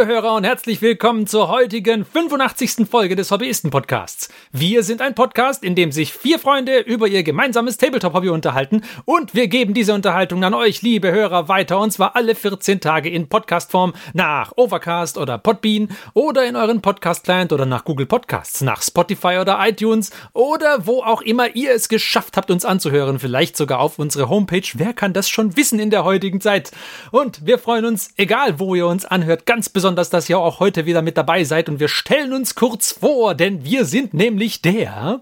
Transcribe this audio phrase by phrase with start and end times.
[0.00, 2.88] liebe Hörer, und herzlich willkommen zur heutigen 85.
[2.90, 4.30] Folge des Hobbyisten-Podcasts.
[4.50, 9.34] Wir sind ein Podcast, in dem sich vier Freunde über ihr gemeinsames Tabletop-Hobby unterhalten und
[9.34, 13.28] wir geben diese Unterhaltung an euch, liebe Hörer, weiter und zwar alle 14 Tage in
[13.28, 19.36] Podcastform nach Overcast oder Podbean oder in euren Podcast-Client oder nach Google Podcasts, nach Spotify
[19.38, 23.98] oder iTunes oder wo auch immer ihr es geschafft habt, uns anzuhören, vielleicht sogar auf
[23.98, 24.66] unsere Homepage.
[24.74, 26.70] Wer kann das schon wissen in der heutigen Zeit?
[27.10, 30.86] Und wir freuen uns, egal wo ihr uns anhört, ganz besonders, dass ihr auch heute
[30.86, 35.20] wieder mit dabei seid und wir stellen uns kurz vor, denn wir sind nämlich der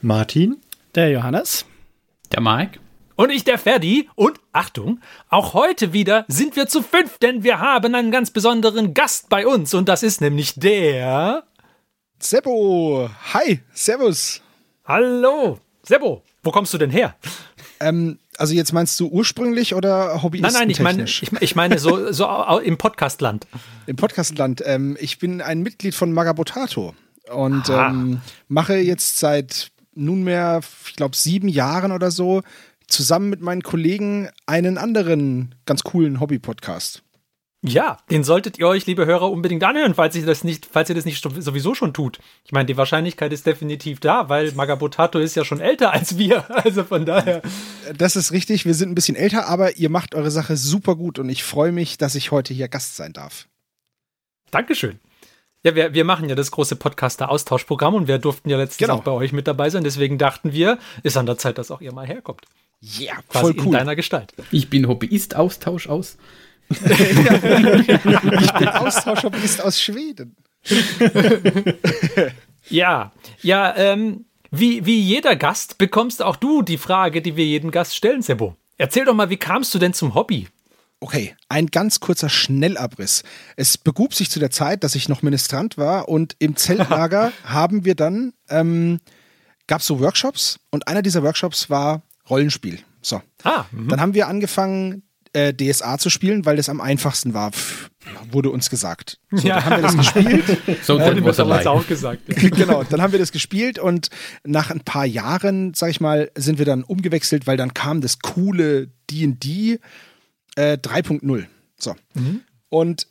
[0.00, 0.56] Martin,
[0.94, 1.66] der Johannes,
[2.32, 2.78] der Mike
[3.16, 7.60] und ich der Ferdi und Achtung, auch heute wieder sind wir zu fünf, denn wir
[7.60, 11.44] haben einen ganz besonderen Gast bei uns und das ist nämlich der
[12.18, 13.10] Seppo.
[13.34, 14.40] Hi, Servus.
[14.84, 16.22] Hallo, Seppo.
[16.42, 17.16] Wo kommst du denn her?
[17.80, 21.78] Ähm, also jetzt meinst du ursprünglich oder Hobbyisten Nein, nein, ich meine, ich, ich, meine
[21.78, 22.26] so, so
[22.62, 23.46] im Podcastland.
[23.86, 24.62] Im Podcastland.
[24.64, 26.94] Ähm, ich bin ein Mitglied von Magabotato
[27.32, 32.42] und ähm, mache jetzt seit nunmehr, ich glaube, sieben Jahren oder so
[32.86, 37.02] zusammen mit meinen Kollegen einen anderen ganz coolen Hobby-Podcast.
[37.66, 40.94] Ja, den solltet ihr euch, liebe Hörer, unbedingt anhören, falls ihr das nicht, falls ihr
[40.94, 42.18] das nicht sowieso schon tut.
[42.44, 46.44] Ich meine, die Wahrscheinlichkeit ist definitiv da, weil Magabotato ist ja schon älter als wir.
[46.64, 47.40] Also von daher.
[47.96, 51.18] Das ist richtig, wir sind ein bisschen älter, aber ihr macht eure Sache super gut
[51.18, 53.48] und ich freue mich, dass ich heute hier Gast sein darf.
[54.50, 54.98] Dankeschön.
[55.62, 58.98] Ja, wir, wir machen ja das große Podcaster-Austauschprogramm und wir durften ja letztens genau.
[58.98, 59.84] auch bei euch mit dabei sein.
[59.84, 62.44] Deswegen dachten wir, ist an der Zeit, dass auch ihr mal herkommt.
[62.80, 63.66] Ja, yeah, voll cool.
[63.66, 64.34] in deiner Gestalt.
[64.50, 66.18] Ich bin Hobbyist-Austausch aus
[66.70, 70.36] ich bin Austauschhobbyist aus Schweden.
[72.68, 73.12] ja,
[73.42, 77.96] ja, ähm, wie, wie jeder Gast bekommst auch du die Frage, die wir jedem Gast
[77.96, 78.56] stellen, Sebo.
[78.78, 80.48] Erzähl doch mal, wie kamst du denn zum Hobby?
[81.00, 83.24] Okay, ein ganz kurzer Schnellabriss.
[83.56, 87.84] Es begub sich zu der Zeit, dass ich noch Ministrant war und im Zeltlager haben
[87.84, 89.00] wir dann, ähm,
[89.66, 92.78] gab es so Workshops und einer dieser Workshops war Rollenspiel.
[93.02, 93.20] So.
[93.42, 93.88] Ah, mhm.
[93.88, 95.02] dann haben wir angefangen,
[95.34, 97.50] äh, DSA zu spielen, weil das am einfachsten war,
[98.30, 99.18] wurde uns gesagt.
[99.30, 99.56] So, ja.
[99.56, 100.44] dann haben wir das gespielt.
[100.82, 102.22] so, dann äh, wurde uns auch gesagt.
[102.28, 102.48] Ja.
[102.48, 104.08] genau, dann haben wir das gespielt und
[104.44, 108.20] nach ein paar Jahren, sag ich mal, sind wir dann umgewechselt, weil dann kam das
[108.20, 109.80] coole D&D
[110.56, 111.46] äh, 3.0.
[111.76, 111.94] So.
[112.14, 112.40] Mhm.
[112.68, 113.08] Und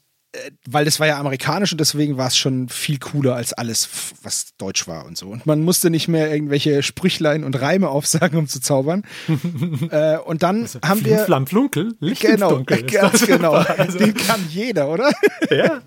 [0.68, 3.88] weil das war ja amerikanisch und deswegen war es schon viel cooler als alles,
[4.24, 5.28] was deutsch war und so.
[5.28, 9.04] Und man musste nicht mehr irgendwelche Sprüchlein und Reime aufsagen, um zu zaubern.
[9.92, 11.20] äh, und dann also, haben wir.
[11.20, 13.54] Flamm, Flunkel, Licht genau, ganz genau.
[13.54, 14.00] Also.
[14.00, 15.12] Den kann jeder, oder?
[15.50, 15.82] Ja.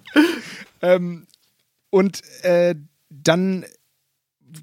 [0.83, 1.27] ähm,
[1.91, 2.77] und äh,
[3.11, 3.65] dann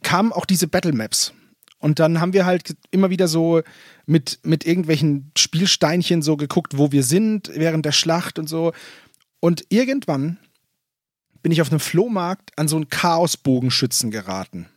[0.01, 1.33] kamen auch diese Battle Maps.
[1.79, 3.61] Und dann haben wir halt immer wieder so
[4.05, 8.71] mit, mit irgendwelchen Spielsteinchen so geguckt, wo wir sind während der Schlacht und so.
[9.43, 10.37] Und irgendwann
[11.41, 14.69] bin ich auf einem Flohmarkt an so einen Chaosbogenschützen geraten.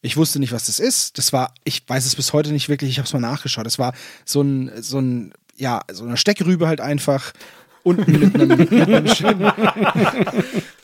[0.00, 1.18] Ich wusste nicht, was das ist.
[1.18, 3.66] Das war, ich weiß es bis heute nicht wirklich, ich habe es mal nachgeschaut.
[3.66, 3.92] Das war
[4.24, 7.34] so ein, so ein, ja, so eine Steckrübe halt einfach.
[7.82, 9.52] Unten mit einem, mit einem schönen,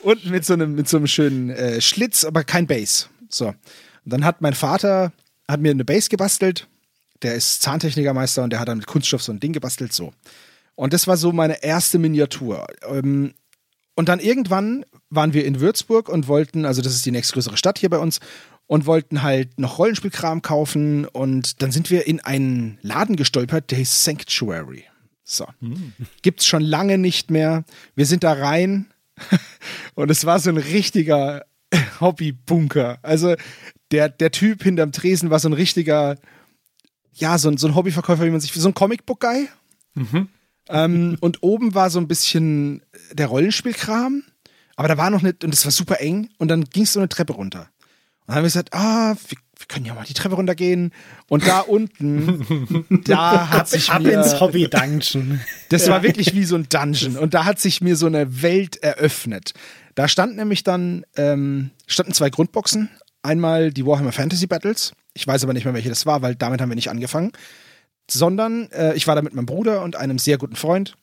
[0.03, 3.07] unten mit so einem, mit so einem schönen äh, Schlitz, aber kein Base.
[3.29, 3.47] So.
[3.47, 3.55] Und
[4.05, 5.11] dann hat mein Vater,
[5.47, 6.67] hat mir eine Base gebastelt.
[7.23, 10.13] Der ist Zahntechnikermeister und der hat dann mit Kunststoff so ein Ding gebastelt, so.
[10.75, 12.65] Und das war so meine erste Miniatur.
[12.87, 13.33] Ähm,
[13.95, 17.77] und dann irgendwann waren wir in Würzburg und wollten, also das ist die nächstgrößere Stadt
[17.77, 18.19] hier bei uns,
[18.65, 21.05] und wollten halt noch Rollenspielkram kaufen.
[21.05, 24.85] Und dann sind wir in einen Laden gestolpert, der hieß Sanctuary.
[25.23, 25.45] So.
[25.59, 25.93] Mhm.
[26.21, 27.65] Gibt's schon lange nicht mehr.
[27.95, 28.87] Wir sind da rein
[29.95, 31.45] und es war so ein richtiger
[31.99, 32.99] Hobbybunker.
[33.01, 33.35] Also
[33.91, 36.17] der, der Typ hinterm Tresen war so ein richtiger,
[37.13, 39.49] ja, so ein, so ein Hobbyverkäufer, wie man sich, so ein Comicbook-Guy.
[39.93, 40.29] Mhm.
[40.69, 44.23] Ähm, und oben war so ein bisschen der Rollenspielkram,
[44.75, 46.99] aber da war noch nicht, und es war super eng, und dann ging es so
[46.99, 47.69] eine Treppe runter.
[48.21, 50.93] Und dann haben wir gesagt, ah, wir, wir können ja mal die Treppe runtergehen.
[51.27, 55.41] Und da unten, da hat sich ab mir, ins Hobby Dungeon.
[55.69, 57.17] Das war wirklich wie so ein Dungeon.
[57.17, 59.53] Und da hat sich mir so eine Welt eröffnet.
[59.95, 62.89] Da stand nämlich dann ähm, standen zwei Grundboxen.
[63.21, 64.93] Einmal die Warhammer Fantasy Battles.
[65.13, 67.31] Ich weiß aber nicht mehr, welche das war, weil damit haben wir nicht angefangen
[68.13, 70.95] sondern äh, ich war da mit meinem Bruder und einem sehr guten Freund.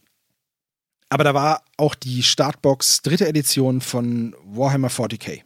[1.09, 5.43] Aber da war auch die Startbox dritte Edition von Warhammer 40k.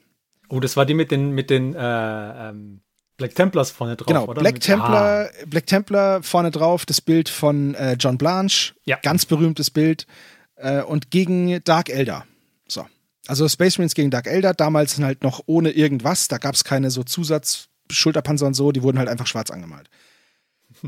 [0.51, 2.81] Oh, das war die mit den, mit den äh, ähm,
[3.17, 4.41] Black Templars vorne drauf, genau, oder?
[4.41, 5.45] Black, Templar, ah.
[5.47, 8.75] Black Templar vorne drauf, das Bild von äh, John Blanche.
[8.85, 8.99] Ja.
[9.03, 10.07] Ganz berühmtes Bild.
[10.57, 12.27] Äh, und gegen Dark Elder.
[12.69, 12.87] So.
[13.27, 16.29] Also Space Marines gegen Dark Elder, damals halt noch ohne irgendwas.
[16.29, 19.89] Da gab es keine so Zusatz-Schulterpanzer und so, die wurden halt einfach schwarz angemalt.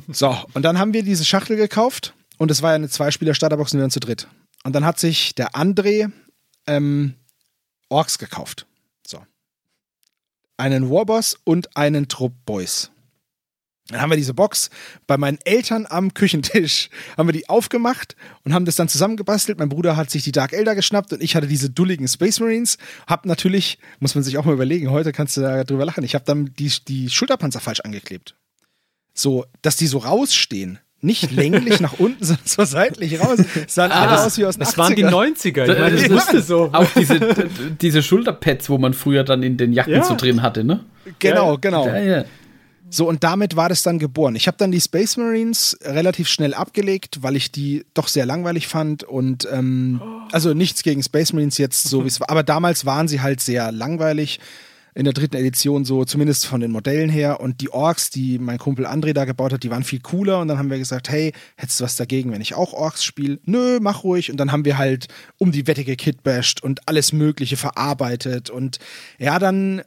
[0.08, 3.78] So, und dann haben wir diese Schachtel gekauft und es war ja eine Zweispieler-Starterbox und
[3.78, 4.28] wir waren zu dritt.
[4.64, 6.10] Und dann hat sich der André
[6.66, 7.14] ähm,
[7.88, 8.66] Orks gekauft.
[9.06, 9.20] So.
[10.56, 12.90] Einen Warboss und einen Trupp Boys.
[13.88, 14.70] Dann haben wir diese Box
[15.06, 19.58] bei meinen Eltern am Küchentisch, haben wir die aufgemacht und haben das dann zusammengebastelt.
[19.60, 22.78] Mein Bruder hat sich die Dark Elder geschnappt und ich hatte diese dulligen Space Marines.
[23.06, 26.16] Hab natürlich, muss man sich auch mal überlegen, heute kannst du da drüber lachen, ich
[26.16, 28.34] habe dann die, die Schulterpanzer falsch angeklebt.
[29.16, 30.78] So, dass die so rausstehen.
[31.00, 33.38] Nicht länglich nach unten, sondern so seitlich raus.
[33.66, 35.34] Sahen Ah, alle das, aus wie aus den das waren die 80ern.
[35.36, 35.72] 90er.
[35.72, 36.64] Ich meine, das wusste so.
[36.72, 37.48] Auch diese,
[37.80, 40.04] diese Schulterpads, wo man früher dann in den Jacken Ja.
[40.04, 40.84] so drin hatte, ne?
[41.18, 41.86] Genau, genau.
[41.86, 42.24] Ja, ja.
[42.88, 44.36] So, und damit war das dann geboren.
[44.36, 48.68] Ich habe dann die Space Marines relativ schnell abgelegt, weil ich die doch sehr langweilig
[48.68, 49.02] fand.
[49.02, 50.00] Und ähm,
[50.32, 52.30] also nichts gegen Space Marines jetzt, so wie es war.
[52.30, 54.38] Aber damals waren sie halt sehr langweilig.
[54.96, 57.40] In der dritten Edition, so zumindest von den Modellen her.
[57.40, 60.40] Und die Orks, die mein Kumpel André da gebaut hat, die waren viel cooler.
[60.40, 63.38] Und dann haben wir gesagt, hey, hättest du was dagegen, wenn ich auch Orks spiele?
[63.44, 64.30] Nö, mach ruhig.
[64.30, 68.48] Und dann haben wir halt um die Wette gekitbasht und alles Mögliche verarbeitet.
[68.48, 68.78] Und
[69.18, 69.82] ja, dann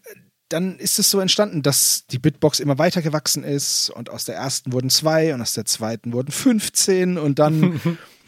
[0.50, 4.36] dann ist es so entstanden, dass die Bitbox immer weiter gewachsen ist und aus der
[4.36, 7.80] ersten wurden zwei und aus der zweiten wurden 15 und dann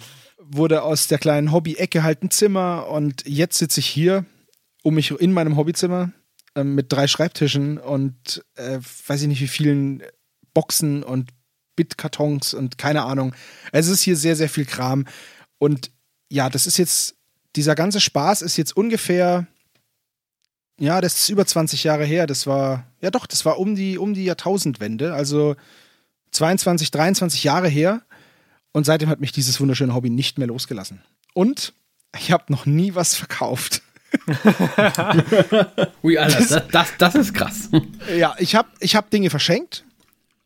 [0.38, 4.25] wurde aus der kleinen Hobby-Ecke halt ein Zimmer und jetzt sitze ich hier
[4.83, 6.12] um mich in meinem Hobbyzimmer
[6.56, 10.03] ähm, mit drei Schreibtischen und äh, weiß ich nicht wie vielen
[10.53, 11.30] Boxen und
[11.75, 13.33] Bitkartons und keine Ahnung.
[13.71, 15.06] Es ist hier sehr, sehr viel Kram
[15.57, 15.92] und
[16.30, 17.15] ja, das ist jetzt,
[17.56, 19.48] dieser ganze Spaß ist jetzt ungefähr
[20.81, 22.25] ja, das ist über 20 Jahre her.
[22.25, 25.56] Das war, ja doch, das war um die, um die Jahrtausendwende, also
[26.31, 28.01] 22, 23 Jahre her.
[28.71, 31.04] Und seitdem hat mich dieses wunderschöne Hobby nicht mehr losgelassen.
[31.36, 31.74] Und
[32.18, 33.83] ich habe noch nie was verkauft.
[36.03, 37.69] Ui, Alter, das, das, das ist krass.
[38.17, 39.85] Ja, ich habe ich hab Dinge verschenkt.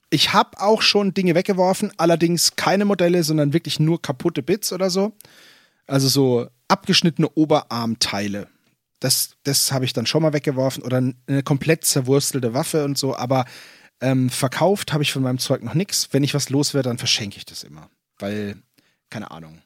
[0.10, 4.90] Ich habe auch schon Dinge weggeworfen, allerdings keine Modelle, sondern wirklich nur kaputte Bits oder
[4.90, 5.14] so.
[5.88, 8.48] Also so abgeschnittene Oberarmteile.
[9.00, 13.16] Das, das habe ich dann schon mal weggeworfen oder eine komplett zerwurstelte Waffe und so,
[13.16, 13.46] aber
[14.02, 16.10] ähm, verkauft habe ich von meinem Zeug noch nichts.
[16.12, 17.90] Wenn ich was loswerde, dann verschenke ich das immer.
[18.20, 18.56] Weil,
[19.10, 19.62] keine Ahnung.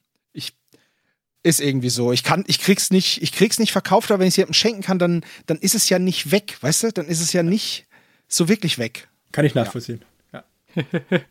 [1.42, 2.12] Ist irgendwie so.
[2.12, 4.82] Ich kann, ich krieg's nicht, ich krieg's nicht verkauft, aber wenn ich es jemandem schenken
[4.82, 6.92] kann, dann, dann ist es ja nicht weg, weißt du?
[6.92, 7.88] Dann ist es ja nicht
[8.28, 9.08] so wirklich weg.
[9.32, 10.04] Kann ich nachvollziehen.
[10.34, 10.44] Ja.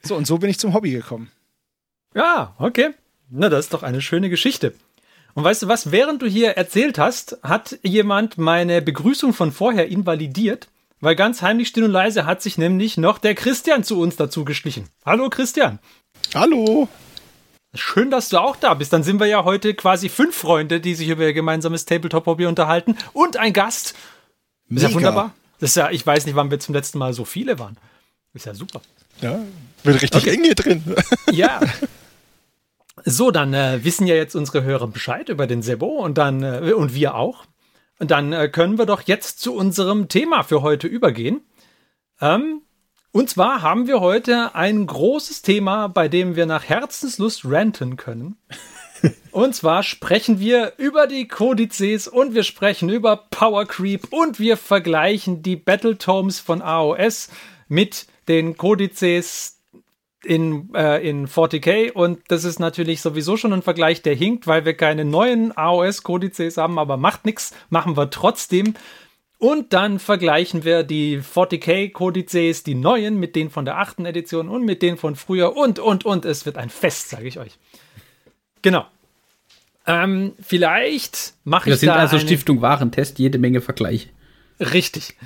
[0.03, 1.31] So, und so bin ich zum Hobby gekommen.
[2.15, 2.91] Ja, okay.
[3.31, 4.75] Na, das ist doch eine schöne Geschichte.
[5.35, 9.89] Und weißt du was, während du hier erzählt hast, hat jemand meine Begrüßung von vorher
[9.89, 10.69] invalidiert,
[11.01, 14.45] weil ganz heimlich still und leise hat sich nämlich noch der Christian zu uns dazu
[14.45, 14.89] geschlichen.
[15.05, 15.79] Hallo Christian.
[16.35, 16.89] Hallo.
[17.75, 18.93] Schön, dass du auch da bist.
[18.93, 22.97] Dann sind wir ja heute quasi fünf Freunde, die sich über ihr gemeinsames Tabletop-Hobby unterhalten
[23.13, 23.95] und ein Gast.
[24.69, 24.95] Ist ja Mega.
[24.95, 25.35] wunderbar.
[25.61, 27.77] Das ist ja, ich weiß nicht, wann wir zum letzten Mal so viele waren.
[28.33, 28.81] Ist ja super.
[29.21, 29.41] Ja,
[29.83, 30.83] wird richtig eng hier drin.
[31.33, 31.61] Ja.
[33.05, 36.73] So, dann äh, wissen ja jetzt unsere Hörer Bescheid über den Sebo und dann äh,
[36.73, 37.45] und wir auch.
[37.99, 41.43] Und dann äh, können wir doch jetzt zu unserem Thema für heute übergehen.
[42.21, 42.63] Ähm,
[43.13, 48.37] und zwar haben wir heute ein großes Thema, bei dem wir nach Herzenslust ranten können.
[49.31, 54.57] Und zwar sprechen wir über die Kodizes und wir sprechen über Power Creep und wir
[54.57, 57.29] vergleichen die Battletomes von AOS
[57.69, 59.59] mit den Kodizes
[60.25, 64.65] in, äh, in 40k und das ist natürlich sowieso schon ein Vergleich, der hinkt, weil
[64.65, 68.75] wir keine neuen AOS-Kodizes haben, aber macht nichts, machen wir trotzdem.
[69.39, 74.65] Und dann vergleichen wir die 40k-Kodizes, die neuen, mit denen von der achten Edition und
[74.65, 76.25] mit denen von früher und, und, und.
[76.25, 77.57] Es wird ein Fest, sage ich euch.
[78.63, 78.85] Genau.
[79.87, 84.09] Ähm, vielleicht mache Wir ich sind da also eine- Stiftung Warentest, jede Menge Vergleiche.
[84.59, 85.17] Richtig.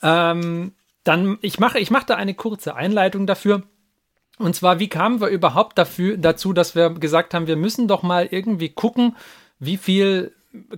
[0.00, 0.72] Ähm,
[1.02, 3.62] dann, ich mache, ich mache da eine kurze Einleitung dafür.
[4.38, 8.02] Und zwar, wie kamen wir überhaupt dafür, dazu, dass wir gesagt haben, wir müssen doch
[8.02, 9.16] mal irgendwie gucken,
[9.58, 10.32] wie viel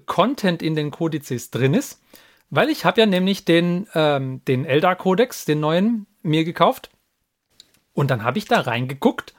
[0.06, 2.00] Content in den Kodizes drin ist.
[2.50, 6.90] Weil ich habe ja nämlich den, ähm, den Eldar-Kodex, den neuen, mir gekauft.
[7.92, 9.34] Und dann habe ich da reingeguckt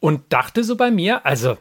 [0.00, 1.56] und dachte so bei mir, also,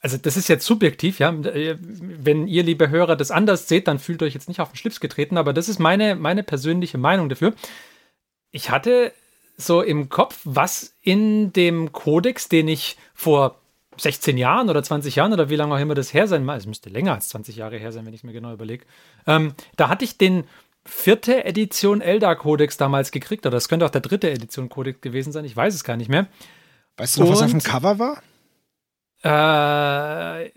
[0.00, 1.34] also das ist jetzt subjektiv, ja.
[1.36, 5.00] Wenn ihr, liebe Hörer, das anders seht, dann fühlt euch jetzt nicht auf den Schlips
[5.00, 7.54] getreten, aber das ist meine, meine persönliche Meinung dafür.
[8.50, 9.12] Ich hatte
[9.56, 13.60] so im Kopf, was in dem Kodex, den ich vor
[13.98, 16.66] 16 Jahren oder 20 Jahren oder wie lange auch immer das her sein mag, es
[16.66, 18.84] müsste länger als 20 Jahre her sein, wenn ich es mir genau überlege,
[19.26, 20.44] ähm, da hatte ich den
[20.84, 25.32] vierte Edition Eldar Kodex damals gekriegt, oder das könnte auch der dritte Edition Kodex gewesen
[25.32, 26.26] sein, ich weiß es gar nicht mehr.
[26.96, 28.22] Weißt du noch, was auf dem Und- Cover war?
[29.22, 30.50] Äh,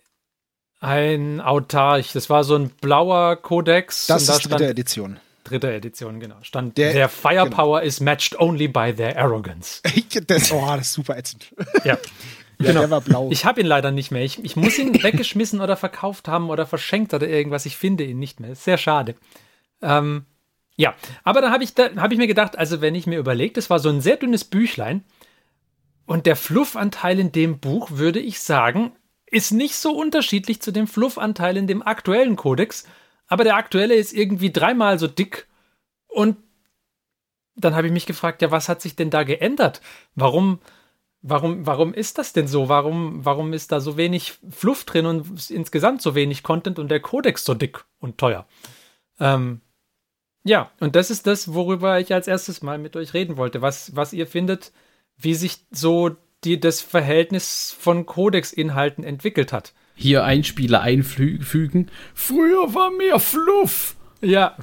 [0.82, 2.14] ein Autarch.
[2.14, 4.08] Das war so ein blauer Kodex.
[4.08, 5.20] Das und da ist dritte Edition.
[5.44, 6.36] dritte Edition, genau.
[6.44, 9.82] Stand Der- their firepower is matched only by their arrogance.
[10.28, 11.54] das, oh, das ist super ätzend.
[11.84, 11.98] ja.
[12.62, 13.30] Ja, der war blau.
[13.32, 14.24] Ich habe ihn leider nicht mehr.
[14.24, 17.66] Ich, ich muss ihn weggeschmissen oder verkauft haben oder verschenkt oder irgendwas.
[17.66, 18.52] Ich finde ihn nicht mehr.
[18.52, 19.16] Ist sehr schade.
[19.82, 20.26] Ähm,
[20.76, 23.54] ja, aber dann habe ich, da, hab ich mir gedacht, also wenn ich mir überlege,
[23.54, 25.04] das war so ein sehr dünnes Büchlein
[26.06, 28.94] und der Fluffanteil in dem Buch, würde ich sagen,
[29.26, 32.86] ist nicht so unterschiedlich zu dem Fluffanteil in dem aktuellen Kodex,
[33.28, 35.48] aber der aktuelle ist irgendwie dreimal so dick
[36.08, 36.38] und
[37.56, 39.82] dann habe ich mich gefragt, ja, was hat sich denn da geändert?
[40.16, 40.60] Warum,
[41.22, 42.70] warum, warum ist das denn so?
[42.70, 47.00] Warum, warum ist da so wenig Fluff drin und insgesamt so wenig Content und der
[47.00, 48.48] Kodex so dick und teuer?
[49.20, 49.62] Ähm,
[50.44, 53.62] ja, und das ist das, worüber ich als erstes mal mit euch reden wollte.
[53.62, 54.72] Was, was ihr findet,
[55.18, 59.74] wie sich so die, das Verhältnis von Codex-Inhalten entwickelt hat.
[59.96, 61.92] Hier Einspieler einfügen.
[62.14, 63.98] Früher war mehr Fluff.
[64.22, 64.58] Ja,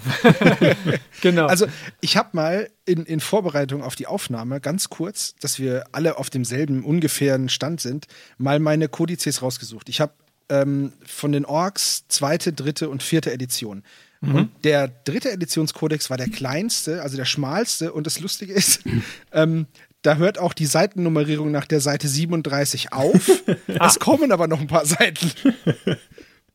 [1.23, 1.47] genau.
[1.47, 1.67] Also
[2.01, 6.31] ich habe mal in, in Vorbereitung auf die Aufnahme ganz kurz, dass wir alle auf
[6.31, 8.07] demselben ungefähren Stand sind,
[8.39, 9.89] mal meine Kodizes rausgesucht.
[9.89, 10.13] Ich habe
[10.49, 13.83] ähm, von den Orks zweite, dritte und vierte Edition.
[14.21, 14.35] Mhm.
[14.35, 17.93] Und der dritte Editionskodex war der kleinste, also der schmalste.
[17.93, 18.83] Und das Lustige ist,
[19.33, 19.67] ähm,
[20.03, 23.31] da hört auch die Seitennummerierung nach der Seite 37 auf.
[23.67, 25.33] es kommen aber noch ein paar Seiten.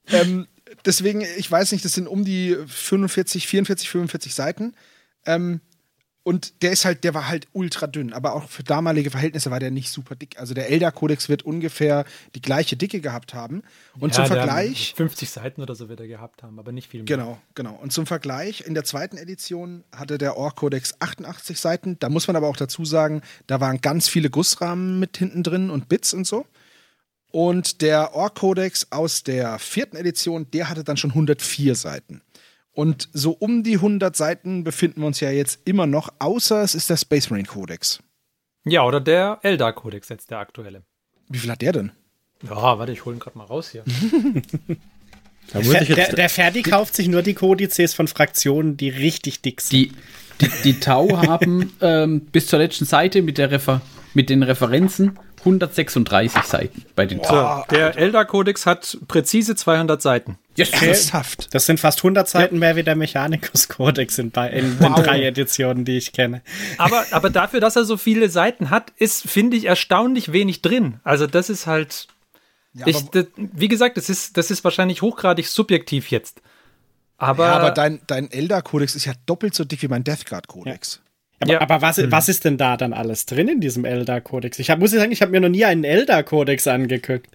[0.07, 0.47] ähm,
[0.85, 4.73] deswegen, ich weiß nicht, das sind um die 45, 44, 45 Seiten.
[5.25, 5.61] Ähm,
[6.23, 9.59] und der ist halt, der war halt ultra dünn, aber auch für damalige Verhältnisse war
[9.59, 10.39] der nicht super dick.
[10.39, 13.63] Also der Elder-Kodex wird ungefähr die gleiche Dicke gehabt haben.
[13.99, 14.93] Und ja, zum Vergleich.
[14.95, 17.05] 50 Seiten oder so wird er gehabt haben, aber nicht viel mehr.
[17.17, 17.73] Genau, genau.
[17.73, 21.97] Und zum Vergleich, in der zweiten Edition hatte der Ork-Kodex 88 Seiten.
[21.99, 25.71] Da muss man aber auch dazu sagen, da waren ganz viele Gussrahmen mit hinten drin
[25.71, 26.45] und Bits und so.
[27.31, 32.21] Und der Ork-Kodex aus der vierten Edition, der hatte dann schon 104 Seiten.
[32.73, 36.75] Und so um die 100 Seiten befinden wir uns ja jetzt immer noch, außer es
[36.75, 38.01] ist der Space Marine Codex.
[38.63, 40.83] Ja, oder der Eldar Codex jetzt, der aktuelle.
[41.29, 41.91] Wie viel hat der denn?
[42.43, 43.83] Ja, warte, ich hole ihn gerade mal raus hier.
[45.53, 49.71] der, der, der Ferdi kauft sich nur die Kodizes von Fraktionen, die richtig dick sind.
[49.71, 49.91] Die,
[50.41, 53.81] die, die Tau haben ähm, bis zur letzten Seite mit, der Refer
[54.13, 57.23] mit den Referenzen 136 Seiten bei den.
[57.23, 60.37] So, der Eldar Codex hat präzise 200 Seiten.
[60.55, 61.53] Yes, Ernsthaft.
[61.53, 62.59] Das sind fast 100 Seiten ja.
[62.59, 64.95] mehr wie der Mechanicus Codex in, in wow.
[64.95, 66.41] den drei Editionen, die ich kenne.
[66.77, 70.99] Aber, aber dafür, dass er so viele Seiten hat, ist, finde ich, erstaunlich wenig drin.
[71.03, 72.07] Also, das ist halt.
[72.73, 76.41] Ja, ich, das, wie gesagt, das ist, das ist wahrscheinlich hochgradig subjektiv jetzt.
[77.17, 81.01] Aber, ja, aber dein, dein Elder-Kodex ist ja doppelt so dick wie mein Death Guard-Kodex.
[81.03, 81.10] Ja.
[81.41, 81.61] Aber, ja.
[81.61, 82.11] aber was, hm.
[82.11, 84.59] was ist denn da dann alles drin in diesem Elder-Kodex?
[84.59, 87.27] Ich hab, muss sagen, ich habe mir noch nie einen Elder-Kodex angeguckt.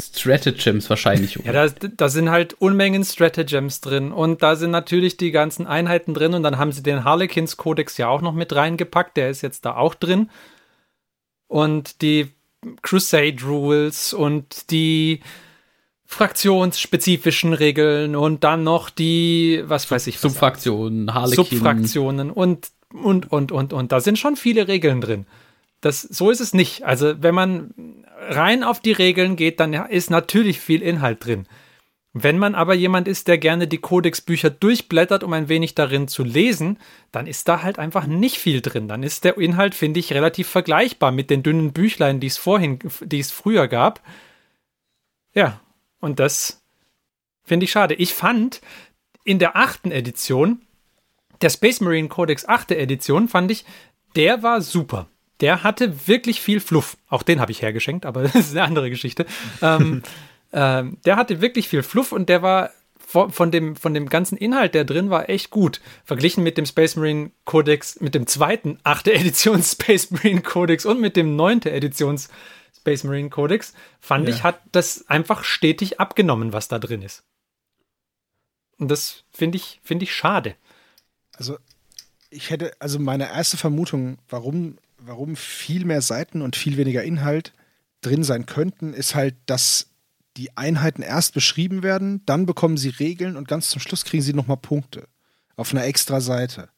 [0.00, 1.36] Stratagems wahrscheinlich.
[1.44, 4.10] ja, da, da, sind halt Unmengen Stratagems drin.
[4.10, 6.34] Und da sind natürlich die ganzen Einheiten drin.
[6.34, 9.16] Und dann haben sie den Harlequins-Kodex ja auch noch mit reingepackt.
[9.16, 10.28] Der ist jetzt da auch drin.
[11.46, 12.32] Und die
[12.82, 15.20] Crusade Rules und die
[16.12, 21.44] fraktionsspezifischen Regeln und dann noch die, was weiß ich, Subfraktionen, Harlequin.
[21.44, 23.92] Subfraktionen und und, und, und, und.
[23.92, 25.26] Da sind schon viele Regeln drin.
[25.80, 26.84] Das, so ist es nicht.
[26.84, 31.46] Also, wenn man rein auf die Regeln geht, dann ist natürlich viel Inhalt drin.
[32.14, 36.24] Wenn man aber jemand ist, der gerne die Kodexbücher durchblättert, um ein wenig darin zu
[36.24, 36.78] lesen,
[37.10, 38.86] dann ist da halt einfach nicht viel drin.
[38.86, 42.78] Dann ist der Inhalt, finde ich, relativ vergleichbar mit den dünnen Büchlein, die es vorhin,
[43.00, 44.02] die es früher gab.
[45.32, 45.60] Ja,
[46.00, 46.62] und das
[47.44, 47.94] finde ich schade.
[47.94, 48.60] Ich fand
[49.24, 50.60] in der achten Edition
[51.42, 52.72] der Space Marine Codex 8.
[52.72, 53.64] Edition fand ich,
[54.16, 55.08] der war super.
[55.40, 56.96] Der hatte wirklich viel Fluff.
[57.08, 59.26] Auch den habe ich hergeschenkt, aber das ist eine andere Geschichte.
[59.60, 60.02] ähm,
[60.52, 62.70] ähm, der hatte wirklich viel Fluff und der war
[63.12, 65.82] von dem, von dem ganzen Inhalt, der drin war, echt gut.
[66.04, 69.08] Verglichen mit dem Space Marine Codex, mit dem zweiten 8.
[69.08, 71.62] Edition Space Marine Codex und mit dem 9.
[71.62, 72.30] Editions
[72.74, 74.34] Space Marine Codex, fand ja.
[74.34, 77.22] ich, hat das einfach stetig abgenommen, was da drin ist.
[78.78, 80.56] Und das finde ich, finde ich schade.
[81.42, 81.58] Also
[82.30, 87.52] ich hätte, also meine erste Vermutung, warum, warum viel mehr Seiten und viel weniger Inhalt
[88.00, 89.88] drin sein könnten, ist halt, dass
[90.36, 94.34] die Einheiten erst beschrieben werden, dann bekommen sie Regeln und ganz zum Schluss kriegen sie
[94.34, 95.08] nochmal Punkte
[95.56, 96.68] auf einer extra Seite.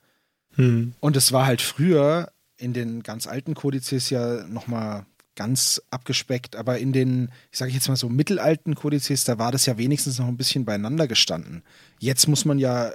[0.54, 0.94] Hm.
[0.99, 5.04] Und es war halt früher in den ganz alten Kodizes ja nochmal
[5.37, 9.66] ganz abgespeckt, aber in den, ich sage jetzt mal so mittelalten Kodizes, da war das
[9.66, 11.62] ja wenigstens noch ein bisschen beieinander gestanden.
[11.99, 12.94] Jetzt muss man ja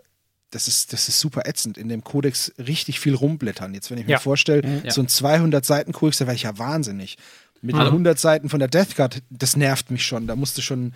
[0.52, 3.74] das ist, das ist super ätzend, in dem Kodex richtig viel rumblättern.
[3.74, 4.20] Jetzt, wenn ich mir ja.
[4.20, 4.82] vorstelle, mhm.
[4.86, 4.92] ja.
[4.92, 7.18] so ein 200-Seiten-Kodex, da wäre ich ja wahnsinnig.
[7.62, 10.28] Mit den 100 Seiten von der Death Guard, das nervt mich schon.
[10.28, 10.94] Da musst du schon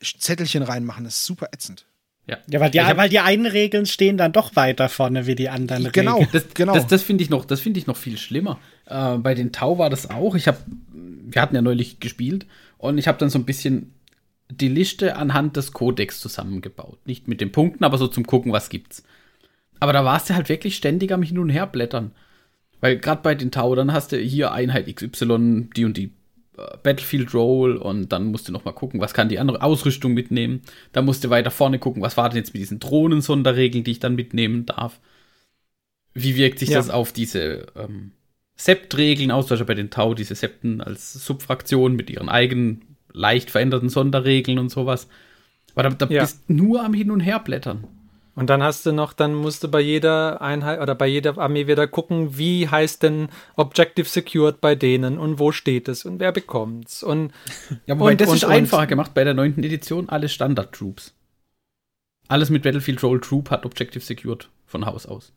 [0.00, 1.86] Zettelchen reinmachen, das ist super ätzend.
[2.26, 5.34] Ja, ja weil, die, hab, weil die einen Regeln stehen dann doch weiter vorne wie
[5.34, 6.30] die anderen genau, Regeln.
[6.32, 6.74] Das, genau.
[6.74, 8.58] Das, das finde ich, noch, find ich noch viel schlimmer.
[8.86, 10.34] Äh, bei den Tau war das auch.
[10.34, 10.58] Ich habe,
[10.92, 12.46] wir hatten ja neulich gespielt
[12.78, 13.92] und ich habe dann so ein bisschen
[14.60, 16.98] die Liste anhand des Codex zusammengebaut.
[17.06, 19.04] Nicht mit den Punkten, aber so zum Gucken, was gibt's.
[19.80, 22.12] Aber da warst du halt wirklich ständig am Hin und Her blättern.
[22.80, 26.12] Weil gerade bei den Tau, dann hast du hier Einheit XY, die und die
[26.56, 30.12] äh, Battlefield Roll und dann musst du noch mal gucken, was kann die andere Ausrüstung
[30.14, 30.62] mitnehmen.
[30.92, 34.00] Dann musst du weiter vorne gucken, was war denn jetzt mit diesen Drohnen-Sonderregeln, die ich
[34.00, 35.00] dann mitnehmen darf.
[36.12, 36.78] Wie wirkt sich Ja.
[36.78, 38.12] das auf diese ähm,
[38.56, 39.46] Sept-Regeln aus?
[39.46, 44.58] Zum Beispiel bei den Tau, diese Septen als Subfraktion mit ihren eigenen leicht veränderten Sonderregeln
[44.58, 45.08] und sowas.
[45.74, 46.20] Aber da, da Ja.
[46.22, 47.84] bist du nur am Hin und Her blättern.
[48.36, 51.68] Und dann hast du noch, dann musst du bei jeder Einheit oder bei jeder Armee
[51.68, 56.32] wieder gucken, wie heißt denn Objective Secured bei denen und wo steht es und wer
[56.32, 57.32] bekommt's und
[57.86, 61.14] Ja, wobei Und- das und- ist und- einfacher gemacht bei der neunten Edition, alle Standard-Troops.
[62.26, 65.32] Alles mit Battlefield Roll Troop hat Objective Secured von Haus aus.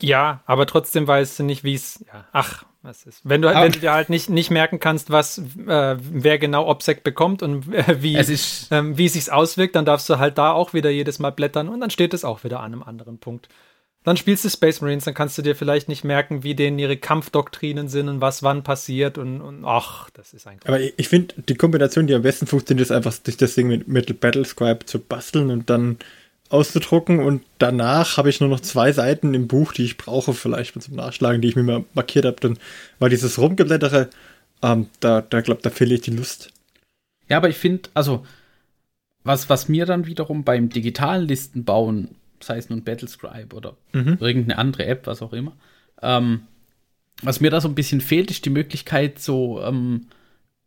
[0.00, 2.64] ja, aber trotzdem weißt du nicht, wie es, ja, ach,
[3.06, 3.20] ist.
[3.24, 6.66] Wenn du, Aber- wenn du dir halt nicht, nicht merken kannst, was, äh, wer genau
[6.68, 10.18] OPSEC bekommt und äh, wie, Es ist, ähm, wie es sich auswirkt, dann darfst du
[10.18, 12.82] halt da auch wieder jedes Mal blättern und dann steht es auch wieder an einem
[12.82, 13.48] anderen Punkt.
[14.04, 16.98] Dann spielst du Space Marines, dann kannst du dir vielleicht nicht merken, wie denen ihre
[16.98, 20.68] Kampfdoktrinen sind und was wann passiert und, und ach, das ist eigentlich.
[20.68, 23.66] Aber ich, ich finde, die Kombination, die am besten funktioniert, ist einfach, sich das Ding
[23.68, 25.96] mit, mit Battle Scribe zu basteln und dann
[26.50, 27.20] auszudrucken.
[27.20, 30.94] Und danach habe ich nur noch zwei Seiten im Buch, die ich brauche, vielleicht zum
[30.94, 32.36] Nachschlagen, die ich mir mal markiert habe.
[32.40, 32.58] Dann
[32.98, 34.10] war dieses Rumgeblättere,
[34.62, 36.50] ähm, da, da glaube da verliere ich die Lust.
[37.28, 38.24] ja, aber ich finde, also,
[39.24, 44.86] was, was mir dann wiederum beim digitalen Listenbauen, sei es nun Battlescribe oder irgendeine andere
[44.86, 45.56] App, was auch immer,
[46.02, 46.42] ähm,
[47.22, 50.08] was mir da so ein bisschen fehlt, ist die Möglichkeit, so ähm,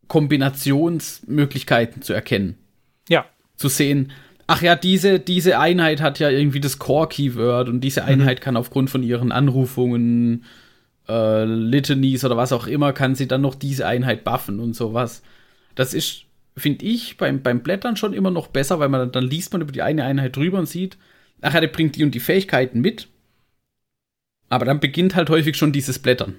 [0.07, 2.57] Kombinationsmöglichkeiten zu erkennen.
[3.09, 3.25] Ja,
[3.57, 4.11] zu sehen,
[4.47, 8.89] ach ja, diese, diese Einheit hat ja irgendwie das Core-Keyword und diese Einheit kann aufgrund
[8.89, 10.45] von ihren Anrufungen,
[11.07, 15.21] äh, Litanies oder was auch immer, kann sie dann noch diese Einheit buffen und sowas.
[15.75, 16.23] Das ist,
[16.55, 19.61] finde ich, beim, beim Blättern schon immer noch besser, weil man dann, dann liest man
[19.61, 20.97] über die eine Einheit drüber und sieht,
[21.41, 23.07] ach ja, der bringt die und die Fähigkeiten mit.
[24.49, 26.35] Aber dann beginnt halt häufig schon dieses Blättern.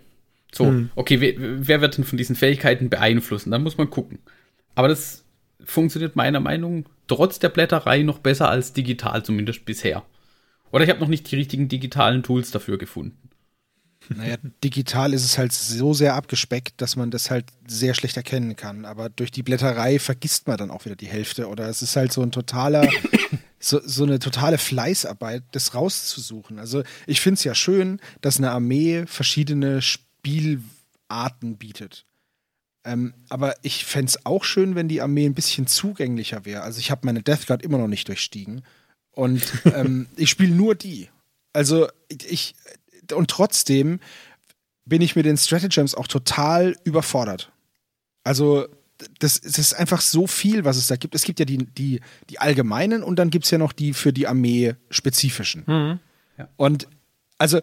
[0.52, 0.90] So, Hm.
[0.94, 3.50] okay, wer, wer wird denn von diesen Fähigkeiten beeinflussen?
[3.50, 4.18] Dann muss man gucken.
[4.74, 5.24] Aber das
[5.64, 10.04] funktioniert meiner Meinung trotz der Blätterei noch besser als digital, zumindest bisher.
[10.70, 13.28] Oder ich habe noch nicht die richtigen digitalen Tools dafür gefunden.
[14.10, 18.56] Naja, digital ist es halt so sehr abgespeckt, dass man das halt sehr schlecht erkennen
[18.56, 18.84] kann.
[18.84, 21.48] Aber durch die Blätterei vergisst man dann auch wieder die Hälfte.
[21.48, 22.88] Oder es ist halt so ein totaler,
[23.58, 26.58] so, so eine totale Fleißarbeit, das rauszusuchen.
[26.58, 32.06] Also ich finde es ja schön, dass eine Armee verschiedene Spielarten bietet.
[32.88, 36.62] Ähm, aber ich fände es auch schön, wenn die Armee ein bisschen zugänglicher wäre.
[36.62, 38.62] Also ich habe meine Death Guard immer noch nicht durchstiegen.
[39.10, 39.42] Und
[39.74, 41.10] ähm, ich spiele nur die.
[41.52, 42.54] Also ich,
[43.12, 44.00] und trotzdem
[44.86, 47.52] bin ich mit den Stratagems auch total überfordert.
[48.24, 48.66] Also
[49.18, 51.14] das, das ist einfach so viel, was es da gibt.
[51.14, 54.14] Es gibt ja die, die, die allgemeinen und dann gibt es ja noch die für
[54.14, 55.64] die Armee spezifischen.
[55.66, 55.98] Mhm.
[56.56, 56.88] Und
[57.36, 57.60] also,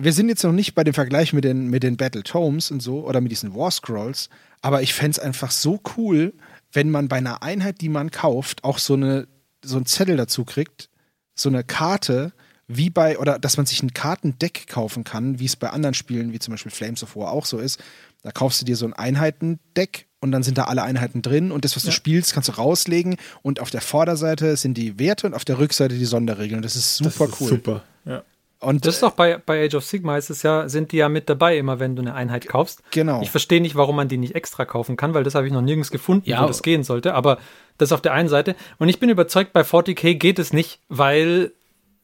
[0.00, 2.80] wir sind jetzt noch nicht bei dem Vergleich mit den, mit den Battle Tomes und
[2.80, 4.30] so oder mit diesen War Scrolls,
[4.62, 6.32] aber ich fände es einfach so cool,
[6.72, 9.28] wenn man bei einer Einheit, die man kauft, auch so, eine,
[9.62, 10.88] so einen Zettel dazu kriegt,
[11.34, 12.32] so eine Karte,
[12.68, 16.32] wie bei, oder dass man sich ein Kartendeck kaufen kann, wie es bei anderen Spielen,
[16.32, 17.82] wie zum Beispiel Flames of War auch so ist.
[18.22, 21.64] Da kaufst du dir so ein Einheitendeck und dann sind da alle Einheiten drin und
[21.64, 25.34] das, was du spielst, kannst du rauslegen und auf der Vorderseite sind die Werte und
[25.34, 26.58] auf der Rückseite die Sonderregeln.
[26.58, 27.48] Und das ist super das ist cool.
[27.48, 27.84] Super.
[28.04, 28.22] Ja.
[28.62, 31.08] Und Das ist doch bei, bei Age of Sigma ist es ja, sind die ja
[31.08, 32.82] mit dabei, immer wenn du eine Einheit kaufst.
[32.92, 33.20] Genau.
[33.20, 35.62] Ich verstehe nicht, warum man die nicht extra kaufen kann, weil das habe ich noch
[35.62, 36.42] nirgends gefunden, Ja.
[36.42, 37.14] wo das gehen sollte.
[37.14, 37.38] Aber
[37.78, 38.54] das auf der einen Seite.
[38.78, 41.52] Und ich bin überzeugt, bei 40k geht es nicht, weil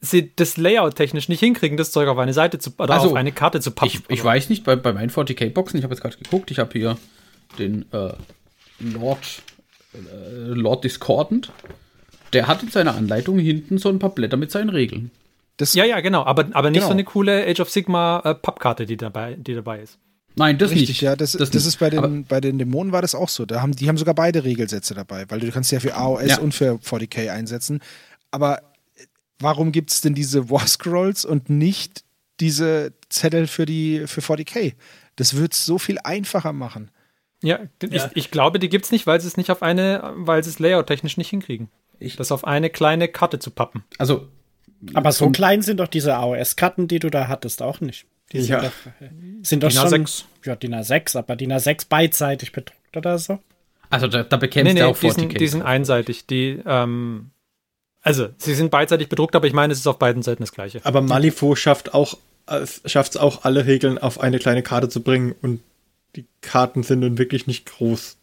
[0.00, 3.14] sie das Layout technisch nicht hinkriegen, das Zeug auf eine Seite zu oder Also, auf
[3.14, 4.02] eine Karte zu pappen.
[4.08, 6.70] Ich, ich weiß nicht, bei, bei meinen 40k-Boxen, ich habe jetzt gerade geguckt, ich habe
[6.72, 6.98] hier
[7.58, 8.12] den äh,
[8.80, 9.42] Lord,
[9.94, 9.98] äh,
[10.48, 11.52] Lord Discordant.
[12.32, 15.10] Der hat in seiner Anleitung hinten so ein paar Blätter mit seinen Regeln.
[15.58, 16.24] Das, ja, ja, genau.
[16.24, 16.86] Aber, aber nicht Genau.
[16.88, 19.98] so eine coole Age of Sigma äh, Pappkarte, die dabei, die dabei ist.
[20.36, 21.00] Nein, das richtig, nicht.
[21.02, 21.16] ja.
[21.16, 21.66] Das, das, nicht.
[21.66, 23.44] ist bei Aber- den, bei den Dämonen war das auch so.
[23.44, 26.38] Da haben, die haben sogar beide Regelsätze dabei, weil du kannst ja für AOS Ja.
[26.38, 27.80] und für 40k einsetzen.
[28.30, 28.58] Aber
[28.96, 29.04] äh,
[29.40, 32.04] warum gibt es denn diese War Scrolls und nicht
[32.40, 34.74] diese Zettel für die für 40k?
[35.16, 36.92] Das wird es so viel einfacher machen.
[37.42, 40.44] Ja, Ich, ich glaube, die gibt es nicht, weil sie es nicht auf eine, weil
[40.44, 41.68] sie es layout-technisch nicht hinkriegen.
[41.98, 43.82] Ich- das auf eine kleine Karte zu pappen.
[43.98, 44.28] Also,
[44.94, 48.06] Aber so klein sind doch diese AOS-Karten, die du da hattest, auch nicht.
[48.32, 48.60] Die sind Ja.
[48.62, 48.72] doch,
[49.42, 50.24] sind doch DIN schon, A6.
[50.44, 53.38] ja, DIN A6, aber DIN A6 beidseitig bedruckt oder so.
[53.90, 55.38] also da, da bekämpfst Nee, nee, du auch die sind, 40k.
[55.38, 56.26] die sind einseitig.
[56.26, 57.30] Die, ähm,
[58.02, 60.80] also, sie sind beidseitig bedruckt, aber ich meine, es ist auf beiden Seiten das gleiche.
[60.84, 62.18] Aber Malifaux schafft auch
[62.50, 65.60] es schafft es auch, alle Regeln auf eine kleine Karte zu bringen und
[66.16, 68.16] die Karten sind nun wirklich nicht groß.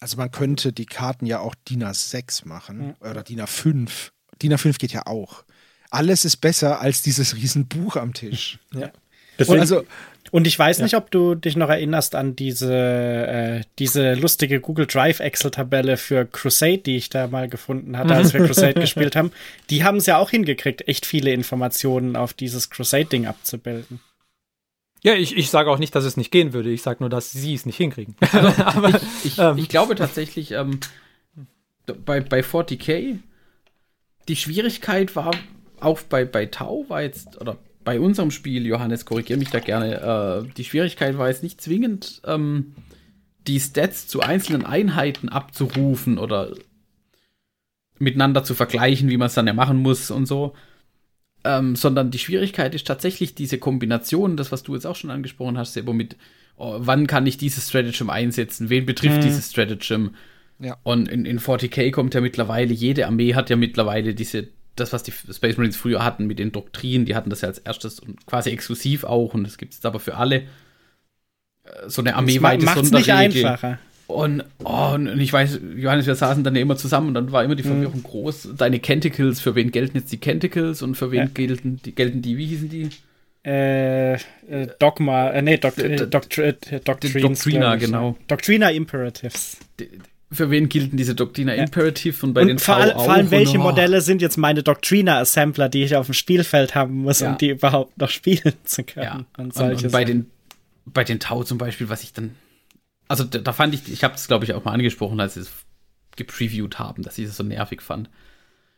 [0.00, 4.10] Also man könnte die Karten ja auch DIN A6 machen oder DIN A5.
[4.42, 5.44] DIN A5 geht ja auch.
[5.90, 8.58] Alles ist besser als dieses Riesenbuch am Tisch.
[8.74, 8.90] Ja.
[9.38, 9.84] Deswegen, Und, also,
[10.32, 14.86] und ich weiß nicht, ob du dich noch erinnerst an diese, äh, diese lustige Google
[14.86, 19.32] Drive Excel-Tabelle für Crusade, die ich da mal gefunden hatte, als wir Crusade gespielt haben.
[19.70, 24.00] Die haben es ja auch hingekriegt, echt viele Informationen auf dieses Crusade-Ding abzubilden.
[25.02, 26.70] Ja, ich, ich sage auch nicht, dass es nicht gehen würde.
[26.70, 28.14] Ich sage nur, dass sie es nicht hinkriegen.
[28.32, 30.80] Aber, Ich, ähm, ich glaube tatsächlich, ähm,
[32.04, 33.18] bei, bei 40k,
[34.28, 35.32] die Schwierigkeit war
[35.80, 40.44] auch bei, bei Tau, war jetzt, oder bei unserem Spiel, Johannes, korrigiere mich da gerne,
[40.48, 42.74] äh, die Schwierigkeit war jetzt nicht zwingend, ähm,
[43.46, 46.52] die Stats zu einzelnen Einheiten abzurufen oder
[47.98, 50.54] miteinander zu vergleichen, wie man es dann ja machen muss und so.
[51.42, 55.56] Ähm, sondern die Schwierigkeit ist tatsächlich diese Kombination, das, was du jetzt auch schon angesprochen
[55.56, 56.16] hast, Sebo, mit
[56.56, 59.22] oh, wann kann ich dieses Stratagem einsetzen, wen betrifft Mhm.
[59.22, 60.14] dieses Stratagem.
[60.58, 60.76] Ja.
[60.82, 65.02] Und in, in 40k kommt ja mittlerweile, jede Armee hat ja mittlerweile diese, das, was
[65.02, 68.26] die Space Marines früher hatten mit den Doktrinen, die hatten das ja als erstes und
[68.26, 70.42] quasi exklusiv auch und das gibt es aber für alle.
[71.64, 73.46] Äh, So eine armeeweite Macht's nicht Sonderregel.
[73.46, 73.78] einfacher.
[74.06, 77.44] Und, oh, und ich weiß, Johannes, wir saßen dann ja immer zusammen und dann war
[77.44, 78.48] immer die Verwirrung groß.
[78.56, 81.24] Deine Canticles, für wen gelten jetzt die Canticles und für wen Ja.
[81.32, 82.88] gelten, die, gelten die, wie hießen die?
[83.46, 84.18] Äh, äh,
[84.80, 88.16] Dogma, äh, nee, Doc, D- äh, äh, Doctrina, genau.
[88.26, 89.58] Doctrina Imperatives.
[90.32, 91.64] Für wen gelten diese Doctrina Ja.
[91.64, 94.36] Imperative und bei den und vor, V all, vor allem, welche oh, Modelle sind jetzt
[94.36, 97.32] meine Doctrina-Assembler, die ich auf dem Spielfeld haben muss, Ja.
[97.32, 99.04] um die überhaupt noch spielen zu können?
[99.04, 100.30] Ja, Und und, und bei, den,
[100.86, 102.36] bei den Tau zum Beispiel, was ich dann.
[103.08, 105.40] Also da, da fand ich, ich habe es glaube ich auch mal angesprochen, als sie
[105.40, 105.50] es
[106.16, 108.08] gepreviewt haben, dass ich es so nervig fand.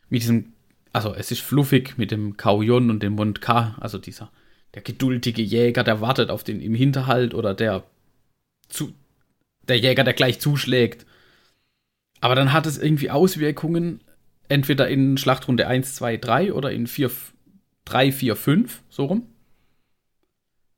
[0.09, 0.55] Mit diesem,
[0.95, 4.31] also es ist fluffig mit dem Kauyon und dem Mund K, also dieser,
[4.75, 7.85] der geduldige Jäger, der wartet auf den im Hinterhalt oder der
[8.71, 8.95] zu,
[9.69, 11.05] der Jäger, der gleich zuschlägt.
[12.23, 14.01] Aber dann hat es irgendwie Auswirkungen,
[14.49, 17.11] entweder in Schlachtrunde 1, 2, 3 oder in 4,
[17.85, 19.27] 3, 4, 5, so rum.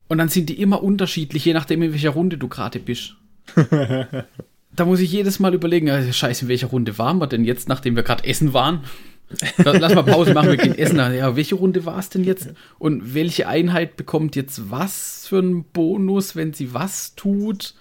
[0.09, 3.17] Und dann sind die immer unterschiedlich, je nachdem, in welcher Runde du gerade bist.
[3.55, 7.69] da muss ich jedes Mal überlegen, also, scheiße, in welcher Runde waren wir denn jetzt,
[7.69, 8.83] nachdem wir gerade essen waren?
[9.59, 10.97] Lass mal Pause machen, wir gehen essen.
[10.97, 12.55] Ja, welche Runde war es denn jetzt?
[12.79, 17.75] Und welche Einheit bekommt jetzt was für einen Bonus, wenn sie was tut?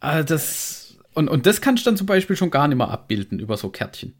[0.00, 0.87] Also das,
[1.18, 3.68] und, und das kannst du dann zum Beispiel schon gar nicht mehr abbilden über so
[3.68, 4.14] Kärtchen.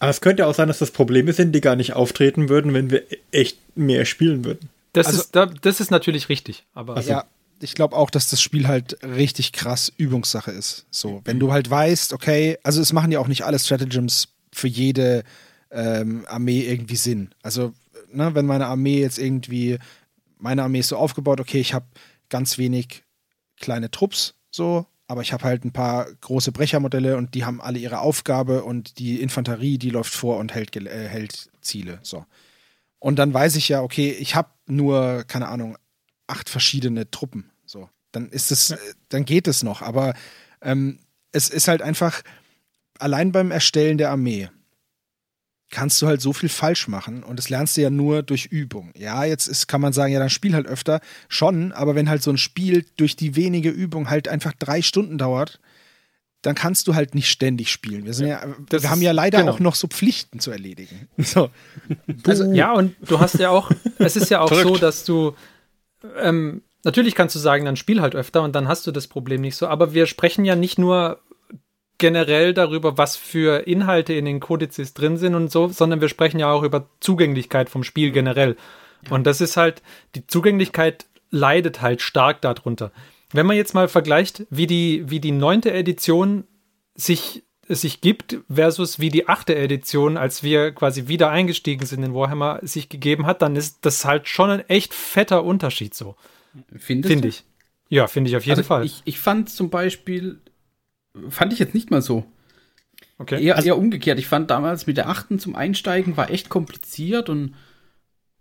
[0.00, 2.90] aber es könnte auch sein, dass das Probleme sind, die gar nicht auftreten würden, wenn
[2.90, 4.68] wir echt mehr spielen würden.
[4.92, 6.64] das, Also- ist, da, das ist natürlich richtig.
[6.74, 7.24] Aber Also- Ja,
[7.60, 10.86] ich glaube auch, dass das Spiel halt richtig krass Übungssache ist.
[10.90, 14.68] So, wenn du halt weißt, okay, also es machen ja auch nicht alle Stratagems für
[14.68, 15.24] jede
[15.70, 17.30] ähm, Armee irgendwie Sinn.
[17.42, 17.72] Also,
[18.12, 19.78] ne, wenn meine Armee jetzt irgendwie,
[20.38, 21.86] meine Armee ist so aufgebaut, okay, ich habe
[22.28, 23.02] ganz wenig
[23.58, 27.78] kleine Trupps, so, aber ich habe halt ein paar große Brechermodelle und die haben alle
[27.78, 32.24] ihre Aufgabe und die Infanterie, die läuft vor und hält, äh, hält Ziele, so.
[32.98, 35.76] Und dann weiß ich ja, okay, ich habe nur, keine Ahnung,
[36.26, 37.50] acht verschiedene Truppen.
[37.66, 38.78] So, dann ist es, äh,
[39.10, 39.82] dann geht es noch.
[39.82, 40.14] Aber
[40.62, 40.98] ähm,
[41.30, 42.22] es ist halt einfach,
[42.98, 44.48] allein beim Erstellen der Armee
[45.70, 48.92] kannst du halt so viel falsch machen und das lernst du ja nur durch Übung.
[48.96, 52.22] Ja, jetzt ist, kann man sagen, ja, dann spiel halt öfter schon, aber wenn halt
[52.22, 55.60] so ein Spiel durch die wenige Übung halt einfach drei Stunden dauert,
[56.42, 58.04] dann kannst du halt nicht ständig spielen.
[58.04, 59.52] Wir sind ja, Das wir haben ja leider genau.
[59.52, 61.08] auch noch so Pflichten zu erledigen.
[61.18, 61.50] So.
[62.26, 65.34] Also, ja, und du hast ja auch, es ist ja auch so, dass du,
[66.20, 69.40] ähm, natürlich kannst du sagen, dann spiel halt öfter und dann hast du das Problem
[69.40, 71.20] nicht so, aber wir sprechen ja nicht nur
[71.98, 76.40] generell darüber, was für Inhalte in den Kodizes drin sind und so, sondern wir sprechen
[76.40, 78.56] ja auch über Zugänglichkeit vom Spiel generell.
[79.10, 79.82] Und das ist halt,
[80.14, 82.90] die Zugänglichkeit leidet halt stark darunter.
[83.32, 86.44] Wenn man jetzt mal vergleicht, wie die, wie die neunte Edition
[86.94, 92.14] sich, sich gibt versus wie die achte Edition, als wir quasi wieder eingestiegen sind in
[92.14, 96.14] Warhammer, sich gegeben hat, dann ist das halt schon ein echt fetter Unterschied so,
[96.76, 97.44] finde ich.
[97.88, 98.84] Ja, finde ich auf jeden Also Fall.
[98.84, 100.40] Ich, ich fand zum Beispiel,
[101.28, 102.24] fand ich jetzt nicht mal so.
[103.18, 103.42] okay.
[103.42, 104.18] Eher, eher umgekehrt.
[104.18, 107.54] Ich fand damals mit der achten zum Einsteigen war echt kompliziert und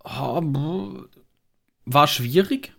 [0.03, 0.41] oh,
[1.85, 2.73] war schwierig.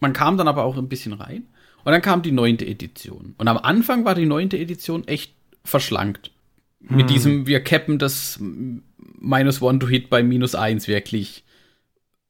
[0.00, 1.46] Man kam dann aber auch ein bisschen rein.
[1.84, 3.34] Und dann kam die neunte Edition.
[3.38, 6.32] Und am Anfang war die neunte Edition echt verschlankt.
[6.80, 11.44] Mit diesem, wir cappen das minus one to hit bei minus eins wirklich.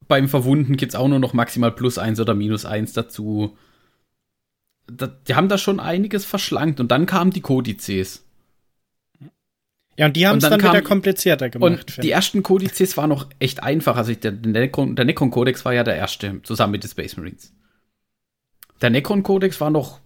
[0.07, 3.57] Beim Verwunden gibt's auch nur noch maximal plus eins oder minus eins dazu.
[4.87, 6.79] Da, die haben da schon einiges verschlankt.
[6.79, 8.23] Und dann kamen die Kodizes.
[9.97, 11.97] Ja, und die haben es dann, dann wieder komplizierter gemacht.
[11.97, 13.97] Und die ersten Kodizes waren noch echt einfach.
[13.97, 17.51] Also der, der Necron-Kodex war ja der erste, zusammen mit den Space Marines.
[18.79, 19.99] Der Necron-Kodex war noch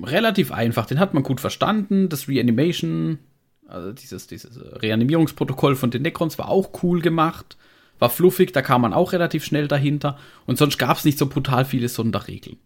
[0.00, 0.86] relativ einfach.
[0.86, 2.08] Den hat man gut verstanden.
[2.08, 3.18] Das Reanimation,
[3.66, 7.56] also dieses, dieses Reanimierungsprotokoll von den Necrons war auch cool gemacht.
[7.98, 10.16] War fluffig, da kam man auch relativ schnell dahinter.
[10.46, 12.56] Und sonst gab es nicht so brutal viele Sonderregeln.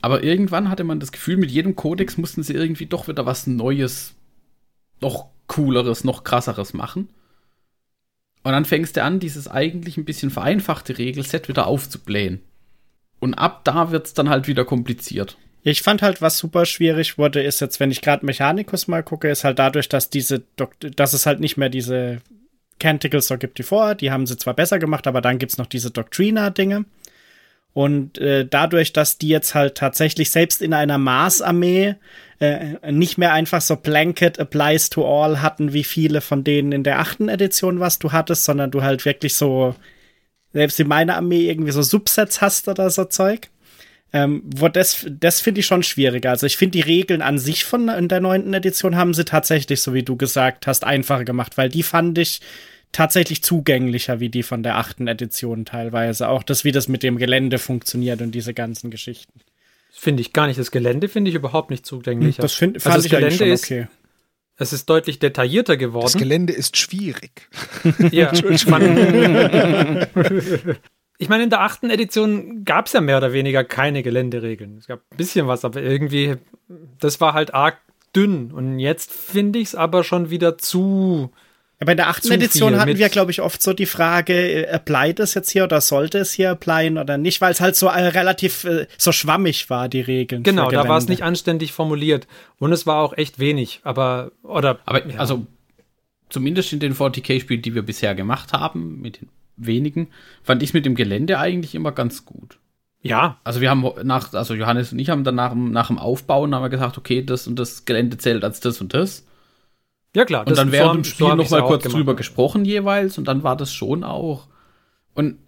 [0.00, 3.46] Aber irgendwann hatte man das Gefühl, mit jedem Kodex mussten sie irgendwie doch wieder was
[3.46, 4.14] Neues,
[5.00, 7.08] noch cooleres, noch krasseres machen.
[8.42, 12.40] Und dann fängst du an, dieses eigentlich ein bisschen vereinfachte Regelset wieder aufzublähen.
[13.18, 15.38] Und ab da wird es dann halt wieder kompliziert.
[15.62, 19.30] Ich fand halt, was super schwierig wurde, ist jetzt, wenn ich gerade Mechanicus mal gucke,
[19.30, 20.42] ist halt dadurch, dass diese,
[20.78, 22.20] dass es halt nicht mehr diese
[22.78, 23.94] Canticles so gibt wie vorher.
[23.94, 26.84] Die haben sie zwar besser gemacht, aber dann gibt es noch diese Doctrina-Dinge.
[27.74, 31.96] Und äh, dadurch, dass die jetzt halt tatsächlich selbst in einer Mars-Armee
[32.38, 36.84] äh, nicht mehr einfach so Blanket applies to all hatten, wie viele von denen in
[36.84, 39.74] der achten Edition, was du hattest, sondern du halt wirklich so,
[40.52, 43.50] selbst in meiner Armee irgendwie so Subsets hast oder so Zeug.
[44.12, 46.30] Ähm, wo das, das finde ich schon schwieriger.
[46.30, 49.82] Also ich finde die Regeln an sich von in der neunten Edition haben sie tatsächlich,
[49.82, 52.40] so wie du gesagt hast, einfacher gemacht, weil die fand ich
[52.94, 56.28] tatsächlich zugänglicher wie die von der achten Edition teilweise.
[56.28, 59.40] Auch das, wie das mit dem Gelände funktioniert und diese ganzen Geschichten.
[59.90, 60.58] Finde ich gar nicht.
[60.58, 62.42] Das Gelände finde ich überhaupt nicht zugänglicher.
[62.42, 63.80] Das find, also also ich Gelände schon okay.
[63.82, 63.88] Ist,
[64.56, 66.04] es ist deutlich detaillierter geworden.
[66.04, 67.48] Das Gelände ist schwierig.
[68.10, 68.32] Ja,
[68.66, 70.06] man,
[71.18, 74.78] ich meine, in der achten Edition gab es ja mehr oder weniger keine Geländeregeln.
[74.78, 76.36] Es gab ein bisschen was, aber irgendwie,
[76.98, 77.78] das war halt arg
[78.14, 78.52] dünn.
[78.52, 81.30] Und jetzt finde ich es aber schon wieder zu.
[81.84, 85.20] Ja, bei der achten Edition hatten wir, glaube ich, oft so die Frage, äh, applied
[85.20, 88.06] es jetzt hier oder sollte es hier applyen oder nicht, weil es halt so äh,
[88.06, 90.42] relativ äh, so schwammig war, die Regeln.
[90.42, 92.26] Genau, da war es nicht anständig formuliert.
[92.58, 93.80] Und es war auch echt wenig.
[93.84, 94.78] Aber, oder.
[94.86, 95.18] Aber, ja.
[95.18, 95.46] also,
[96.30, 100.08] zumindest in den 40k-Spielen, die wir bisher gemacht haben, mit den wenigen,
[100.42, 102.58] fand ich es mit dem Gelände eigentlich immer ganz gut.
[103.02, 103.38] Ja.
[103.44, 106.62] Also wir haben nach, also Johannes und ich haben dann nach, nach dem Aufbauen haben
[106.62, 109.26] wir gesagt, okay, das und das Gelände zählt als das und das.
[110.14, 110.46] Ja klar.
[110.46, 111.98] Und dann während dem Spiel so noch mal kurz gemacht.
[111.98, 114.46] drüber gesprochen jeweils und dann war das schon auch.
[115.14, 115.38] Und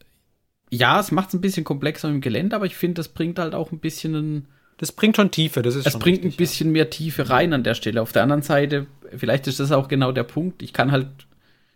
[0.70, 3.54] ja, es macht es ein bisschen komplexer im Gelände, aber ich finde, das bringt halt
[3.54, 4.48] auch ein bisschen ein,
[4.78, 6.72] Das bringt schon Tiefe, das ist Es bringt richtig, ein bisschen ja.
[6.72, 8.02] mehr Tiefe rein an der Stelle.
[8.02, 10.62] Auf der anderen Seite, vielleicht ist das auch genau der Punkt.
[10.62, 11.08] Ich kann halt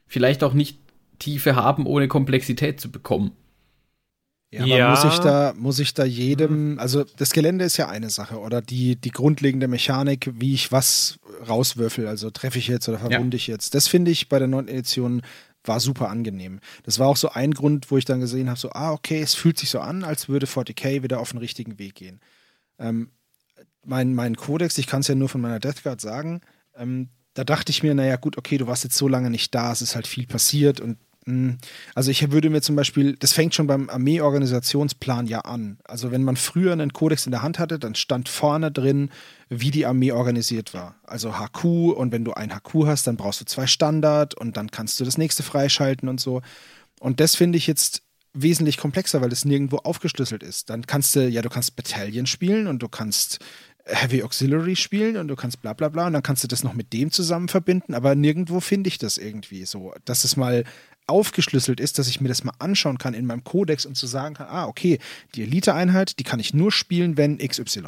[0.07, 0.79] vielleicht auch nicht
[1.21, 3.33] Tiefe haben, ohne Komplexität zu bekommen.
[4.53, 4.91] Ja, aber ja.
[4.91, 8.61] muss ich da, muss ich da jedem, also das Gelände ist ja eine Sache oder
[8.61, 13.41] die, die grundlegende Mechanik, wie ich was rauswürfel, also treffe ich jetzt oder verwunde ja.
[13.41, 13.77] ich jetzt.
[13.77, 15.23] Das finde ich bei der neunten Edition
[15.63, 16.59] war super angenehm.
[16.83, 19.35] Das war auch so ein Grund, wo ich dann gesehen habe, so, ah, okay, es
[19.35, 22.21] fühlt sich so an, als würde 40k wieder auf den richtigen Weg gehen.
[22.79, 23.11] Ähm,
[23.85, 26.41] mein, mein Kodex, ich kann es ja nur von meiner Death Guard sagen,
[26.75, 29.71] ähm, da dachte ich mir, naja, gut, okay, du warst jetzt so lange nicht da,
[29.71, 30.99] es ist halt viel passiert und.
[31.95, 35.79] Also ich würde mir zum Beispiel, das fängt schon beim Armeeorganisationsplan ja an.
[35.85, 39.11] Also wenn man früher einen Kodex in der Hand hatte, dann stand vorne drin,
[39.49, 40.97] wie die Armee organisiert war.
[41.05, 44.71] Also HQ und wenn du ein HQ hast, dann brauchst du zwei Standard und dann
[44.71, 46.43] kannst du das nächste freischalten und so.
[47.01, 50.71] Und das finde ich jetzt wesentlich komplexer, weil das nirgendwo aufgeschlüsselt ist.
[50.71, 53.41] Dann kannst du, ja, du kannst Battalion spielen und du kannst
[53.87, 56.75] Heavy Auxiliary spielen und du kannst bla bla bla und dann kannst du das noch
[56.75, 60.65] mit dem zusammen verbinden, aber nirgendwo finde ich das irgendwie so, dass es mal
[61.11, 64.35] aufgeschlüsselt ist, dass ich mir das mal anschauen kann in meinem Kodex und zu sagen
[64.35, 64.99] kann, ah, okay,
[65.35, 67.83] die Elite-Einheit, die kann ich nur spielen, wenn XY.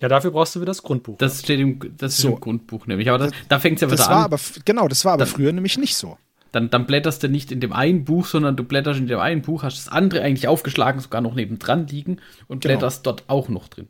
[0.00, 1.16] Ja, dafür brauchst du wieder das Grundbuch.
[1.18, 2.34] Das steht im, das so.
[2.34, 3.08] im Grundbuch nämlich.
[3.08, 4.24] Aber das, da fängt es ja wieder das war an.
[4.24, 6.18] Aber, genau, das war aber das, früher nämlich nicht so.
[6.52, 9.42] Dann, dann blätterst du nicht in dem einen Buch, sondern du blätterst in dem einen
[9.42, 12.74] Buch, hast das andere eigentlich aufgeschlagen, sogar noch nebendran liegen und genau.
[12.74, 13.88] blätterst dort auch noch drin.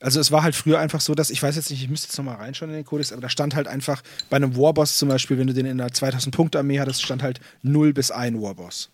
[0.00, 2.16] Also es war halt früher einfach so, dass, ich weiß jetzt nicht, ich müsste jetzt
[2.16, 5.38] nochmal reinschauen in den Kodex, aber da stand halt einfach bei einem Warboss zum Beispiel,
[5.38, 8.90] wenn du den in einer 2000-Punkte-Armee hattest, stand halt 0 bis 1 Warboss.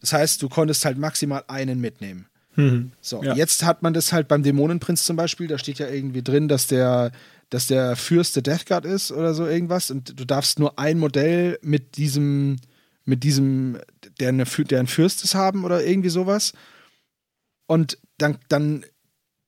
[0.00, 2.26] Das heißt, du konntest halt maximal einen mitnehmen.
[2.56, 2.92] Mhm.
[3.00, 3.34] So, ja.
[3.34, 6.68] jetzt hat man das halt beim Dämonenprinz zum Beispiel, da steht ja irgendwie drin, dass
[6.68, 7.10] der,
[7.50, 10.98] dass der Fürst der Death Guard ist oder so irgendwas und du darfst nur ein
[10.98, 12.56] Modell mit diesem,
[13.04, 13.78] mit diesem,
[14.20, 16.52] der, eine, der ein Fürst ist haben oder irgendwie sowas.
[17.66, 18.84] Und dann, dann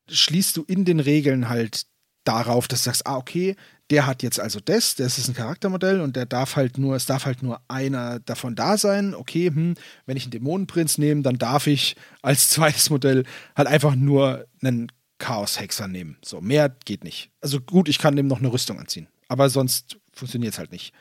[0.09, 1.85] schließt du in den Regeln halt
[2.23, 3.55] darauf, dass du sagst, ah, okay,
[3.89, 7.05] der hat jetzt also das, das ist ein Charaktermodell und der darf halt nur, es
[7.05, 9.15] darf halt nur einer davon da sein.
[9.15, 13.23] Okay, hm, wenn ich einen Dämonenprinz nehme, dann darf ich als zweites Modell
[13.55, 16.17] halt einfach nur einen Chaos-Hexer nehmen.
[16.23, 17.31] So, mehr geht nicht.
[17.41, 19.07] Also gut, ich kann dem noch eine Rüstung anziehen.
[19.29, 20.93] Aber sonst funktioniert es halt nicht.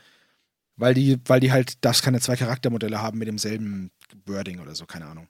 [0.76, 3.90] Weil die, weil die halt, das keine zwei Charaktermodelle haben mit demselben
[4.26, 5.28] Wording oder so, keine Ahnung.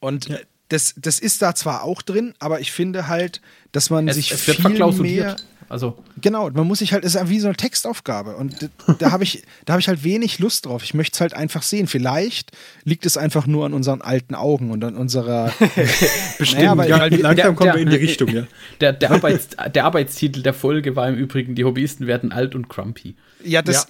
[0.00, 0.28] Und
[0.72, 3.40] das, das ist da zwar auch drin, aber ich finde halt,
[3.72, 5.36] dass man es, sich es viel mehr
[5.68, 9.24] Also Genau, man muss sich halt, es ist wie so eine Textaufgabe und da habe
[9.24, 10.82] ich, da habe ich halt wenig Lust drauf.
[10.84, 11.86] Ich möchte es halt einfach sehen.
[11.86, 12.52] Vielleicht
[12.84, 15.52] liegt es einfach nur an unseren alten Augen und an unserer.
[16.38, 16.62] bestimmt.
[16.62, 18.46] Naja, weil- Ja, langsam der- kommen der- wir in die Richtung, ja.
[18.80, 22.68] Der, der, Arbeits, der Arbeitstitel der Folge war im Übrigen, die Hobbyisten werden alt und
[22.68, 23.14] grumpy.
[23.44, 23.86] Ja, das,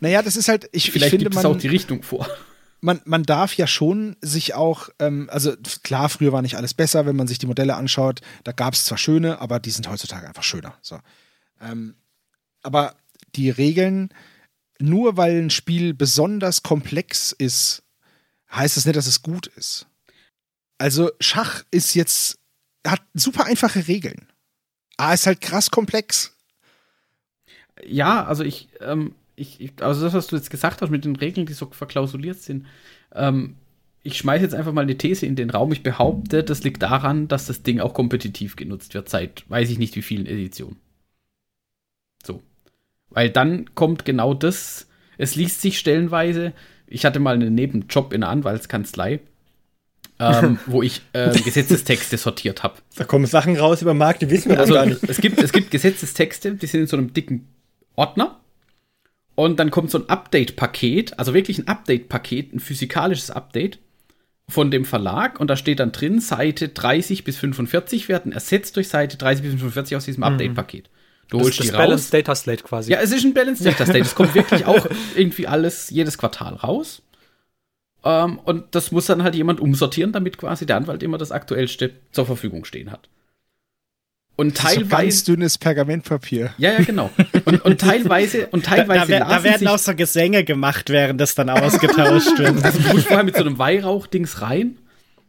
[0.00, 2.26] naja, das ist halt, ich, ich Vielleicht finde, gibt es auch man, die Richtung vor.
[2.82, 7.06] Man, man darf ja schon sich auch, ähm, also klar, früher war nicht alles besser,
[7.06, 8.20] wenn man sich die Modelle anschaut.
[8.44, 10.76] Da gab es zwar schöne, aber die sind heutzutage einfach schöner.
[10.82, 10.98] So.
[11.60, 11.94] Ähm,
[12.62, 12.96] aber
[13.36, 14.12] die Regeln,
[14.80, 17.84] nur weil ein Spiel besonders komplex ist,
[18.50, 19.86] heißt das nicht, dass es gut ist.
[20.76, 22.40] Also Schach ist jetzt,
[22.84, 24.26] hat super einfache Regeln.
[24.96, 26.36] A ist halt krass komplex.
[27.84, 31.16] Ja, also ich, ähm, ich, ich, also das, was du jetzt gesagt hast mit den
[31.16, 32.66] Regeln, die so verklausuliert sind,
[33.14, 33.56] ähm,
[34.02, 35.72] ich schmeiße jetzt einfach mal eine These in den Raum.
[35.72, 39.78] Ich behaupte, das liegt daran, dass das Ding auch kompetitiv genutzt wird, seit weiß ich
[39.78, 40.76] nicht wie vielen Editionen.
[42.24, 42.42] So.
[43.10, 46.52] Weil dann kommt genau das, es liest sich stellenweise,
[46.86, 49.20] ich hatte mal einen Nebenjob in einer Anwaltskanzlei,
[50.18, 52.74] ähm, wo ich ähm, Gesetzestexte sortiert habe.
[52.96, 55.02] Da kommen Sachen raus über den Markt, die wissen wir Also gar nicht.
[55.04, 57.46] es gibt, es gibt Gesetzestexte, die sind in so einem dicken
[57.94, 58.40] Ordner.
[59.34, 63.78] Und dann kommt so ein Update-Paket, also wirklich ein Update-Paket, ein physikalisches Update
[64.48, 65.40] von dem Verlag.
[65.40, 69.52] Und da steht dann drin, Seite 30 bis 45 werden ersetzt durch Seite 30 bis
[69.52, 70.90] 45 aus diesem Update-Paket.
[71.28, 72.10] Du Das holst ist die das Balance raus.
[72.10, 72.92] Data Slate quasi.
[72.92, 74.00] Ja, es ist ein Balanced Data State.
[74.00, 77.02] Es kommt wirklich auch irgendwie alles jedes Quartal raus.
[78.04, 81.92] Ähm, und das muss dann halt jemand umsortieren, damit quasi der Anwalt immer das Aktuellste
[82.10, 83.08] zur Verfügung stehen hat.
[84.34, 85.24] Und ist so ganz teilweise.
[85.24, 86.54] dünnes Pergamentpapier.
[86.58, 87.10] Ja, ja, genau.
[87.44, 91.20] Und, und teilweise, und Da, teilweise da, da lassen werden auch so Gesänge gemacht, während
[91.20, 92.64] das dann ausgetauscht wird.
[92.64, 94.78] also du vorher mit so einem Weihrauchdings rein,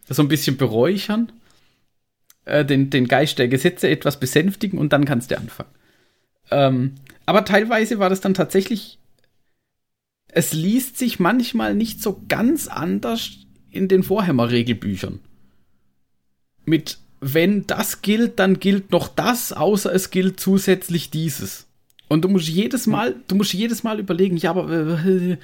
[0.07, 1.31] das so ein bisschen beräuchern,
[2.45, 5.69] äh, den, den Geist der Gesetze etwas besänftigen und dann kannst du anfangen.
[6.51, 8.99] Ähm, aber teilweise war das dann tatsächlich,
[10.29, 13.31] es liest sich manchmal nicht so ganz anders
[13.69, 15.19] in den Vorhammer-Regelbüchern.
[16.65, 21.67] Mit, wenn das gilt, dann gilt noch das, außer es gilt zusätzlich dieses.
[22.09, 24.69] Und du musst jedes Mal, du musst jedes Mal überlegen, ja, aber
[25.05, 25.37] äh,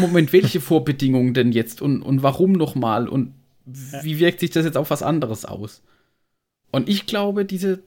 [0.00, 3.32] Moment, welche Vorbedingungen denn jetzt und, und warum nochmal und
[3.64, 5.82] wie wirkt sich das jetzt auf was anderes aus?
[6.70, 7.80] Und ich glaube, diese,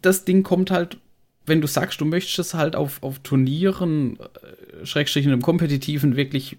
[0.00, 0.98] das Ding kommt halt,
[1.46, 6.16] wenn du sagst, du möchtest es halt auf, auf Turnieren, äh, Schrägstrich in einem kompetitiven,
[6.16, 6.58] wirklich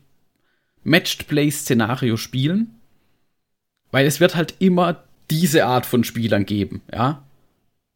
[0.84, 2.76] Matched-Play-Szenario spielen,
[3.92, 7.24] weil es wird halt immer diese Art von Spielern geben, ja,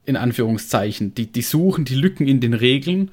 [0.05, 3.11] in Anführungszeichen, die, die suchen die Lücken in den Regeln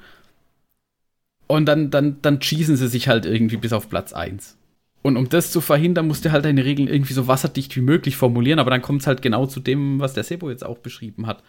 [1.47, 4.57] und dann, dann, dann schießen sie sich halt irgendwie bis auf Platz 1.
[5.01, 8.17] Und um das zu verhindern, musst du halt deine Regeln irgendwie so wasserdicht wie möglich
[8.17, 11.27] formulieren, aber dann kommt es halt genau zu dem, was der Sebo jetzt auch beschrieben
[11.27, 11.43] hat.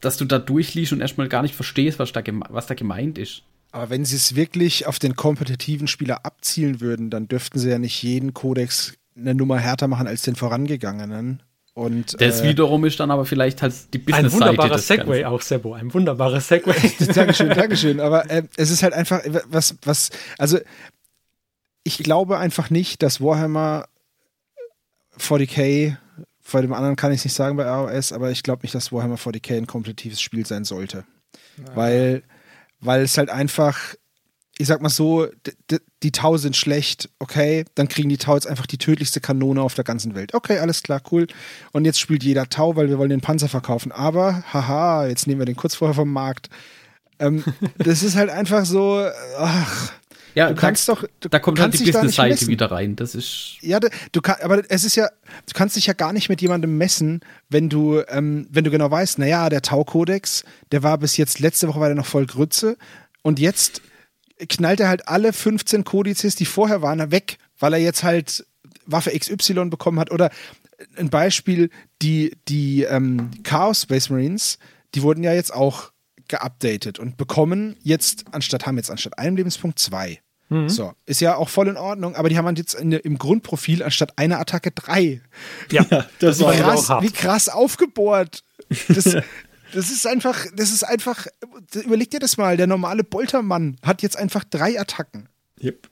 [0.00, 3.42] Dass du da durchliest und erstmal gar nicht verstehst, was da, was da gemeint ist.
[3.70, 7.78] Aber wenn sie es wirklich auf den kompetitiven Spieler abzielen würden, dann dürften sie ja
[7.78, 11.42] nicht jeden Kodex eine Nummer härter machen als den vorangegangenen.
[11.74, 15.20] Und Das äh, wiederum ist dann aber vielleicht halt die Ein Business-Seite wunderbarer des Segway
[15.22, 15.34] Ganzen.
[15.34, 15.74] auch, Sebo.
[15.74, 16.74] Ein wunderbarer Segway.
[17.14, 18.00] Dankeschön, Dankeschön.
[18.00, 20.58] Aber äh, es ist halt einfach, äh, was, was, also
[21.82, 23.86] ich glaube einfach nicht, dass Warhammer
[25.18, 25.96] 40k,
[26.40, 28.92] vor dem anderen kann ich es nicht sagen bei ROS, aber ich glaube nicht, dass
[28.92, 31.04] Warhammer 40k ein kompetitives Spiel sein sollte.
[31.74, 32.22] Weil,
[32.80, 33.94] weil es halt einfach,
[34.56, 35.26] ich sag mal so,
[36.02, 39.74] die Tau sind schlecht, okay, dann kriegen die Tau jetzt einfach die tödlichste Kanone auf
[39.74, 40.32] der ganzen Welt.
[40.32, 41.26] Okay, alles klar, cool.
[41.72, 43.90] Und jetzt spielt jeder Tau, weil wir wollen den Panzer verkaufen.
[43.90, 46.50] Aber, haha, jetzt nehmen wir den kurz vorher vom Markt.
[47.18, 47.42] Ähm,
[47.78, 49.04] das ist halt einfach so,
[49.38, 49.92] ach,
[50.34, 52.94] Ja, du kannst doch, du da kommt halt kannst die Business-Seite wieder rein.
[52.94, 53.56] Das ist.
[53.60, 55.08] Ja, du kann, aber es ist ja,
[55.46, 58.90] du kannst dich ja gar nicht mit jemandem messen, wenn du, ähm, wenn du genau
[58.90, 62.76] weißt, naja, der Tau-Kodex, der war bis jetzt, letzte Woche war der noch voll Grütze
[63.22, 63.80] und jetzt
[64.48, 68.46] knallt er halt alle 15 Kodizes, die vorher waren, weg, weil er jetzt halt
[68.86, 70.30] Waffe XY bekommen hat oder
[70.96, 71.70] ein Beispiel,
[72.02, 74.58] die, die ähm, Chaos Space Marines,
[74.94, 75.92] die wurden ja jetzt auch
[76.28, 80.20] geupdatet und bekommen jetzt anstatt, haben jetzt anstatt einem Lebenspunkt zwei.
[80.68, 83.82] So, ist ja auch voll in Ordnung, aber die haben halt jetzt in, im Grundprofil
[83.82, 85.20] anstatt einer Attacke drei.
[85.70, 85.84] ja,
[86.20, 87.02] das war krass, auch hart.
[87.02, 88.44] wie krass aufgebohrt.
[88.88, 89.04] Das,
[89.74, 91.26] das ist einfach, das ist einfach,
[91.84, 95.28] überleg dir das mal, der normale Boltermann hat jetzt einfach drei Attacken.
[95.62, 95.88] Yep.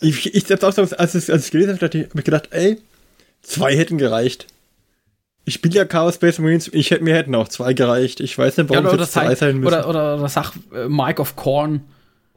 [0.00, 2.78] Ich, ich selbst auch, so, als ich, als ich gelesen habe, habe ich gedacht, ey,
[3.42, 4.46] zwei hätten gereicht.
[5.44, 8.20] Ich spiele ja Chaos Space Marines, ich hätte, mir hätten auch zwei gereicht.
[8.20, 9.68] Ich weiß nicht, Ja, warum oder, es sag, sein müssen.
[9.68, 11.82] oder, oder, oder sag äh, Mike of Corn.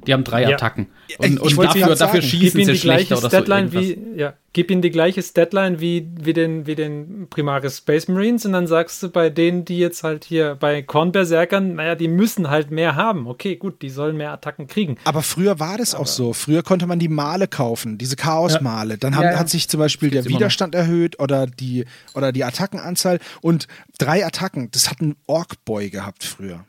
[0.07, 0.49] Die haben drei Ja.
[0.51, 0.87] Attacken.
[1.07, 3.37] Ich Und, und dafür, dafür schießen sie die gleiche schlechter oder so.
[3.37, 3.83] Irgendwas.
[3.83, 8.45] wie, ja, gib ihm die gleiche Statline wie, wie den, wie den Primaris Space Marines
[8.45, 12.07] und dann sagst du bei denen, die jetzt halt hier bei Korn Berserkern, naja, die
[12.07, 13.27] müssen halt mehr haben.
[13.27, 14.95] Okay, gut, die sollen mehr Attacken kriegen.
[15.03, 16.31] Aber früher war das auch so.
[16.33, 18.97] Früher konnte man die Male kaufen, diese Chaos-Male.
[18.97, 19.39] Dann haben, Ja, ja.
[19.39, 20.29] hat sich zum Beispiel der noch.
[20.29, 23.19] Widerstand erhöht oder die, oder die Attackenanzahl.
[23.41, 26.63] Und drei Attacken, das hat ein Ork-Boy gehabt früher.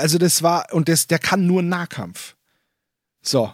[0.00, 2.36] Also das war, und das, der kann nur Nahkampf.
[3.22, 3.52] So.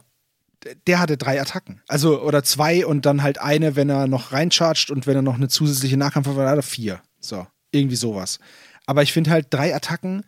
[0.87, 1.83] Der- hatte drei Attacken.
[1.87, 5.37] Also, oder zwei und dann halt eine, wenn er noch reinchargt und wenn er noch
[5.37, 7.01] eine zusätzliche Nahkampf hat, hat er vier.
[7.21, 7.47] So.
[7.71, 8.39] Irgendwie sowas.
[8.87, 10.25] Aber ich finde halt drei Attacken,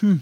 [0.00, 0.20] hm,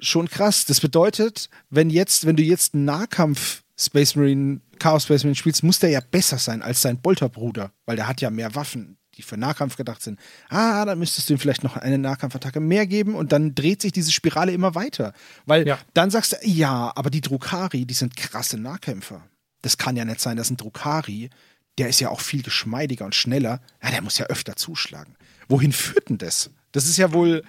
[0.00, 0.64] schon krass.
[0.64, 5.62] Das bedeutet, wenn jetzt, wenn du jetzt einen Nahkampf Space Marine, Chaos Space Marine spielst,
[5.62, 9.22] muss der ja besser sein als sein Bolterbruder, weil der hat ja mehr Waffen, die
[9.22, 10.18] für Nahkampf gedacht sind.
[10.48, 13.92] Ah, dann müsstest du ihm vielleicht noch eine Nahkampfattacke mehr geben und dann dreht sich
[13.92, 15.12] diese Spirale immer weiter.
[15.46, 15.78] Weil Ja.
[15.94, 19.22] dann sagst du, ja, aber die Drukari, die sind krasse Nahkämpfer.
[19.62, 21.30] Das kann ja nicht sein, dass ein Drukari,
[21.78, 25.16] der ist ja auch viel geschmeidiger und schneller, ja, der muss ja öfter zuschlagen.
[25.48, 26.50] Wohin führt denn das?
[26.72, 27.42] Das ist ja wohl,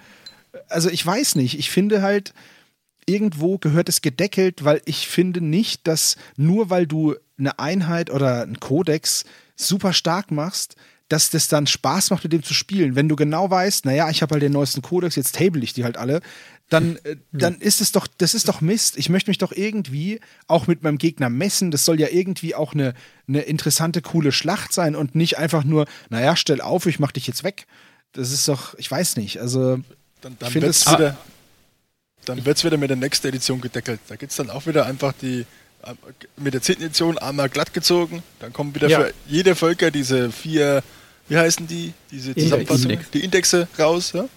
[0.68, 2.34] also ich weiß nicht, ich finde halt,
[3.06, 8.42] irgendwo gehört es gedeckelt, weil ich finde nicht, dass nur weil du eine Einheit oder
[8.42, 9.24] einen Kodex
[9.56, 10.76] super stark machst,
[11.08, 12.94] dass das dann Spaß macht, mit dem zu spielen.
[12.94, 15.84] Wenn du genau weißt, naja, ich habe halt den neuesten Kodex, jetzt table ich die
[15.84, 16.20] halt alle,
[16.70, 18.96] dann, äh, dann ist es doch, das ist doch Mist.
[18.96, 21.70] Ich möchte mich doch irgendwie auch mit meinem Gegner messen.
[21.70, 22.94] Das soll ja irgendwie auch eine,
[23.28, 27.26] eine interessante, coole Schlacht sein und nicht einfach nur, naja, stell auf, ich mach dich
[27.26, 27.66] jetzt weg.
[28.12, 29.40] Das ist doch, ich weiß nicht.
[29.40, 29.80] Also,
[30.22, 31.18] Dann, dann wird es wieder,
[32.24, 34.00] dann wird's wieder mit der nächsten Edition gedeckelt.
[34.08, 35.44] Da gibt es dann auch wieder einfach die,
[36.36, 36.76] mit der 10.
[36.76, 38.22] Edition einmal glatt gezogen.
[38.40, 39.00] Dann kommen wieder Ja.
[39.00, 40.82] für jede Völker diese vier,
[41.28, 41.92] wie heißen die?
[42.10, 43.10] Diese Zusammenfassungen, Index.
[43.10, 44.12] die Indexe raus.
[44.12, 44.28] Ja?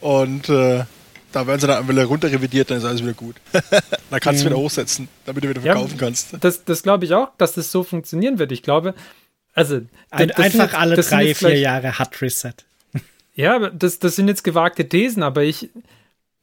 [0.00, 0.84] Und äh,
[1.32, 3.36] da werden sie dann wieder runter revidiert, dann ist alles wieder gut.
[4.10, 5.72] dann kannst du wieder hochsetzen, damit du wieder Ja.
[5.74, 6.28] verkaufen kannst.
[6.40, 8.52] Das, das glaube ich auch, dass das so funktionieren wird.
[8.52, 8.94] Ich glaube,
[9.54, 9.76] also
[10.10, 12.52] Ein, das sind einfach jetzt- alle das sind drei, vier Jahre Hard Reset.
[13.34, 15.68] Ja, aber das, das sind jetzt gewagte Thesen, aber ich, Ja,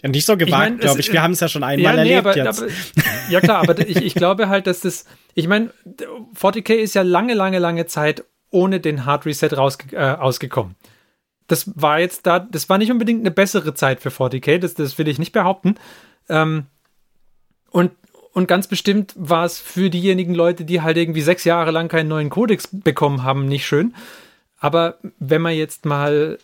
[0.07, 1.11] nicht so gewagt, mein, es- glaube ich.
[1.11, 2.61] Wir haben es ja schon einmal ja, nee, erlebt aber, jetzt.
[2.61, 2.71] aber
[3.29, 5.71] ja klar, aber ich, ich glaube halt, dass das, ich meine,
[6.39, 10.75] 40k ist ja lange, lange, lange Zeit ohne den Hard Reset raus, äh, ausgekommen.
[11.47, 14.97] Das war jetzt da, das war nicht unbedingt eine bessere Zeit für 40k, das, das
[14.97, 15.75] will ich nicht behaupten.
[16.29, 16.65] Ähm,
[17.71, 17.91] und,
[18.33, 22.07] und ganz bestimmt war es für diejenigen Leute, die halt irgendwie sechs Jahre lang keinen
[22.07, 23.93] neuen Kodex bekommen haben, nicht schön.
[24.59, 26.37] Aber wenn man jetzt mal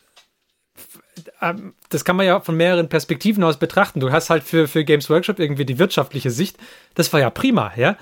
[1.90, 4.00] das kann man ja von mehreren Perspektiven aus betrachten.
[4.00, 6.58] Du hast halt für, für Games Workshop irgendwie die wirtschaftliche Sicht.
[6.94, 7.98] Das war ja prima, ja.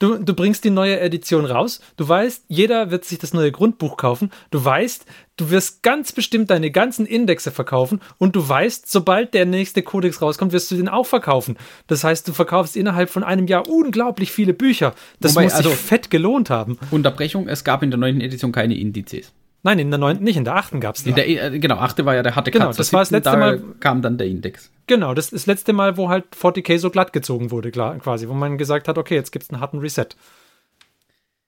[0.00, 1.80] Du, du bringst die neue Edition raus.
[1.96, 4.30] Du weißt, jeder wird sich das neue Grundbuch kaufen.
[4.52, 5.04] Du weißt,
[5.36, 8.00] du wirst ganz bestimmt deine ganzen Indexe verkaufen.
[8.16, 11.56] Und du weißt, sobald der nächste Kodex rauskommt, wirst du den auch verkaufen.
[11.88, 14.94] Das heißt, du verkaufst innerhalb von einem Jahr unglaublich viele Bücher.
[15.18, 16.78] Das Wobei, muss sich also- fett gelohnt haben.
[16.92, 19.32] Unterbrechung, es gab in der neunten Edition keine Indizes.
[19.62, 21.10] Nein, in der neunten nicht, in der achten gab es die.
[21.10, 22.74] In der, äh, genau, achte war ja der harte Genau, Cut.
[22.76, 24.70] zur das war das letzte da Mal- kam dann der Index.
[24.86, 28.28] Genau, das ist das letzte Mal, wo halt 40k so glatt gezogen wurde, klar, quasi,
[28.28, 30.06] wo man gesagt hat, okay, jetzt gibt es einen harten Reset.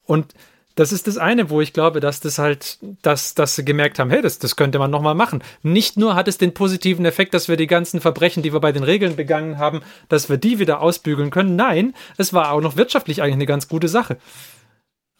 [0.04, 0.34] Und
[0.74, 4.10] das ist das eine, wo ich glaube, dass das halt, dass, dass sie gemerkt haben,
[4.10, 5.42] hey, das, das könnte man nochmal machen.
[5.62, 8.72] Nicht nur hat es den positiven Effekt, dass wir die ganzen Verbrechen, die wir bei
[8.72, 11.56] den Regeln begangen haben, dass wir die wieder ausbügeln können.
[11.56, 14.16] Nein, es war auch noch wirtschaftlich eigentlich eine ganz gute Sache.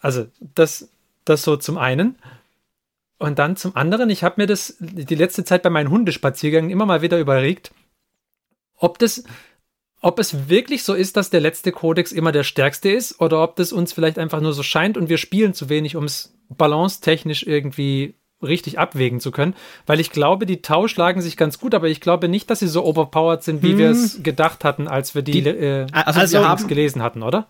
[0.01, 0.89] Also, das,
[1.25, 2.17] das so zum einen.
[3.21, 6.87] Und dann zum anderen, ich habe mir das die letzte Zeit bei meinen Hundespaziergängen immer
[6.87, 7.71] mal wieder überlegt,
[8.77, 9.25] ob das,
[10.01, 13.57] ob es wirklich so ist, dass der letzte Kodex immer der stärkste ist oder ob
[13.57, 17.43] das uns vielleicht einfach nur so scheint und wir spielen zu wenig, um es balancetechnisch
[17.47, 19.55] irgendwie richtig abwägen zu können,
[19.85, 22.69] weil ich glaube, die Tau schlagen sich ganz gut, aber ich glaube nicht, dass sie
[22.69, 26.39] so overpowered sind, wie wir es gedacht hatten, als wir die, Die- äh, also also
[26.39, 27.49] wir haben- gelesen hatten, oder?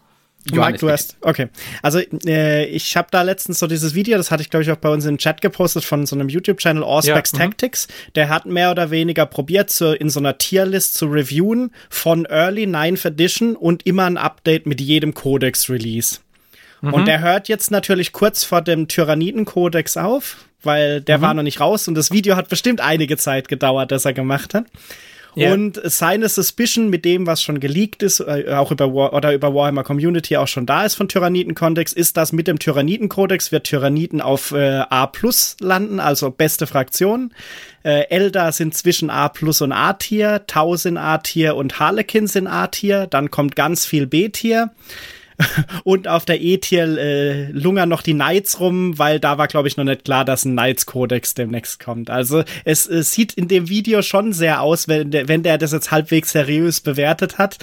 [0.51, 1.17] Johannes, du hast.
[1.21, 1.49] Okay.
[1.83, 4.77] Also, äh, ich habe da letztens so dieses Video, das hatte ich, glaube ich, auch
[4.77, 7.43] bei uns im Chat gepostet von so einem YouTube-Channel, Allspecs Ja, mhm.
[7.43, 7.89] Tactics.
[8.15, 12.65] Der hat mehr oder weniger probiert, zu, in so einer Tierlist zu reviewen von Early
[12.65, 16.21] 9th Edition und immer ein Update mit jedem Codex-Release.
[16.81, 16.95] Mhm.
[16.95, 21.23] Und der hört jetzt natürlich kurz vor dem Tyranniden-Kodex auf, weil der Mhm.
[21.23, 24.55] war noch nicht raus und das Video hat bestimmt einige Zeit gedauert, das er gemacht
[24.55, 24.65] hat.
[25.35, 25.53] Ja.
[25.53, 29.55] Und seine Suspicion mit dem, was schon geleakt ist, äh, auch über War oder über
[29.55, 34.21] Warhammer Community auch schon da ist von Tyranniden-Kontext, ist, dass mit dem Tyranniden-Kodex wird Tyranniden
[34.21, 37.33] auf äh, A plus landen, also beste Fraktion.
[37.83, 43.07] Äh, Eldar sind zwischen A plus und A-Tier, Tau sind A-Tier und Harlequin sind A-Tier.
[43.07, 44.71] Dann kommt ganz viel B-Tier.
[45.85, 49.77] Und auf der E-Tier äh, lungern noch die Knights rum, weil da war, glaube ich,
[49.77, 52.11] noch nicht klar, dass ein Knights-Kodex demnächst kommt.
[52.11, 55.73] Also es, es sieht in dem Video schon sehr aus, wenn der, wenn der das
[55.73, 57.59] jetzt halbwegs seriös bewertet hat,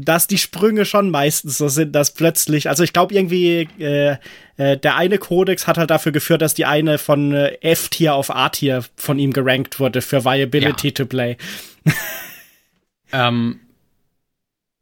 [0.00, 4.16] dass die Sprünge schon meistens so sind, dass plötzlich, also ich glaube irgendwie, äh,
[4.56, 8.30] äh, der eine Kodex hat halt dafür geführt, dass die eine von äh, F-Tier auf
[8.34, 10.94] A-Tier von ihm gerankt wurde für Viability Ja.
[10.94, 11.36] to Play.
[13.10, 13.60] Ähm,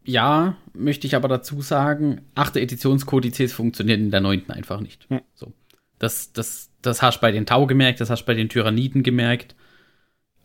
[0.05, 5.07] ja, möchte ich aber dazu sagen, achte Editionskodizes funktionieren in der neunten einfach nicht.
[5.09, 5.21] Hm.
[5.35, 5.53] So.
[5.99, 9.03] Das, das, das hast du bei den Tau gemerkt, das hast du bei den Tyranniden
[9.03, 9.55] gemerkt.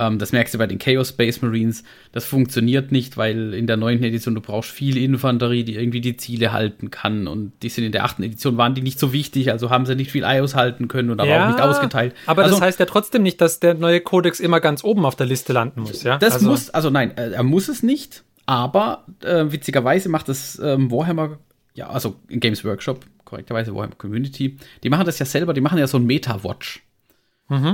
[0.02, 1.84] Ähm, das merkst du bei den Chaos Space Marines.
[2.12, 6.18] Das funktioniert nicht, weil in der neunten Edition du brauchst viel Infanterie, die irgendwie die
[6.18, 7.28] Ziele halten kann.
[7.28, 9.96] Und die sind in der achten Edition, waren die nicht so wichtig, also haben sie
[9.96, 12.16] nicht viel IOS halten können und aber auch nicht ausgeteilt.
[12.26, 15.16] Aber also, das heißt ja trotzdem nicht, dass der neue Kodex immer ganz oben auf
[15.16, 16.18] der Liste landen muss, ja?
[16.18, 20.60] Das also, muss, also nein, äh, er muss es nicht, aber äh, witzigerweise macht das
[20.64, 21.40] ähm, Warhammer,
[21.74, 25.88] ja, also Games Workshop, korrekterweise Warhammer Community, die machen das ja selber, die machen ja
[25.88, 26.84] so ein Meta-Watch.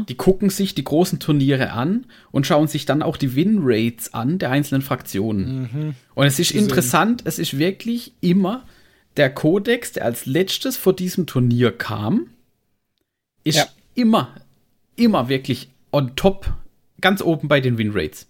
[0.09, 4.39] Die gucken sich die großen Turniere an und schauen sich dann auch die Win-Rates an
[4.39, 5.93] der einzelnen Fraktionen.
[6.15, 8.65] Und es ist interessant, es ist wirklich immer
[9.17, 12.31] der Kodex, der als letztes vor diesem Turnier kam,
[13.43, 13.67] ist Ja.
[13.93, 14.33] immer,
[14.95, 16.51] immer wirklich on top,
[16.99, 18.25] ganz oben bei den Win-Rates.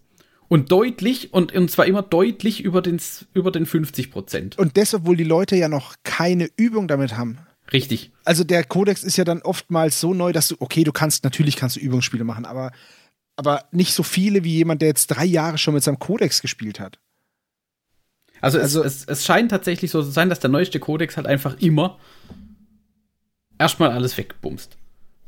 [0.50, 3.02] Und deutlich, und, und zwar immer deutlich über den,
[3.34, 4.58] über den 50 Prozent.
[4.58, 7.38] Und das, obwohl die Leute ja noch keine Übung damit haben.
[7.74, 8.12] Richtig.
[8.24, 11.58] Also der Kodex ist ja dann oftmals so neu, dass du, okay, du kannst, natürlich
[11.58, 12.72] kannst du Übungsspiele machen, aber,
[13.36, 16.80] aber nicht so viele wie jemand, der jetzt drei Jahre schon mit seinem Kodex gespielt
[16.80, 17.00] hat.
[18.39, 21.28] Also, Also- es, es, es scheint tatsächlich so zu sein, dass der neueste Kodex halt
[21.28, 22.00] einfach immer
[23.58, 24.78] erstmal alles wegbumst.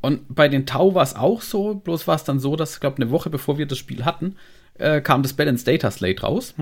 [0.02, 2.80] Und bei den Tau war es auch so, bloß war es dann so, dass, ich
[2.80, 4.38] glaube, eine Woche bevor wir das Spiel hatten,
[4.80, 6.54] äh, kam das Balanced Data Slate raus.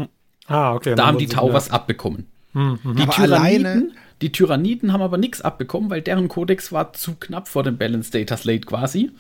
[0.48, 0.96] Ah, okay.
[0.96, 2.28] Da haben die Tau was abbekommen.
[2.54, 3.92] Die Aber Tyranniden, alleine-
[4.22, 8.14] die Tyranniden haben aber nichts abbekommen, weil deren Kodex war zu knapp vor dem Balanced
[8.16, 9.12] Data Slate quasi.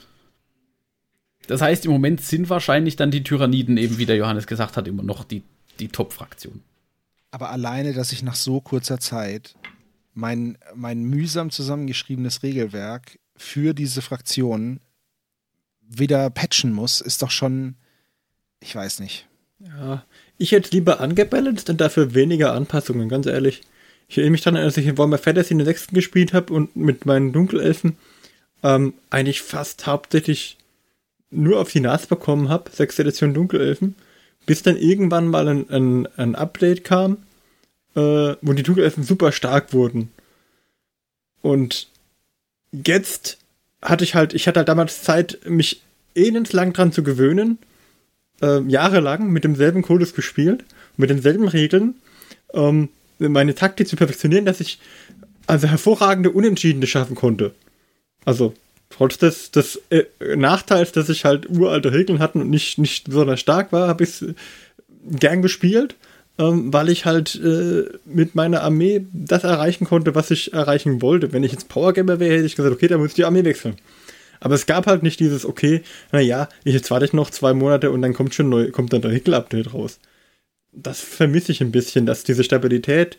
[1.47, 4.87] Das heißt, im Moment sind wahrscheinlich dann die Tyranniden eben, wie der Johannes gesagt hat,
[4.87, 5.43] immer noch die,
[5.79, 6.61] die Top-Fraktion.
[7.31, 9.55] Aber alleine, dass ich nach so kurzer Zeit
[10.13, 14.79] mein, mein mühsam zusammengeschriebenes Regelwerk für diese Fraktion
[15.87, 17.75] wieder patchen muss, ist doch schon,
[18.59, 19.27] ich weiß nicht.
[19.59, 20.03] Ja,
[20.37, 23.61] ich hätte lieber angebalanced und dafür weniger Anpassungen, ganz ehrlich.
[24.07, 26.75] Ich erinnere mich daran, als ich in Warhammer Fantasy in der sechsten gespielt habe und
[26.75, 27.97] mit meinen Dunkelelfen
[28.63, 30.57] ähm, eigentlich fast hauptsächlich
[31.29, 33.95] nur auf die Nase bekommen habe, sechste Edition Dunkelelfen,
[34.45, 37.17] bis dann irgendwann mal ein, ein, ein Update kam,
[37.95, 40.11] äh, wo die Dunkelelfen super stark wurden.
[41.41, 41.87] Und
[42.71, 43.37] jetzt
[43.81, 45.81] hatte ich halt, ich hatte halt damals Zeit, mich
[46.15, 47.59] elendlang dran zu gewöhnen,
[48.41, 50.63] äh, jahrelang mit demselben Codes gespielt,
[50.95, 51.95] mit denselben Regeln,
[52.53, 54.79] ähm, meine Taktik zu perfektionieren, dass ich
[55.47, 57.53] also hervorragende Unentschiedene schaffen konnte.
[58.25, 58.53] Also
[58.89, 60.03] trotz des, des äh,
[60.35, 64.21] Nachteils, dass ich halt uralte Regeln hatte und nicht, nicht besonders stark war, habe ich
[64.21, 64.25] es
[65.09, 65.95] gern gespielt,
[66.37, 71.33] ähm, weil ich halt äh, mit meiner Armee das erreichen konnte, was ich erreichen wollte.
[71.33, 73.75] Wenn ich jetzt Powergamer wäre, hätte ich gesagt, okay, dann muss ich die Armee wechseln.
[74.39, 75.81] Aber es gab halt nicht dieses, okay,
[76.11, 79.11] naja, jetzt warte ich noch zwei Monate und dann kommt schon neu, kommt dann der
[79.11, 79.99] Regel-Update raus.
[80.71, 83.17] Das vermisse ich ein bisschen, dass diese Stabilität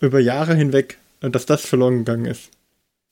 [0.00, 2.50] über Jahre hinweg, dass das verloren gegangen ist.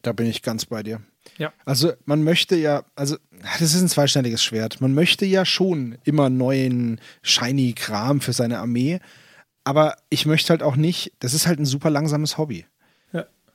[0.02, 1.00] Da bin ich ganz bei dir.
[1.38, 1.52] Ja.
[1.64, 3.16] Also man möchte ja, also
[3.58, 4.80] das ist ein zweischneidiges Schwert.
[4.80, 9.00] Man möchte ja schon immer neuen shiny Kram für seine Armee,
[9.64, 12.64] aber ich möchte halt auch nicht, das ist halt ein super langsames Hobby.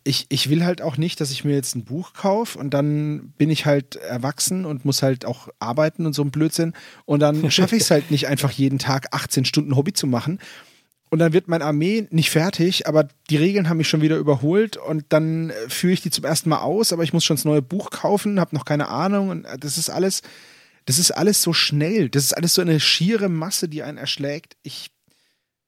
[0.06, 3.34] Ich, ich will halt auch nicht, dass ich mir jetzt ein Buch kaufe und dann
[3.38, 6.74] bin ich halt erwachsen und muss halt auch arbeiten und so ein Blödsinn
[7.06, 10.40] und dann schaffe ich es halt nicht einfach jeden Tag 18 Stunden Hobby zu machen.
[11.14, 14.78] Und dann wird meine Armee nicht fertig, aber die Regeln haben mich schon wieder überholt
[14.78, 17.46] und dann äh, führe ich die zum ersten Mal aus, aber ich muss schon das
[17.46, 20.24] neue Buch kaufen, habe noch keine Ahnung und äh, das ist alles,
[20.86, 24.58] das ist alles so schnell, das ist alles so eine schiere Masse, die einen erschlägt.
[24.64, 24.90] Ich,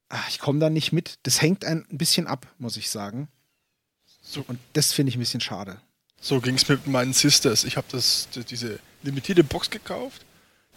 [0.09, 1.19] ah, ich komme da nicht mit.
[1.21, 3.27] Das hängt ein bisschen ab, muss ich sagen.
[4.35, 4.43] So.
[4.47, 5.77] Und das finde ich ein bisschen schade.
[6.21, 7.63] So ging es mit meinen Sisters.
[7.63, 10.23] Ich habe das, die- diese limitierte Box gekauft.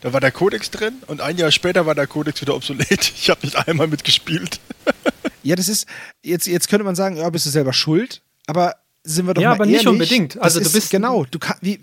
[0.01, 2.89] Da war der Codex drin und ein Jahr später war der Codex wieder obsolet.
[3.21, 4.61] Ich habe nicht einmal mitgespielt.
[5.45, 5.87] Ja, das ist,
[6.23, 9.51] jetzt, jetzt könnte man sagen, ja, bist du selber schuld, aber sind wir doch Ja,
[9.51, 10.35] mal aber nicht ehrlich, unbedingt.
[10.35, 11.81] das Also du ist, bist- genau, du kann, wie,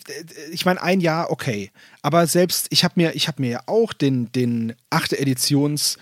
[0.51, 1.71] ich meine, ein Jahr, okay.
[2.03, 5.97] Aber selbst, ich habe mir, ich habe mir ja auch den, den achte Editions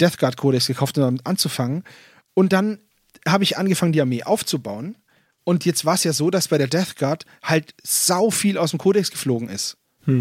[0.00, 1.84] Death Guard Codex gekauft, um damit anzufangen.
[2.32, 2.78] Und dann
[3.28, 4.96] habe ich angefangen, die Armee aufzubauen.
[5.44, 8.70] Und jetzt war es ja so, dass bei der Death Guard halt sau viel aus
[8.70, 9.76] dem Kodex geflogen ist.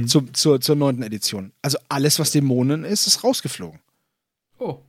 [0.08, 1.52] Zu, zur, zur neunten Edition.
[1.62, 3.82] Also alles, was Dämonen ist, ist rausgeflogen.
[4.58, 4.80] Oh.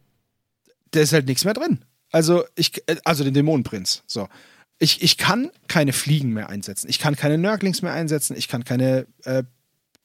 [0.92, 1.84] Da ist halt nichts mehr drin.
[2.12, 4.04] Also, ich, also den Dämonenprinz.
[4.06, 4.28] So.
[4.78, 6.88] Ich, ich kann keine Fliegen mehr einsetzen.
[6.88, 8.36] Ich kann keine Nörglings mehr einsetzen.
[8.36, 9.42] Ich kann keine äh,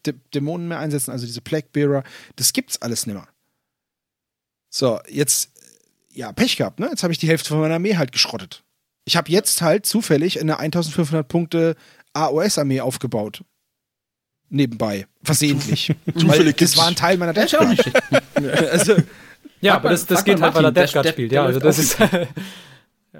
[0.08, 2.04] Dä- Dämonen mehr einsetzen, also diese Plague Bearer.
[2.36, 3.28] Das gibt's alles nimmer.
[4.72, 5.52] So, jetzt,
[6.14, 6.88] ja, Pech gehabt, ne?
[6.90, 8.64] Jetzt habe ich die Hälfte von meiner Armee halt geschrottet.
[9.10, 11.76] Ich habe jetzt halt zufällig eine 1500 Punkte
[12.14, 13.43] AOS-Armee aufgebaut.
[14.49, 15.07] Nebenbei.
[15.24, 15.95] Versehentlich.
[16.14, 17.91] Weil das war ein Teil meiner nicht schlecht.
[18.72, 18.97] Also,
[19.62, 21.32] Ja, aber das, das geht halt, weil er Death Guard spielt.
[21.32, 21.97] Ja, also das ist.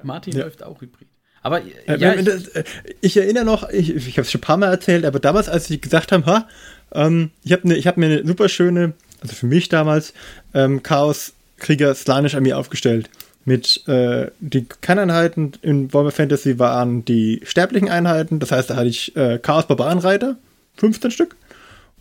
[0.04, 0.44] Martin Ja.
[0.44, 1.08] läuft auch Hybrid.
[1.42, 2.64] Aber Äh, ja, ich, äh,
[3.02, 5.66] ich erinnere noch, ich, ich habe es schon ein paar Mal erzählt, aber damals, als
[5.66, 6.48] sie gesagt haben, ha,
[6.94, 10.14] ähm, ich habe ne, ich hab mir eine super schöne, also für mich damals,
[10.54, 13.10] ähm, Chaos Krieger Slanisch Armee aufgestellt.
[13.46, 18.90] Mit äh, die Kerneinheiten in Warhammer Fantasy waren die sterblichen Einheiten, das heißt, da hatte
[18.90, 20.38] ich äh, Chaos Barbarenreiter,
[20.78, 21.36] 15 Stück.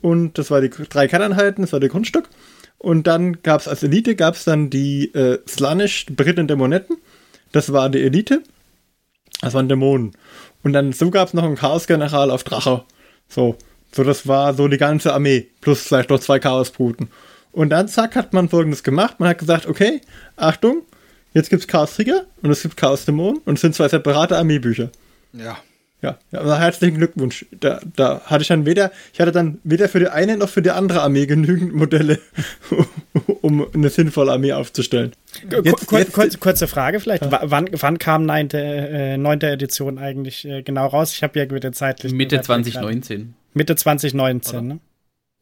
[0.00, 2.28] Und das war die drei Kerneinheiten, das war der Grundstück.
[2.78, 6.96] Und dann gab es als Elite gab es dann die äh, Slanisch Briten Dämonetten.
[7.50, 8.42] Das war die Elite.
[9.40, 10.12] Das waren Dämonen.
[10.62, 12.84] Und dann so gab es noch einen Chaos-General auf Drache.
[13.28, 13.56] So.
[13.90, 15.48] So, das war so die ganze Armee.
[15.60, 17.08] Plus vielleicht noch zwei Chaosbruten.
[17.52, 19.18] Und dann, zack, hat man folgendes gemacht.
[19.18, 20.00] Man hat gesagt, okay,
[20.36, 20.82] Achtung,
[21.38, 24.90] jetzt gibt's Chaos-Trigger und es gibt Chaos-Dämonen und es sind zwei separate Armeebücher.
[25.32, 25.58] ja.
[26.00, 27.44] Ja, ja aber herzlichen Glückwunsch.
[27.50, 30.62] Da, da hatte ich dann weder, ich hatte dann weder für die eine noch für
[30.62, 32.20] die andere Armee genügend Modelle,
[33.42, 35.12] um eine sinnvolle Armee aufzustellen.
[35.64, 37.28] Jetzt, kur kur kurze Frage vielleicht.
[37.28, 38.50] W wann, wann kam 9.
[38.50, 39.40] Äh, 9.
[39.40, 41.12] Edition eigentlich äh, genau raus?
[41.12, 43.34] Ich habe ja mit der zeitlichen Mitte Überblick 2019.
[43.54, 44.78] Mitte 2019, ne?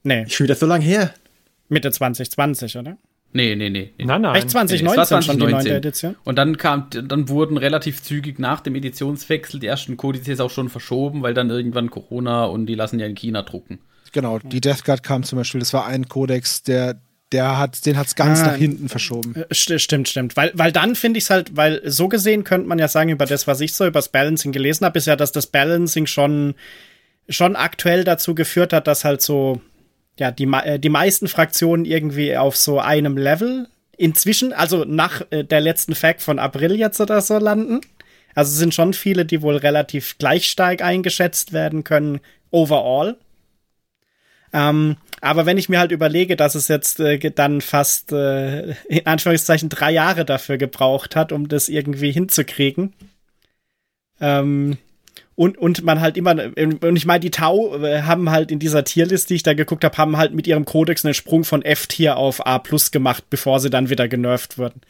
[0.04, 1.12] Nee, Schon wieder so lange her.
[1.68, 2.96] Mitte 2020, oder?
[3.36, 3.92] Nee, nee, nee.
[3.98, 4.04] nee.
[4.04, 4.36] Nein, nein.
[4.36, 5.50] Echt 2019 Nee, es war schon die 9.
[5.50, 5.76] 2019.
[5.76, 6.16] Edition?
[6.24, 10.70] Und dann kam, dann wurden relativ zügig nach dem Editionswechsel die ersten Kodizes auch schon
[10.70, 13.78] verschoben, weil dann irgendwann Corona und die lassen ja in China drucken.
[14.12, 16.98] Genau, die Death Guard kam zum Beispiel, das war ein Kodex, der,
[17.32, 18.46] der hat, den hat's ganz Ah.
[18.46, 19.34] nach hinten verschoben.
[19.36, 20.36] Äh, st stimmt, stimmt.
[20.36, 23.26] Weil, weil dann finde ich es halt, weil so gesehen könnte man ja sagen, über
[23.26, 26.54] das, was ich so über das Balancing gelesen habe, ist ja, dass das Balancing schon,
[27.28, 29.60] schon aktuell dazu geführt hat, dass halt so,
[30.18, 35.44] ja, die, äh, die meisten Fraktionen irgendwie auf so einem Level inzwischen, also nach äh,
[35.44, 37.80] der letzten Fact von April jetzt oder so landen.
[38.34, 43.16] Also sind schon viele, die wohl relativ gleich stark eingeschätzt werden können, overall.
[44.52, 49.06] Ähm, aber wenn ich mir halt überlege, dass es jetzt äh, dann fast äh, in
[49.06, 52.92] Anführungszeichen drei Jahre dafür gebraucht hat, um das irgendwie hinzukriegen.
[54.20, 54.78] Ähm,
[55.36, 58.84] und, und man halt immer, und ich meine, die Tau äh, haben halt in dieser
[58.84, 62.16] Tierliste, die ich da geguckt habe, haben halt mit ihrem Kodex einen Sprung von F-Tier
[62.16, 64.80] auf A plus gemacht, bevor sie dann wieder genervt wurden.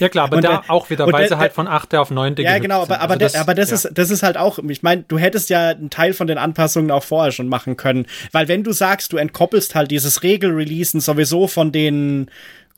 [0.00, 1.94] Ja klar, aber Und da auch wieder, weil der- sie halt von 8.
[1.94, 2.34] auf 9.
[2.38, 3.74] Ja, genau, aber, aber, Also das, aber das, ja.
[3.76, 6.90] ist, das ist halt auch, ich meine, du hättest ja einen Teil von den Anpassungen
[6.90, 8.06] auch vorher schon machen können.
[8.32, 12.28] Weil wenn du sagst, du entkoppelst halt dieses Regelreleasen sowieso von den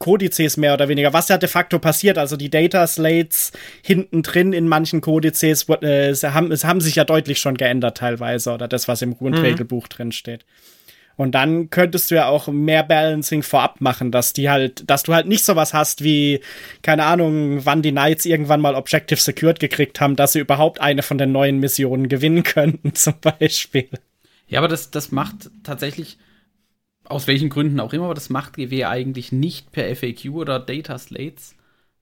[0.00, 4.52] Kodizes mehr oder weniger, was ja de facto passiert, also die Data Slates hinten drin
[4.52, 8.66] in manchen Kodizes äh, sie haben, es haben sich ja deutlich schon geändert teilweise oder
[8.66, 10.44] das, was im Grundregelbuch drin steht.
[11.16, 15.12] Und dann könntest du ja auch mehr Balancing vorab machen, dass die halt, dass du
[15.12, 16.40] halt nicht sowas hast wie,
[16.80, 21.02] keine Ahnung, wann die Knights irgendwann mal Objective Secured gekriegt haben, dass sie überhaupt eine
[21.02, 23.90] von den neuen Missionen gewinnen könnten, zum Beispiel.
[24.48, 26.16] Ja, aber das, das macht tatsächlich,
[27.10, 30.96] aus welchen Gründen auch immer, aber das macht GW eigentlich nicht per FAQ oder Data
[30.98, 31.56] Slates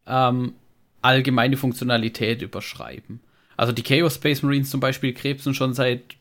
[0.06, 0.52] ähm,
[1.00, 3.20] allgemeine Funktionalität überschreiben.
[3.56, 6.16] Also die Chaos Space Marines zum Beispiel krebsen schon seit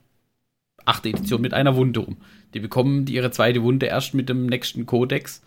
[0.86, 1.06] 8.
[1.08, 2.18] Edition mit einer Wunde rum.
[2.54, 5.44] Die bekommen ihre zweite Wunde erst mit dem nächsten Kodex,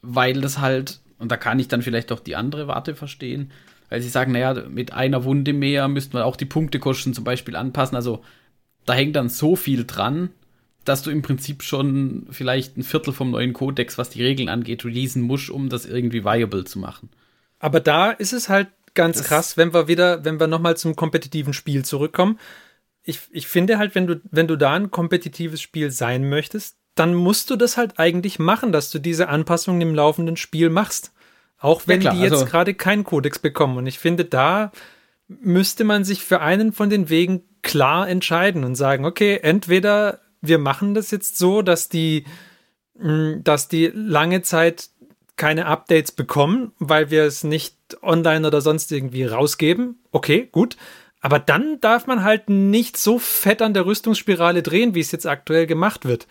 [0.00, 3.52] weil das halt, und da kann ich dann vielleicht auch die andere Warte verstehen,
[3.90, 7.54] weil sie sagen, naja, mit einer Wunde mehr müssten wir auch die Punktekosten zum Beispiel
[7.54, 7.96] anpassen.
[7.96, 8.24] Also
[8.86, 10.30] da hängt dann so viel dran,
[10.84, 14.84] dass du im Prinzip schon vielleicht ein Viertel vom neuen Kodex, was die Regeln angeht,
[14.84, 17.10] releasen musst, um das irgendwie viable zu machen.
[17.58, 21.52] Aber da ist es halt ganz krass, wenn wir wieder, wenn wir nochmal zum kompetitiven
[21.52, 22.38] Spiel zurückkommen.
[23.02, 27.14] Ich, ich finde halt, wenn du, wenn du da ein kompetitives Spiel sein möchtest, dann
[27.14, 31.12] musst du das halt eigentlich machen, dass du diese Anpassungen im laufenden Spiel machst.
[31.58, 33.78] Auch wenn klar, die jetzt also- gerade keinen Kodex bekommen.
[33.78, 34.70] Und ich finde, da
[35.28, 40.58] müsste man sich für einen von den Wegen klar entscheiden und sagen, okay, entweder wir
[40.58, 42.24] machen das jetzt so, dass die,
[42.98, 44.90] mh, dass die lange Zeit
[45.36, 49.98] keine Updates bekommen, weil wir es nicht online oder sonst irgendwie rausgeben.
[50.12, 50.76] Okay, gut.
[51.20, 55.26] Aber dann darf man halt nicht so fett an der Rüstungsspirale drehen, wie es jetzt
[55.26, 56.26] aktuell gemacht wird.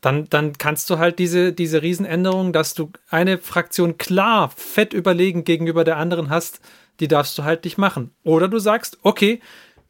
[0.00, 5.44] Dann, dann kannst du halt diese, diese Riesenänderung, dass du eine Fraktion klar fett überlegen
[5.44, 6.60] gegenüber der anderen hast,
[7.00, 8.10] die darfst du halt nicht machen.
[8.22, 9.40] Oder du sagst, okay,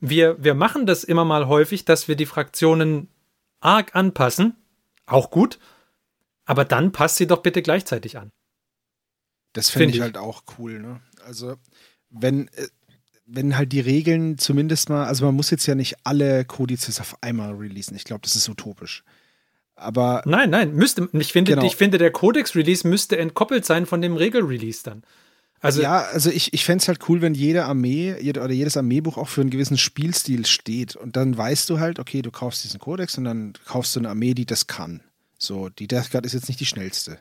[0.00, 3.08] wir, wir machen das immer mal häufig, dass wir die Fraktionen
[3.62, 4.56] arg anpassen.
[5.06, 5.58] Auch gut.
[6.44, 8.30] Aber dann passt sie doch bitte gleichzeitig an.
[9.52, 10.02] Das finde Find ich ich.
[10.02, 11.00] halt auch cool, ne?
[11.26, 11.56] Also,
[12.10, 12.68] wenn, äh,
[13.26, 17.16] wenn halt die Regeln zumindest mal, also man muss jetzt ja nicht alle Kodizes auf
[17.22, 17.96] einmal releasen.
[17.96, 19.04] Ich glaube, das ist utopisch.
[19.74, 21.64] Aber Nein, nein, müsste, ich finde, Genau.
[21.66, 25.02] ich finde, der Codex-Release müsste entkoppelt sein von dem Regel-Release dann.
[25.62, 28.76] Also, ja, also ich, ich fände es halt cool, wenn jede Armee jede, oder jedes
[28.76, 30.96] Armeebuch auch für einen gewissen Spielstil steht.
[30.96, 34.10] Und dann weißt du halt, okay, du kaufst diesen Kodex und dann kaufst du eine
[34.10, 35.02] Armee, die das kann.
[35.38, 37.18] So, die Death Guard ist jetzt nicht die schnellste.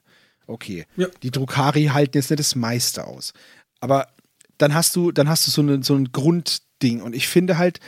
[0.47, 0.85] Okay.
[0.97, 1.07] Ja.
[1.21, 3.33] Die Drukari halten jetzt nicht das meiste aus.
[3.79, 4.07] Aber
[4.57, 7.01] dann hast du, dann hast du so, eine, so ein Grundding.
[7.01, 7.79] Und ich finde halt,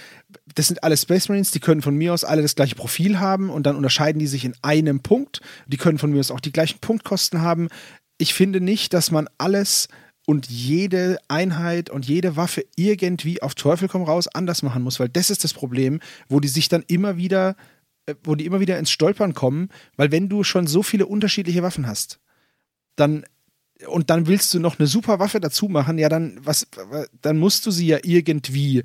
[0.53, 3.49] das sind alle Space Marines, die können von mir aus alle das gleiche Profil haben
[3.49, 5.41] und dann unterscheiden die sich in einem Punkt.
[5.65, 7.69] Die können von mir aus auch die gleichen Punktkosten haben.
[8.19, 9.87] Ich finde nicht, dass man alles
[10.25, 15.09] und jede Einheit und jede Waffe irgendwie auf Teufel komm raus anders machen muss, weil
[15.09, 15.99] das ist das Problem,
[16.29, 17.55] wo die sich dann immer wieder,
[18.05, 21.63] äh, wo die immer wieder ins Stolpern kommen, weil wenn du schon so viele unterschiedliche
[21.63, 22.19] Waffen hast,
[22.95, 23.25] dann
[23.87, 26.67] und dann willst du noch eine super Waffe dazu machen, ja, dann was
[27.21, 28.83] dann musst du sie ja irgendwie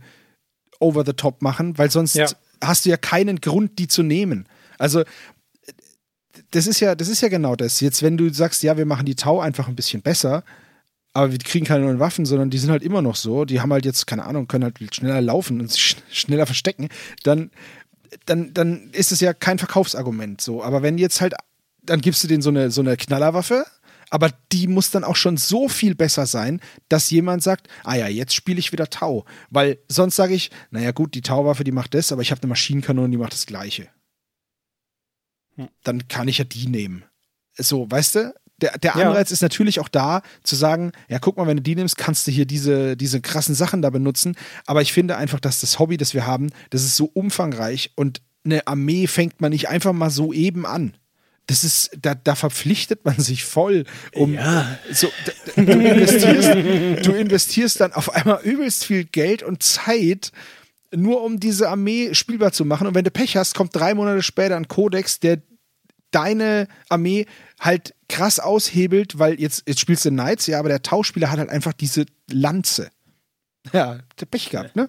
[0.81, 2.27] over the top machen, weil sonst Ja.
[2.63, 4.49] hast du ja keinen Grund, die zu nehmen.
[4.77, 5.05] Also
[6.51, 7.81] das ist ja, das ist ja genau das.
[7.81, 10.43] Jetzt, wenn du sagst, ja, wir machen die Tau einfach ein bisschen besser,
[11.19, 13.73] aber wir kriegen keine neuen Waffen, sondern die sind halt immer noch so, die haben
[13.73, 16.91] halt jetzt, keine Ahnung, können halt schneller laufen und sich sch schneller verstecken,
[17.25, 17.51] dann,
[18.27, 20.63] dann, dann ist es ja kein Verkaufsargument so.
[20.63, 21.35] Aber wenn jetzt halt,
[21.83, 23.67] dann gibst du denen so eine, so eine Knallerwaffe,
[24.11, 28.07] aber die muss dann auch schon so viel besser sein, dass jemand sagt, ah ja,
[28.07, 29.25] jetzt spiele ich wieder Tau.
[29.51, 32.51] Weil sonst sage ich, naja gut, die Tauwaffe, die macht das, aber ich habe eine
[32.51, 33.89] Maschinenkanone, die macht das Gleiche.
[35.83, 37.03] Dann kann ich ja die nehmen.
[37.57, 38.35] So, weißt du?
[38.61, 39.09] Der, der Ja.
[39.09, 42.27] Anreiz ist natürlich auch da, zu sagen, ja, guck mal, wenn du die nimmst, kannst
[42.27, 44.37] du hier diese, diese krassen Sachen da benutzen.
[44.67, 48.21] Aber ich finde einfach, dass das Hobby, das wir haben, das ist so umfangreich und
[48.45, 50.97] eine Armee fängt man nicht einfach mal so eben an.
[51.47, 53.85] Das ist, da, da verpflichtet man sich voll,
[54.15, 54.77] um Ja.
[54.93, 55.09] so,
[55.57, 60.31] d- d- du, investierst, du investierst dann auf einmal übelst viel Geld und Zeit,
[60.95, 62.87] nur um diese Armee spielbar zu machen.
[62.87, 65.41] Und wenn du Pech hast, kommt drei Monate später ein Kodex, der
[66.11, 67.27] deine Armee
[67.61, 71.51] halt krass aushebelt, weil jetzt, jetzt spielst du Knights, ja, aber der Tauschspieler hat halt
[71.51, 72.91] einfach diese Lanze.
[73.73, 74.89] Ja, der Pech gehabt, ne?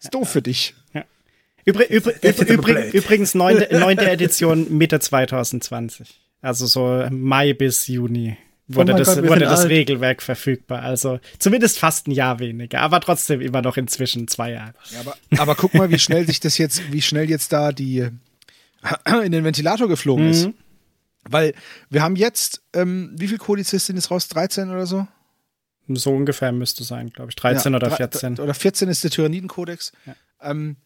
[0.00, 0.74] Ist doof für dich.
[1.64, 2.88] Übri übri It's a übri blade.
[2.88, 6.20] übrigens neunte, neunte Edition Mitte 2020.
[6.40, 8.36] Also so Mai bis Juni
[8.66, 9.68] wurde, Oh das, Gott, wurde das alt.
[9.70, 10.82] Regelwerk verfügbar.
[10.82, 14.74] Also zumindest fast ein Jahr weniger, aber trotzdem immer noch inzwischen zwei Jahre.
[14.90, 18.08] Ja, aber, aber guck mal, wie schnell sich das jetzt, wie schnell jetzt da die
[19.24, 20.46] in den Ventilator geflogen ist.
[20.46, 20.54] Mhm.
[21.24, 21.54] Weil
[21.88, 24.28] wir haben jetzt, ähm, wie viel Kodizes sind jetzt raus?
[24.28, 25.06] 13 oder so?
[25.88, 27.36] So ungefähr müsste sein, glaube ich.
[27.36, 28.38] 13 Ja, oder drei- 14.
[28.40, 29.92] Oder 14 ist der Tyrannidenkodex.
[30.40, 30.76] Ähm,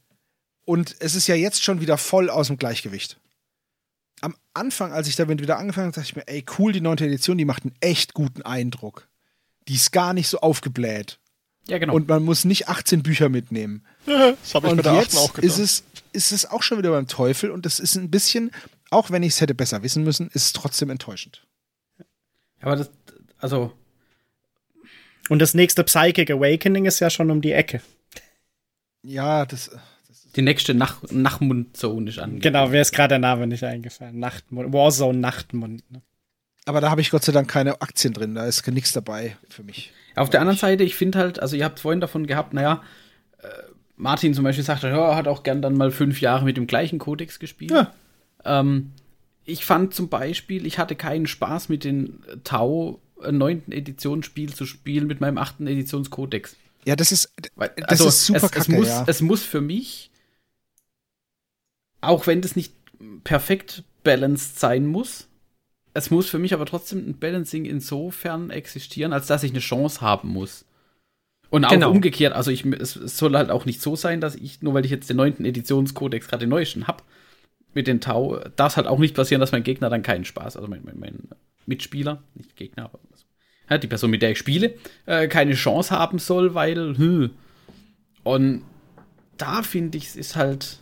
[0.64, 3.18] und es ist ja jetzt schon wieder voll aus dem Gleichgewicht.
[4.20, 7.06] Am Anfang, als ich damit wieder angefangen habe, dachte ich mir, ey, cool, die neunte
[7.06, 9.06] Edition, die macht einen echt guten Eindruck.
[9.68, 11.18] Die ist gar nicht so aufgebläht.
[11.68, 11.94] Ja, genau.
[11.94, 13.84] Und man muss nicht 18 Bücher mitnehmen.
[14.06, 15.02] Das habe ich Und bei der 8.
[15.02, 15.44] jetzt auch gedacht.
[15.44, 15.84] ist es,
[16.16, 18.50] ist es auch schon wieder beim Teufel und das ist ein bisschen,
[18.90, 21.46] auch wenn ich es hätte besser wissen müssen, ist es trotzdem enttäuschend.
[22.60, 22.90] aber das,
[23.38, 23.72] also,
[25.28, 27.80] Und das nächste Psychic Awakening ist ja schon um die Ecke.
[29.02, 29.70] Ja, das.
[30.34, 32.40] die nächste Nach Nachmundzone ist angekommen.
[32.40, 34.18] Genau, mir ist gerade der Name nicht eingefallen.
[34.18, 35.88] Nachtmund, Warzone Nachtmund.
[35.92, 36.02] Ne?
[36.64, 39.62] Aber da habe ich Gott sei Dank keine Aktien drin, da ist nichts dabei für
[39.62, 39.92] mich.
[40.16, 42.82] Auf der anderen Seite, ich finde halt, also ihr habt vorhin davon gehabt, naja,
[43.38, 43.48] äh,
[43.96, 46.66] Martin zum Beispiel sagte, ja, er hat auch gern dann mal fünf Jahre mit dem
[46.66, 47.70] gleichen Kodex gespielt.
[47.70, 47.92] Ja.
[48.44, 48.92] Ähm,
[49.44, 53.72] ich fand zum Beispiel, ich hatte keinen Spaß mit den Tau äh, 9.
[53.72, 55.60] Editionsspiel zu spielen mit meinem 8.
[55.60, 56.56] Editionskodex.
[56.84, 57.32] Ja, das ist,
[57.88, 59.04] das ist super es, es, kacke, muss, ja.
[59.06, 60.10] es muss für mich,
[62.00, 62.74] auch wenn das nicht
[63.24, 65.26] perfekt balanced sein muss,
[65.96, 70.02] es muss für mich aber trotzdem ein Balancing insofern existieren, als dass ich eine Chance
[70.02, 70.66] haben muss.
[71.50, 71.90] Und auch Genau.
[71.90, 74.84] umgekehrt, also ich, es, es soll halt auch nicht so sein, dass ich, nur weil
[74.84, 75.44] ich jetzt den 9.
[75.44, 77.02] Editionskodex gerade den neuesten habe,
[77.72, 80.66] mit den Tau, darf halt auch nicht passieren, dass mein Gegner dann keinen Spaß, also
[80.68, 81.28] mein, mein, mein
[81.66, 82.98] Mitspieler, nicht Gegner, aber
[83.68, 84.74] ja, die Person, mit der ich spiele,
[85.06, 87.30] äh, keine Chance haben soll, weil, hm.
[88.22, 88.62] Und
[89.38, 90.78] da finde ich, es ist halt,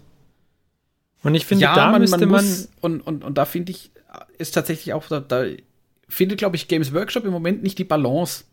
[1.23, 3.91] Und ich finde, da müsste man, muss, und, und, und da finde ich,
[4.39, 5.45] ist tatsächlich auch, da, da
[6.09, 8.45] findet, glaube ich, Games Workshop im Moment nicht die Balance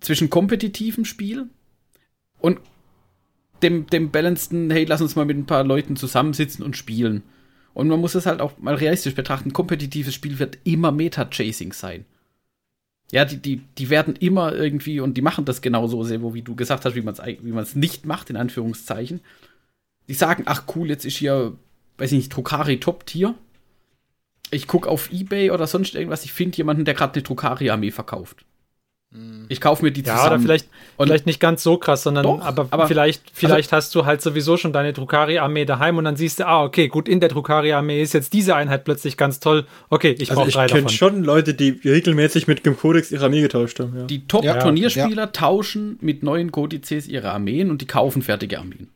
[0.00, 1.48] zwischen kompetitivem Spiel
[2.40, 2.60] und
[3.62, 7.22] dem, dem balanceden, hey, lass uns mal mit ein paar Leuten zusammensitzen und spielen.
[7.74, 12.04] Und man muss es halt auch mal realistisch betrachten, kompetitives Spiel wird immer Meta-Chasing sein.
[13.10, 16.54] Ja, die, die, die werden immer irgendwie, und die machen das genauso, Sebo, wie du
[16.54, 19.20] gesagt hast, wie man es wie man's nicht macht, in Anführungszeichen.
[20.08, 21.56] Die sagen, ach cool, jetzt ist hier,
[21.96, 23.34] weiß ich nicht, Drukari Top-Tier.
[24.50, 28.44] Ich gucke auf Ebay oder sonst irgendwas, ich finde jemanden, der gerade eine Drukari-Armee verkauft.
[29.48, 30.32] Ich kaufe mir die Ja, zusammen.
[30.34, 33.94] oder vielleicht, Und- vielleicht nicht ganz so krass, sondern Doch, aber, aber- vielleicht, vielleicht hast
[33.94, 37.18] du halt sowieso schon deine Drukari-Armee daheim und dann siehst du, ah, okay, gut, in
[37.18, 39.64] der Drukari-Armee ist jetzt diese Einheit plötzlich ganz toll.
[39.88, 40.94] Okay, ich Also brauche ich drei kenne davon.
[40.94, 43.96] schon Leute, die regelmäßig mit dem Codex ihre Armee getauscht haben.
[43.96, 44.04] Ja.
[44.04, 48.88] Die Ja, Top-Turnierspieler tauschen mit neuen Kodizes ihre Armeen und die kaufen fertige Armeen.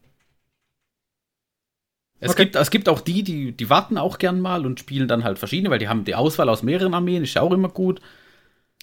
[2.21, 2.45] Es, Okay.
[2.45, 5.39] gibt, es gibt auch die, die, die warten auch gern mal und spielen dann halt
[5.39, 8.01] verschiedene, weil die haben die Auswahl aus mehreren Armeen, ist ja auch immer gut.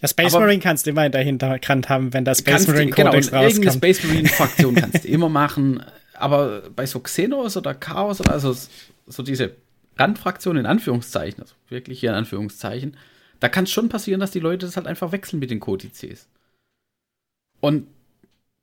[0.01, 2.91] Der Space Aber- Marine kannst du immer in der Hinterhand haben, wenn der Space Marine
[2.91, 3.73] genau, Codex irgendeine rauskommt.
[3.73, 5.83] Space Marine-Fraktion kannst du immer machen.
[6.13, 8.55] Aber bei so Xenos oder Chaos oder also
[9.07, 9.55] so diese
[9.97, 12.97] Randfraktionen in Anführungszeichen, also wirklich hier in Anführungszeichen,
[13.39, 16.27] da kann es schon passieren, dass die Leute das halt einfach wechseln mit den Kodizes.
[17.61, 17.87] Und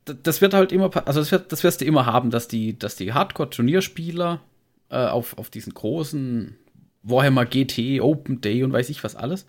[0.05, 2.97] das wird halt immer, also das, wird, das wirst du immer haben, dass die, dass
[2.97, 4.41] die Hardcore-Turnierspieler
[4.91, 6.57] äh, auf, auf diesen großen
[7.03, 9.47] Warhammer GT, Open Day und weiß ich was alles,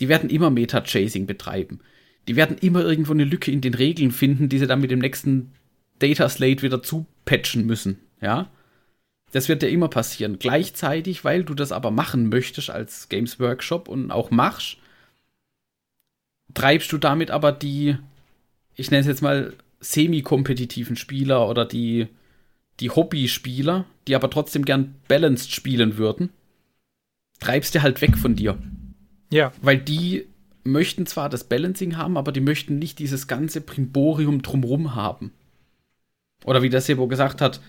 [0.00, 1.80] die werden immer Meta-Chasing betreiben.
[2.28, 4.98] Die werden immer irgendwo eine Lücke in den Regeln finden, die sie dann mit dem
[4.98, 5.52] nächsten
[5.98, 8.50] Data Slate wieder zupatchen müssen, ja.
[9.32, 10.38] Das wird ja immer passieren.
[10.38, 14.78] Gleichzeitig, weil du das aber machen möchtest als Games Workshop und auch machst,
[16.54, 17.96] treibst du damit aber die,
[18.74, 22.08] ich nenne es jetzt mal, semi-kompetitiven Spieler oder die,
[22.80, 26.30] die Hobby-Spieler, die aber trotzdem gern balanced spielen würden,
[27.38, 28.58] treibst du halt weg von dir.
[29.30, 30.26] Ja, Weil die
[30.64, 35.32] möchten zwar das Balancing haben, aber die möchten nicht dieses ganze Primborium drumrum haben.
[36.44, 37.60] Oder wie der Sebo gesagt hat,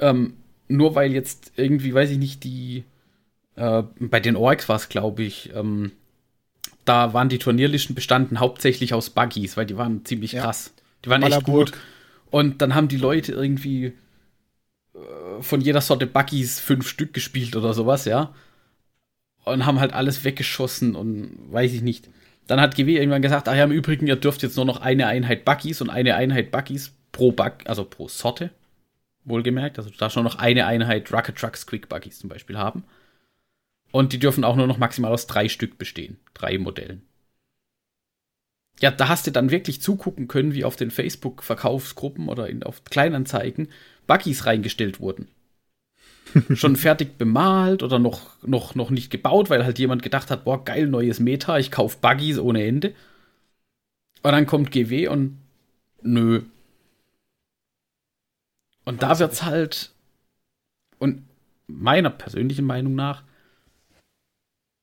[0.00, 0.34] ähm,
[0.68, 2.84] nur weil jetzt irgendwie, weiß ich nicht, die
[3.56, 5.92] äh, bei den Orks war es, glaube ich, ähm,
[6.84, 10.42] da waren die Turnierlisten bestanden hauptsächlich aus Buggies, weil die waren ziemlich Ja.
[10.42, 10.72] krass.
[11.04, 11.72] Die waren echt Ballerburg.
[11.72, 11.78] gut.
[12.30, 13.92] Und dann haben die Leute irgendwie
[14.94, 18.34] äh, von jeder Sorte Buggies fünf Stück gespielt oder sowas, ja.
[19.44, 22.08] Und haben halt alles weggeschossen und weiß ich nicht.
[22.46, 25.06] Dann hat GW irgendwann gesagt, ach ja, im Übrigen, ihr dürft jetzt nur noch eine
[25.06, 28.50] Einheit Buggies und eine Einheit Buggies pro Bug, also pro Sorte,
[29.24, 29.78] wohlgemerkt.
[29.78, 32.84] Also du darfst nur noch eine Einheit Rocket Trucks Quick Buggies zum Beispiel haben.
[33.92, 36.18] Und die dürfen auch nur noch maximal aus drei Stück bestehen.
[36.34, 37.02] Drei Modellen.
[38.80, 42.84] Ja, da hast du dann wirklich zugucken können, wie auf den Facebook-Verkaufsgruppen oder in, auf
[42.84, 43.68] Kleinanzeigen
[44.06, 45.28] Buggies reingestellt wurden.
[46.54, 50.64] Schon fertig bemalt oder noch, noch, noch nicht gebaut, weil halt jemand gedacht hat, boah,
[50.64, 52.94] geil, neues Meta, ich kauf Buggies ohne Ende.
[54.22, 55.38] Und dann kommt GW und
[56.02, 56.42] nö.
[58.84, 59.92] Und da wird's halt,
[60.98, 61.22] und
[61.66, 63.22] meiner persönlichen Meinung nach,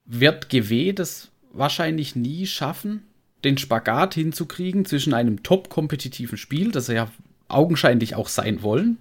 [0.06, 3.04] wird GW das wahrscheinlich nie schaffen,
[3.44, 7.12] den Spagat hinzukriegen zwischen einem top-kompetitiven Spiel, das sie ja
[7.48, 8.98] augenscheinlich auch sein wollen,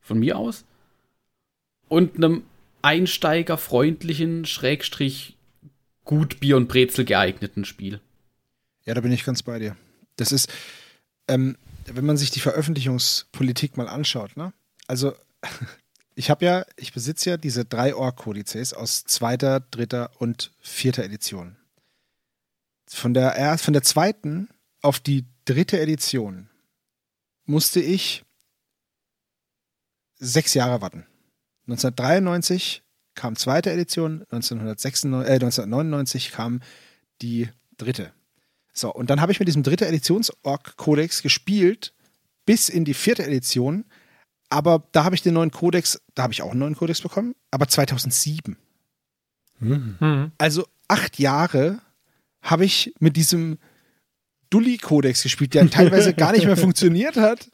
[0.00, 0.64] von mir aus,
[1.92, 2.42] und einem
[2.80, 5.36] einsteigerfreundlichen, Schrägstrich,
[6.04, 8.00] gut Bier und Brezel geeigneten Spiel.
[8.84, 9.76] Ja, da bin ich ganz bei dir.
[10.16, 10.50] Das ist,
[11.28, 14.52] ähm, wenn man sich die Veröffentlichungspolitik mal anschaut, ne?
[14.88, 15.14] Also,
[16.14, 21.56] ich habe ja, ich besitze ja diese drei Org-Kodizes aus zweiter, dritter und vierter Edition.
[22.88, 24.48] Von der, er- von der zweiten
[24.80, 26.48] auf die dritte Edition
[27.44, 28.24] musste ich
[30.18, 31.06] sechs Jahre warten.
[31.66, 32.82] 1993
[33.14, 36.60] kam zweite Edition, 1996, äh, 1999 kam
[37.20, 38.12] die dritte.
[38.72, 41.92] So, und dann habe ich mit diesem dritte Editions-Org-Kodex gespielt,
[42.46, 43.84] bis in die vierte Edition.
[44.48, 47.34] Aber da habe ich den neuen Kodex, da habe ich auch einen neuen Kodex bekommen,
[47.50, 48.56] aber 2007.
[49.60, 50.32] Mhm.
[50.38, 51.80] Also acht Jahre
[52.42, 53.58] habe ich mit diesem
[54.52, 57.48] Dulli-Kodex gespielt, der teilweise gar nicht mehr funktioniert hat.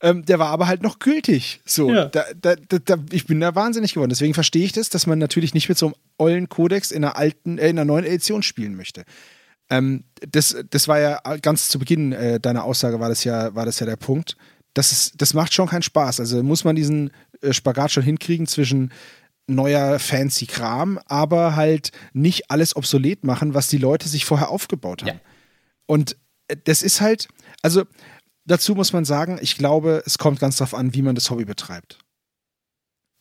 [0.00, 1.60] Ähm, der war aber halt noch gültig.
[1.64, 2.06] So, Ja.
[2.06, 4.10] da, da, da, ich bin da wahnsinnig geworden.
[4.10, 7.16] Deswegen verstehe ich das, dass man natürlich nicht mit so einem ollen Kodex in einer
[7.16, 9.04] alten, äh, in einer neuen Edition spielen möchte.
[9.70, 13.64] Ähm, das, das war ja ganz zu Beginn äh, deiner Aussage war das ja, war
[13.64, 14.36] das ja der Punkt.
[14.74, 16.20] Das, ist, das macht schon keinen Spaß.
[16.20, 18.92] Also muss man diesen äh, Spagat schon hinkriegen zwischen
[19.46, 25.02] neuer fancy Kram, aber halt nicht alles obsolet machen, was die Leute sich vorher aufgebaut
[25.02, 25.08] haben.
[25.08, 25.20] Ja.
[25.86, 26.16] Und
[26.64, 27.28] das ist halt,
[27.62, 27.84] also
[28.44, 31.44] dazu muss man sagen, ich glaube, es kommt ganz drauf an, wie man das Hobby
[31.44, 31.98] betreibt.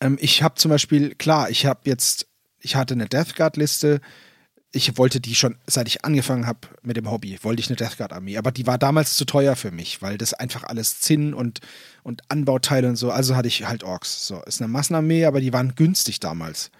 [0.01, 2.27] Ähm, ich habe zum Beispiel, klar, ich habe jetzt,
[2.59, 4.01] ich hatte eine Death Guard-Liste,
[4.73, 7.97] ich wollte die schon, seit ich angefangen habe mit dem Hobby, wollte ich eine Death
[7.97, 11.33] Guard Armee, aber die war damals zu teuer für mich, weil das einfach alles Zinn
[11.33, 11.59] und,
[12.03, 14.27] und Anbauteile und so, also hatte ich halt Orks.
[14.27, 16.71] So, ist eine Massenarmee, aber die waren günstig damals.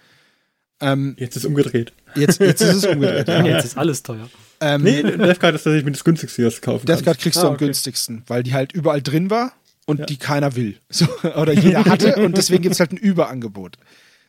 [0.80, 1.92] Ähm, Jetzt ist umgedreht.
[2.16, 3.28] jetzt, jetzt ist es umgedreht.
[3.28, 3.44] ja.
[3.44, 4.28] Jetzt ist alles teuer.
[4.62, 7.04] Ähm, Nee, Death Guard ist tatsächlich mit das günstigste, was du kaufen Death.
[7.04, 7.64] Guard kriegst du Ah, am okay.
[7.66, 9.52] günstigsten, weil die halt überall drin war
[9.86, 10.78] und die keiner will.
[10.90, 11.06] So,
[11.36, 13.76] oder jeder hatte und deswegen gibt es halt ein Überangebot.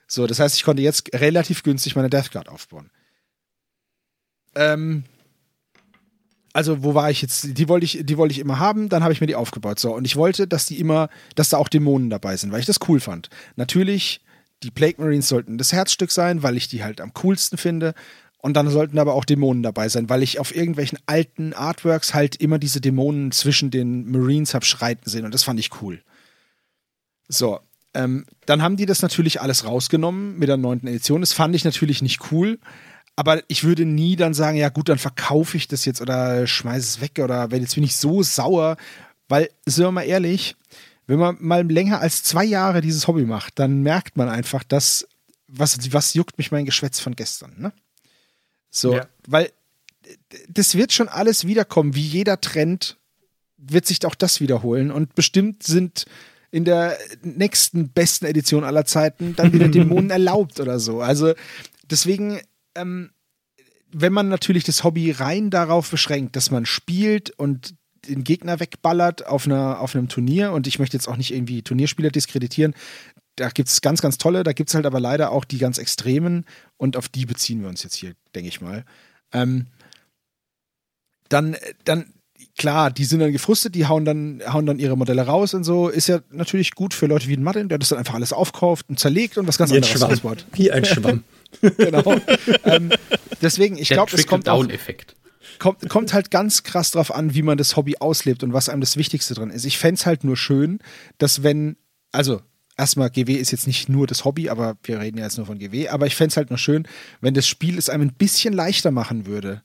[0.07, 2.89] So, das heißt, ich konnte jetzt relativ günstig meine Death Guard aufbauen.
[4.55, 5.03] Ähm,
[6.53, 7.57] also wo war ich jetzt?
[7.57, 9.79] Die wollte ich, die wollte ich immer haben, dann habe ich mir die aufgebaut.
[9.79, 12.65] So, und ich wollte, dass die immer, dass da auch Dämonen dabei sind, weil ich
[12.67, 13.29] das cool fand.
[13.55, 14.21] Natürlich,
[14.61, 17.95] die Plague Marines sollten das Herzstück sein, weil ich die halt am coolsten finde.
[18.45, 22.35] Und dann sollten aber auch Dämonen dabei sein, weil ich auf irgendwelchen alten Artworks halt
[22.35, 26.01] immer diese Dämonen zwischen den Marines hab schreiten sehen und das fand ich cool.
[27.29, 27.61] So,
[27.93, 31.21] ähm, dann haben die das natürlich alles rausgenommen mit der neunten Edition.
[31.21, 32.59] Das fand ich natürlich nicht cool.
[33.15, 36.97] Aber ich würde nie dann sagen, ja gut, dann verkaufe ich das jetzt oder schmeiße
[36.97, 38.75] es weg oder wenn jetzt bin ich so sauer,
[39.29, 40.57] weil, sind wir mal ehrlich,
[41.07, 45.07] wenn man mal länger als zwei Jahre dieses Hobby macht, dann merkt man einfach, dass,
[45.47, 47.71] was, was juckt mich mein Geschwätz von gestern, ne?
[48.75, 49.07] So, ja.
[49.27, 49.51] weil
[50.49, 52.97] das wird schon alles wiederkommen, wie jeder Trend
[53.57, 56.05] wird sich auch das wiederholen und bestimmt sind
[56.51, 61.01] in der nächsten besten Edition aller Zeiten dann wieder Dämonen erlaubt oder so.
[61.01, 61.33] Also
[61.89, 62.41] deswegen
[62.75, 63.11] ähm,
[63.93, 67.75] wenn man natürlich das Hobby rein darauf beschränkt, dass man spielt und
[68.07, 71.61] den Gegner wegballert auf, einer, auf einem Turnier und ich möchte jetzt auch nicht irgendwie
[71.61, 72.73] Turnierspieler diskreditieren,
[73.35, 75.77] da gibt es ganz, ganz tolle, da gibt es halt aber leider auch die ganz
[75.77, 76.45] extremen
[76.77, 78.85] und auf die beziehen wir uns jetzt hier, denke ich mal.
[79.31, 79.67] Ähm,
[81.29, 82.13] dann, dann
[82.57, 85.89] klar, die sind dann gefrustet, die hauen dann, hauen dann ihre Modelle raus und so.
[85.89, 88.87] Ist ja natürlich gut für Leute wie den Martin, der das dann einfach alles aufkauft
[88.89, 90.45] und zerlegt und was ganz wie anderes ausbaut.
[90.53, 91.23] Wie ein Schwamm.
[91.77, 92.15] genau.
[92.65, 92.91] ähm,
[93.41, 95.15] deswegen, ich glaube, es kommt auch, Effekt.
[95.59, 98.81] Kommt, kommt halt ganz krass drauf an, wie man das Hobby auslebt und was einem
[98.81, 99.65] das Wichtigste dran ist.
[99.65, 100.79] Ich fände es halt nur schön,
[101.17, 101.77] dass wenn,
[102.11, 102.41] also
[102.77, 105.59] erstmal, GW ist jetzt nicht nur das Hobby, aber wir reden ja jetzt nur von
[105.59, 106.87] GW, aber ich fände es halt nur schön,
[107.21, 109.61] wenn das Spiel es einem ein bisschen leichter machen würde.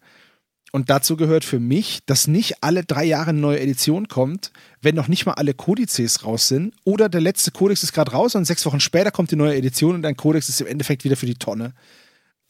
[0.71, 4.53] Und dazu gehört für mich, dass nicht alle drei Jahre eine neue Edition kommt,
[4.83, 6.75] wenn noch nicht mal alle Kodizes raus sind.
[6.85, 9.95] Oder der letzte Kodex ist gerade raus und sechs Wochen später kommt die neue Edition
[9.95, 11.73] und dein Kodex ist im Endeffekt wieder für die Tonne.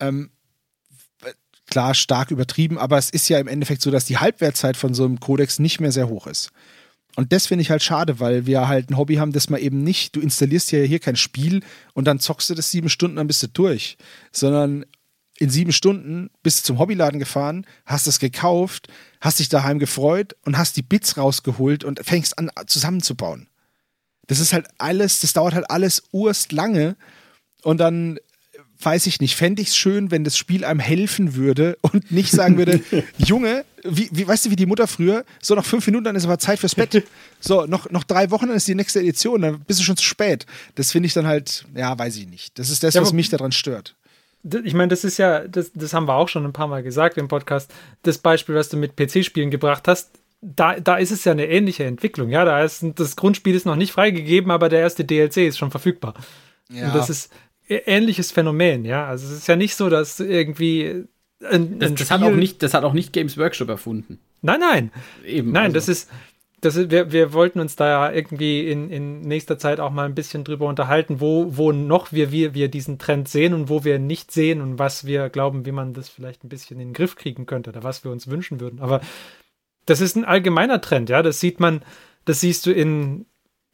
[0.00, 0.30] Ähm,
[1.68, 5.04] klar, stark übertrieben, aber es ist ja im Endeffekt so, dass die Halbwertzeit von so
[5.04, 6.50] einem Kodex nicht mehr sehr hoch ist.
[7.18, 9.82] Und das finde ich halt schade, weil wir halt ein Hobby haben, das man eben
[9.82, 13.26] nicht, du installierst ja hier kein Spiel und dann zockst du das sieben Stunden, dann
[13.26, 13.98] bist du durch.
[14.30, 14.86] Sondern
[15.36, 18.86] in sieben Stunden bist du zum Hobbyladen gefahren, hast es gekauft,
[19.20, 23.48] hast dich daheim gefreut und hast die Bits rausgeholt und fängst an zusammenzubauen.
[24.28, 26.94] Das ist halt alles, das dauert halt alles urst lange
[27.64, 28.20] und dann
[28.80, 32.30] weiß ich nicht, fände ich es schön, wenn das Spiel einem helfen würde und nicht
[32.30, 32.80] sagen würde,
[33.18, 36.24] Junge, wie, wie, weißt du, wie die Mutter früher, so noch fünf Minuten, dann ist
[36.24, 37.04] aber Zeit fürs Bett.
[37.40, 40.04] So, noch, noch drei Wochen, dann ist die nächste Edition, dann bist du schon zu
[40.04, 40.46] spät.
[40.74, 42.58] Das finde ich dann halt, ja, weiß ich nicht.
[42.58, 43.94] Das ist das, ja, was mich daran stört
[44.64, 47.18] ich meine, das ist ja, das, das haben wir auch schon ein paar Mal gesagt
[47.18, 47.72] im Podcast,
[48.02, 50.10] das Beispiel, was du mit PC-Spielen gebracht hast,
[50.40, 52.30] da, da ist es ja eine ähnliche Entwicklung.
[52.30, 55.72] Ja, da ist das Grundspiel ist noch nicht freigegeben, aber der erste DLC ist schon
[55.72, 56.14] verfügbar.
[56.70, 56.86] Ja.
[56.86, 57.32] Und das ist
[57.68, 59.06] ähnliches Phänomen, ja.
[59.06, 61.04] Also es ist ja nicht so, dass irgendwie
[61.42, 64.18] ein, ein das, das hat auch nicht, das hat auch nicht Games Workshop erfunden.
[64.42, 64.92] Nein, nein.
[65.24, 65.52] Eben.
[65.52, 65.74] Nein, also.
[65.74, 66.10] das ist,
[66.60, 70.06] das ist, wir, wir wollten uns da ja irgendwie in, in nächster Zeit auch mal
[70.06, 73.84] ein bisschen drüber unterhalten, wo, wo noch wir, wir, wir diesen Trend sehen und wo
[73.84, 76.94] wir nicht sehen und was wir glauben, wie man das vielleicht ein bisschen in den
[76.94, 78.80] Griff kriegen könnte oder was wir uns wünschen würden.
[78.80, 79.00] Aber
[79.86, 81.22] das ist ein allgemeiner Trend, ja.
[81.22, 81.82] Das sieht man,
[82.24, 83.26] das siehst du in,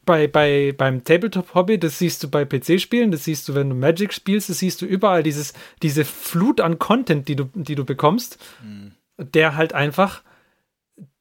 [0.05, 4.13] bei, bei, beim Tabletop-Hobby, das siehst du bei PC-Spielen, das siehst du, wenn du Magic
[4.13, 8.37] spielst, das siehst du überall, dieses, diese Flut an Content, die du, die du bekommst,
[8.63, 8.91] mhm.
[9.17, 10.21] der halt einfach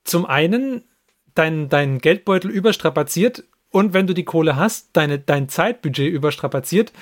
[0.05, 0.85] zum einen
[1.35, 6.93] deinen dein Geldbeutel überstrapaziert und wenn du die Kohle hast, deine, dein Zeitbudget überstrapaziert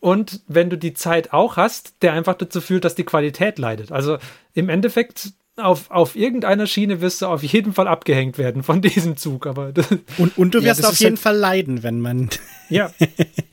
[0.00, 3.92] und wenn du die Zeit auch hast, der einfach dazu führt, dass die Qualität leidet.
[3.92, 4.18] Also
[4.54, 9.16] im Endeffekt auf, auf irgendeiner Schiene wirst du auf jeden Fall abgehängt werden von diesem
[9.16, 9.46] Zug.
[9.46, 9.72] Aber
[10.18, 12.30] und, und du wirst ja, auf jeden halt Fall leiden, wenn man.
[12.68, 12.92] Ja,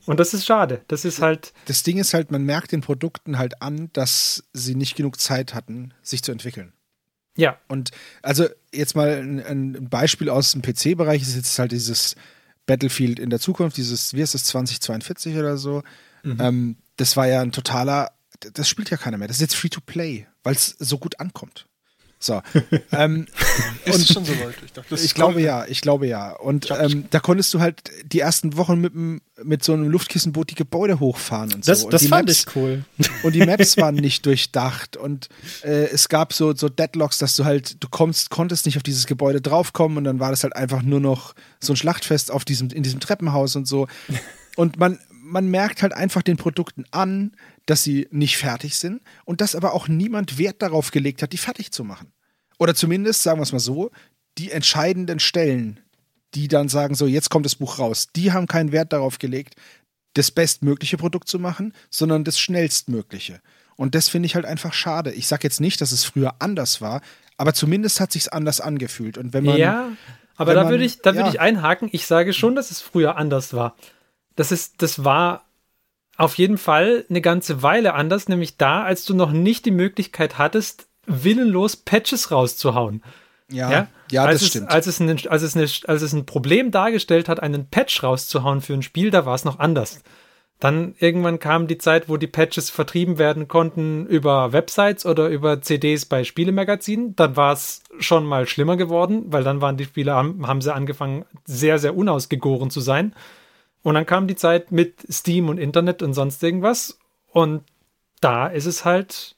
[0.07, 0.81] und das ist schade.
[0.87, 1.53] Das ist halt.
[1.65, 5.53] Das Ding ist halt, man merkt den Produkten halt an, dass sie nicht genug Zeit
[5.53, 6.73] hatten, sich zu entwickeln.
[7.37, 7.59] Ja.
[7.67, 7.91] Und
[8.23, 12.15] also jetzt mal ein, ein Beispiel aus dem PC-Bereich ist jetzt halt dieses
[12.65, 15.83] Battlefield in der Zukunft, dieses, wie ist das, 2042 oder so.
[16.23, 16.37] Mhm.
[16.39, 18.13] Ähm, das war ja ein totaler,
[18.53, 19.27] das spielt ja keiner mehr.
[19.27, 21.67] Das ist jetzt Free-to-Play, weil es so gut ankommt.
[22.23, 22.41] So.
[22.93, 23.27] ähm,
[23.83, 24.55] ist es schon so weit?
[24.63, 26.31] Ich, dachte, ich glaube ja, ich glaube ja.
[26.31, 28.93] Und ähm, da konntest du halt die ersten Wochen mit,
[29.43, 31.85] mit so einem Luftkissenboot die Gebäude hochfahren und das, so.
[31.87, 32.85] Und das fand Maps, ich cool.
[33.23, 35.27] Und die Maps waren nicht durchdacht und
[35.63, 39.05] äh, es gab so, so Deadlocks, dass du halt, du kommst, konntest nicht auf dieses
[39.05, 42.69] Gebäude draufkommen und dann war das halt einfach nur noch so ein Schlachtfest auf diesem,
[42.69, 43.87] in diesem Treppenhaus und so.
[44.55, 47.33] Und man, man merkt halt einfach den Produkten an,
[47.65, 51.37] dass sie nicht fertig sind und dass aber auch niemand Wert darauf gelegt hat, die
[51.37, 52.11] fertig zu machen.
[52.59, 53.91] Oder zumindest, sagen wir es mal so,
[54.37, 55.79] die entscheidenden Stellen,
[56.33, 59.55] die dann sagen, so, jetzt kommt das Buch raus, die haben keinen Wert darauf gelegt,
[60.13, 63.41] das bestmögliche Produkt zu machen, sondern das schnellstmögliche.
[63.75, 65.11] Und das finde ich halt einfach schade.
[65.11, 67.01] Ich sage jetzt nicht, dass es früher anders war,
[67.37, 69.17] aber zumindest hat sich's anders angefühlt.
[69.17, 69.89] Und wenn man ja,
[70.35, 71.17] aber da würde ich, da ja.
[71.17, 71.89] würde ich einhaken.
[71.91, 73.75] Ich sage schon, dass es früher anders war.
[74.35, 75.45] Das ist, das war
[76.17, 80.37] auf jeden Fall eine ganze Weile anders, nämlich da, als du noch nicht die Möglichkeit
[80.37, 83.03] hattest, willenlos Patches rauszuhauen.
[83.49, 84.71] ja, Ja, ja, als das es, stimmt.
[84.71, 88.61] Als es, eine, als, es eine, als es ein Problem dargestellt hat, einen Patch rauszuhauen
[88.61, 90.01] für ein Spiel, da war es noch anders.
[90.59, 95.61] Dann irgendwann kam die Zeit, wo die Patches vertrieben werden konnten über Websites oder über
[95.61, 97.17] CDs bei Spielemagazinen.
[97.17, 100.73] Dann war es schon mal schlimmer geworden, weil dann waren die Spiele, haben, haben sie
[100.73, 103.13] angefangen, sehr, sehr unausgegoren zu sein.
[103.83, 106.97] Und dann kam die Zeit mit Steam und Internet und sonst irgendwas.
[107.27, 107.63] Und
[108.21, 109.35] da ist es halt,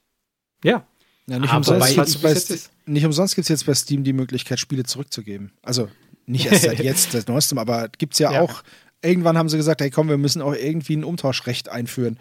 [0.64, 0.86] ja,
[1.26, 2.70] Ja, nicht umsonst, gibt's wie bei, es jetzt ist.
[2.86, 5.52] nicht umsonst gibt es jetzt bei Steam die Möglichkeit, Spiele zurückzugeben.
[5.62, 5.88] Also
[6.26, 8.40] nicht erst seit jetzt, das Neuestem, aber gibt es ja, Ja.
[8.42, 8.62] auch.
[9.02, 12.18] Irgendwann haben sie gesagt, hey komm, wir müssen auch irgendwie ein Umtauschrecht einführen.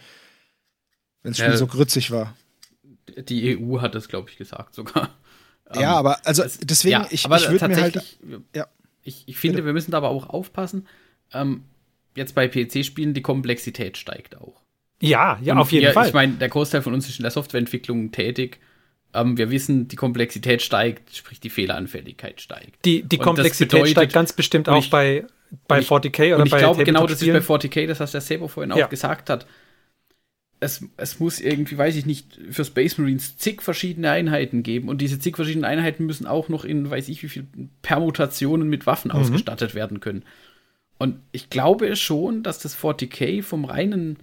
[1.22, 1.58] Wenn das Spiel Ja.
[1.58, 2.36] so grützig war.
[3.18, 5.16] Die EU hat das, glaube ich, gesagt sogar.
[5.74, 8.18] ja, Ähm, aber also es- deswegen, ja, ich, ich würde mir halt.
[8.56, 8.68] Ja.
[9.04, 10.88] Ich, ich finde, wir müssen da aber auch aufpassen.
[11.32, 11.64] Ähm,
[12.16, 14.62] jetzt bei PC-Spielen, die Komplexität steigt auch.
[15.02, 16.08] ja, ja, Und auf jeden wir, Fall.
[16.08, 18.60] Ich meine, der Großteil von uns ist in der Softwareentwicklung tätig.
[19.14, 22.84] Ähm, wir wissen, die Komplexität steigt, sprich die Fehleranfälligkeit steigt.
[22.86, 25.26] Die, die Komplexität bedeutet- steigt ganz bestimmt auch ich- bei,
[25.68, 27.86] bei und ich- 40k oder Und ich bei glaube, genau das ist bei Tabletop-Spielen.
[27.86, 28.86] 40k, das was der Sebo vorhin Ja.
[28.86, 29.46] auch gesagt hat.
[30.62, 35.00] Es, es muss irgendwie, weiß ich nicht, für Space Marines zig verschiedene Einheiten geben und
[35.02, 37.46] diese zig verschiedenen Einheiten müssen auch noch in, weiß ich wie viel
[37.82, 39.18] Permutationen mit Waffen Mhm.
[39.20, 40.24] ausgestattet werden können.
[40.98, 44.18] Und ich glaube schon, dass das 40k vom reinen,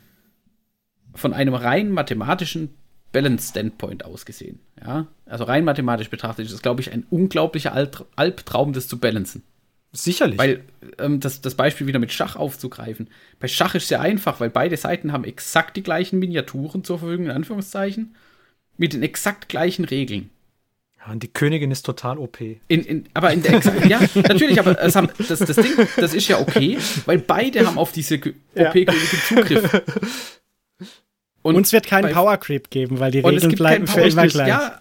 [1.14, 2.70] von einem rein mathematischen
[3.12, 7.74] Balance-Standpoint ausgesehen, ja, also rein mathematisch betrachtet, ist das, glaube ich, ein unglaublicher
[8.16, 9.42] Albtraum, das zu balancen.
[9.92, 10.38] Sicherlich.
[10.38, 10.64] Weil
[10.98, 13.10] ähm, das, das Beispiel wieder mit Schach aufzugreifen.
[13.38, 17.26] Bei Schach ist sehr einfach, weil beide Seiten haben exakt die gleichen Miniaturen zur Verfügung,
[17.26, 18.14] in Anführungszeichen,
[18.78, 20.30] mit den exakt gleichen Regeln.
[21.04, 22.40] Ja, und die Königin ist total OP.
[22.40, 26.14] In, in, aber in der exakt, ja, natürlich, aber es haben, das, das Ding, das
[26.14, 29.82] ist ja okay, weil beide haben auf diese OP-Königin Zugriff.
[31.42, 33.86] Und Uns wird kein bei- Power Creep geben, weil die und es Regeln gibt bleiben
[33.86, 34.48] keinen für immer gleich.
[34.48, 34.80] Ja,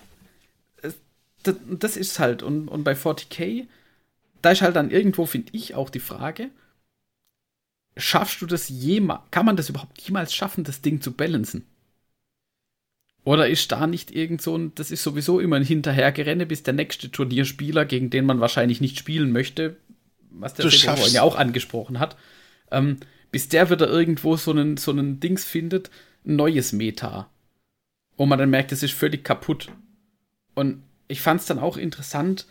[0.84, 0.93] es-
[1.41, 2.43] das, das ist halt.
[2.43, 3.65] Und, und bei 40k,
[4.43, 6.49] da ist halt dann irgendwo, finde ich, auch die Frage,
[7.97, 11.65] schaffst du das jemals, kann man das überhaupt jemals schaffen, das Ding zu balancen?
[13.24, 16.74] Oder ist da nicht irgend so ein, das ist sowieso immer ein Hinterhergerenne, bis der
[16.74, 19.78] nächste Turnierspieler, gegen den man wahrscheinlich nicht spielen möchte,
[20.32, 22.17] was der vorhin ja auch angesprochen hat,
[22.72, 22.97] ähm,
[23.32, 25.91] bis der wieder irgendwo so einen, so einen Dings findet,
[26.26, 27.30] ein neues Meta.
[28.17, 29.67] Wo man dann merkt, es ist völlig kaputt.
[30.55, 32.47] Und ich fand es dann auch interessant,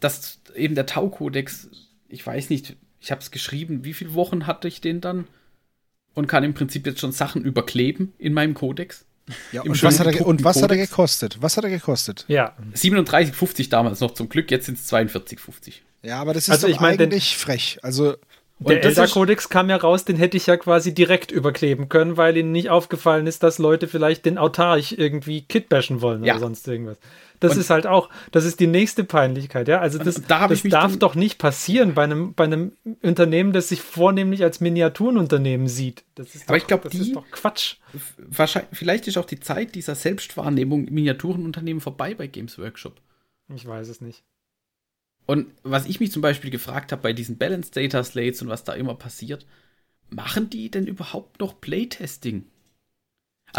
[0.00, 1.70] dass eben der Tau-Kodex,
[2.08, 5.26] ich weiß nicht, ich habe es geschrieben, wie viele Wochen hatte ich den dann?
[6.14, 9.04] Und kann im Prinzip jetzt schon Sachen überkleben in meinem Kodex.
[9.52, 11.38] Ja, und, was hat er, und was hat er gekostet?
[11.40, 12.24] Was hat er gekostet?
[12.28, 15.74] Ja, 37,50 damals noch zum Glück, jetzt sind es 42,50.
[16.02, 17.78] Ja, aber das ist Also doch ich mein, den- eigentlich frech.
[17.82, 18.14] Also,
[18.60, 22.50] der Elder-Kodex kam ja raus, den hätte ich ja quasi direkt überkleben können, weil ihnen
[22.52, 26.34] nicht aufgefallen ist, dass Leute vielleicht den Autarch irgendwie kitbashen wollen Ja.
[26.34, 26.98] oder sonst irgendwas.
[27.40, 29.80] Das Und- ist halt auch, das ist die nächste Peinlichkeit, ja.
[29.80, 32.72] Also das, da das darf doch nicht passieren bei einem, bei einem
[33.02, 36.04] Unternehmen, das sich vornehmlich als Miniaturenunternehmen sieht.
[36.16, 37.76] Das ist Aber doch, ich glaub, das die- ist doch Quatsch.
[38.16, 43.00] Wahrscheinlich, vielleicht ist auch die Zeit dieser Selbstwahrnehmung Miniaturenunternehmen vorbei bei Games Workshop.
[43.54, 44.24] Ich weiß es nicht.
[45.26, 48.64] Und was ich mich zum Beispiel gefragt habe bei diesen Balance Data Slates und was
[48.64, 49.46] da immer passiert,
[50.10, 52.46] machen die denn überhaupt noch Playtesting?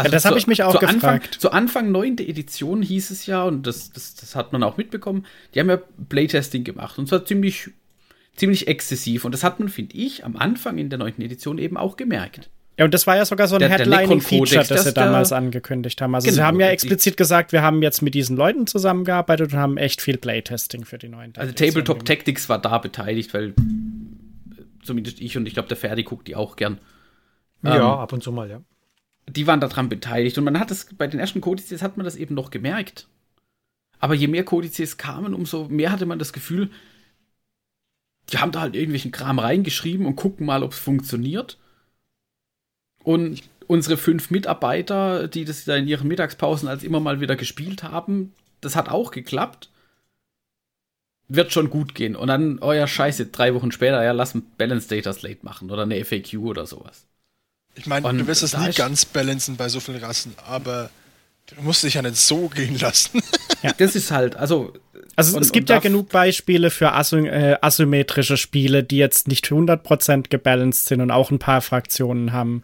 [0.00, 1.36] Also das habe ich mich auch zu Anfang, gefragt.
[1.40, 2.18] zu Anfang 9.
[2.18, 5.78] Edition hieß es ja, und das, das, das hat man auch mitbekommen, die haben ja
[6.08, 7.70] Playtesting gemacht und zwar ziemlich,
[8.36, 9.24] ziemlich exzessiv.
[9.24, 11.20] Und das hat man, finde ich, am Anfang in der 9.
[11.20, 12.50] Edition eben auch gemerkt.
[12.78, 16.00] Ja, und das war ja sogar so ein Headlining-Feature, das sie das da- damals angekündigt
[16.00, 16.14] haben.
[16.14, 19.52] Also sie Genau, haben ja die- explizit gesagt, wir haben jetzt mit diesen Leuten zusammengearbeitet
[19.52, 22.06] und haben echt viel Playtesting für die neuen Also Tabletop gemacht.
[22.06, 23.52] Tactics war da beteiligt, weil äh,
[24.82, 26.78] zumindest ich und ich glaube, der Ferdi guckt die auch gern.
[27.62, 28.62] Ja, Ähm, ab und zu mal, ja.
[29.28, 30.38] Die waren daran beteiligt.
[30.38, 33.08] Und man hat es bei den ersten Kodizes hat man das eben noch gemerkt.
[33.98, 36.70] Aber je mehr Kodizes kamen, umso mehr hatte man das Gefühl,
[38.32, 41.58] die haben da halt irgendwelchen Kram reingeschrieben und gucken mal, ob es funktioniert.
[43.02, 47.82] Und unsere fünf Mitarbeiter, die das da in ihren Mittagspausen als immer mal wieder gespielt
[47.82, 49.70] haben, das hat auch geklappt.
[51.28, 52.16] Wird schon gut gehen.
[52.16, 55.70] Und dann, oh ja, scheiße, drei Wochen später, ja, lass ein Balance Data Slate machen
[55.70, 57.06] oder eine FAQ oder sowas.
[57.74, 60.90] Ich meine, Und du wirst es nie ganz balancen bei so vielen Rassen, aber
[61.46, 63.22] du musst dich ja nicht so gehen lassen.
[63.76, 64.72] Das ist halt, also.
[65.16, 69.46] Also und- es gibt ja genug Beispiele für asy äh, asymmetrische Spiele, die jetzt nicht
[69.48, 72.62] 100% gebalanced sind und auch ein paar Fraktionen haben.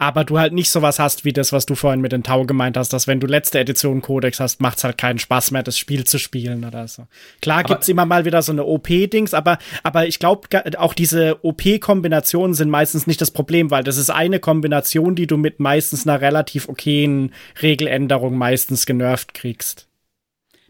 [0.00, 2.78] Aber du halt nicht sowas hast wie das, was du vorhin mit den Tau gemeint
[2.78, 6.04] hast, dass wenn du letzte Edition Codex hast, macht's halt keinen Spaß mehr, das Spiel
[6.04, 7.06] zu spielen oder so.
[7.42, 10.48] Klar Aber- gibt's immer mal wieder so eine OP-Dings, aber, aber ich glaube,
[10.78, 15.36] auch diese OP-Kombinationen sind meistens nicht das Problem, weil das ist eine Kombination, die du
[15.36, 19.86] mit meistens einer relativ okayen Regeländerung meistens genervt kriegst.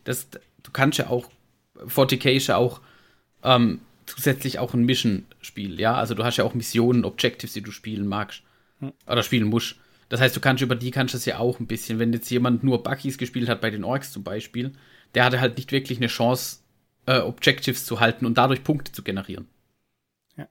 [0.02, 1.31] Das, du kannst ja auch
[1.86, 2.81] 40k ist ja auch
[3.44, 5.94] ähm, zusätzlich auch ein Mission-Spiel, ja.
[5.94, 8.43] Also du hast ja auch Missionen, Objectives, die du spielen magst.
[9.07, 9.77] Oder spielen musst.
[10.09, 11.98] Das heißt, du kannst über die kannst du es ja auch ein bisschen.
[11.98, 14.73] Wenn jetzt jemand nur Buckies gespielt hat, bei den Orks zum Beispiel,
[15.15, 16.59] der hatte halt nicht wirklich eine Chance,
[17.07, 19.48] äh, Objectives zu halten und dadurch Punkte zu generieren.
[20.36, 20.48] Ja.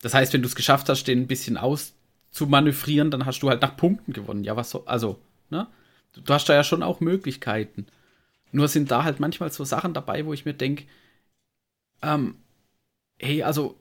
[0.00, 3.62] Das heißt, wenn du es geschafft hast, den ein bisschen auszumanövrieren, dann hast du halt
[3.62, 4.44] nach Punkten gewonnen.
[4.44, 5.66] Ja, was so, also, ne?
[6.14, 7.86] Du, du hast da ja schon auch Möglichkeiten.
[8.50, 10.84] Nur sind da halt manchmal so Sachen dabei, wo ich mir denke,
[12.02, 12.36] ähm,
[13.18, 13.78] hey, also,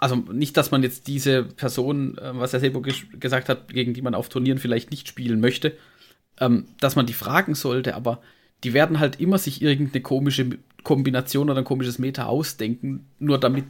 [0.00, 3.94] also nicht, dass man jetzt diese Person, äh, was der Sebo ges gesagt hat, gegen
[3.94, 5.76] die man auf Turnieren vielleicht nicht spielen möchte,
[6.38, 8.22] ähm, dass man die fragen sollte, aber
[8.64, 13.66] die werden halt immer sich irgendeine komische Kombination oder ein komisches Meta ausdenken, nur damit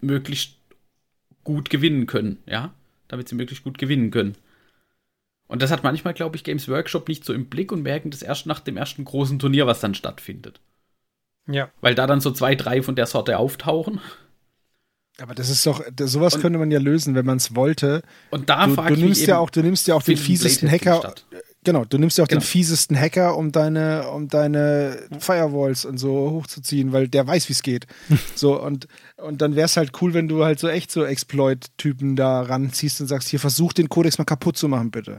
[0.00, 0.56] möglichst
[1.44, 2.72] gut gewinnen können, ja,
[3.08, 4.36] damit sie möglichst gut gewinnen können.
[5.48, 8.22] Und das hat manchmal, glaube ich, Games Workshop nicht so im Blick und merken das
[8.22, 10.60] erst nach dem ersten großen Turnier, was dann stattfindet.
[11.46, 11.70] Ja.
[11.80, 14.00] Weil da dann so zwei, drei von der Sorte auftauchen.
[15.20, 18.02] Aber das ist doch, sowas Und- könnte man ja lösen, wenn man es wollte.
[18.30, 20.98] Und da Du, du nimmst ja auch, du nimmst ja auch den fiesesten Hacker.
[20.98, 21.24] statt?
[21.64, 22.40] Genau, du nimmst ja auch Genau.
[22.40, 27.52] den fiesesten Hacker, um deine, um deine Firewalls und so hochzuziehen, weil der weiß, wie
[27.52, 27.86] es geht.
[28.36, 28.86] so, und,
[29.16, 33.00] und dann wäre es halt cool, wenn du halt so echt so Exploit-Typen da ranziehst
[33.00, 35.18] und sagst, hier versuch den Kodex mal kaputt zu machen, bitte.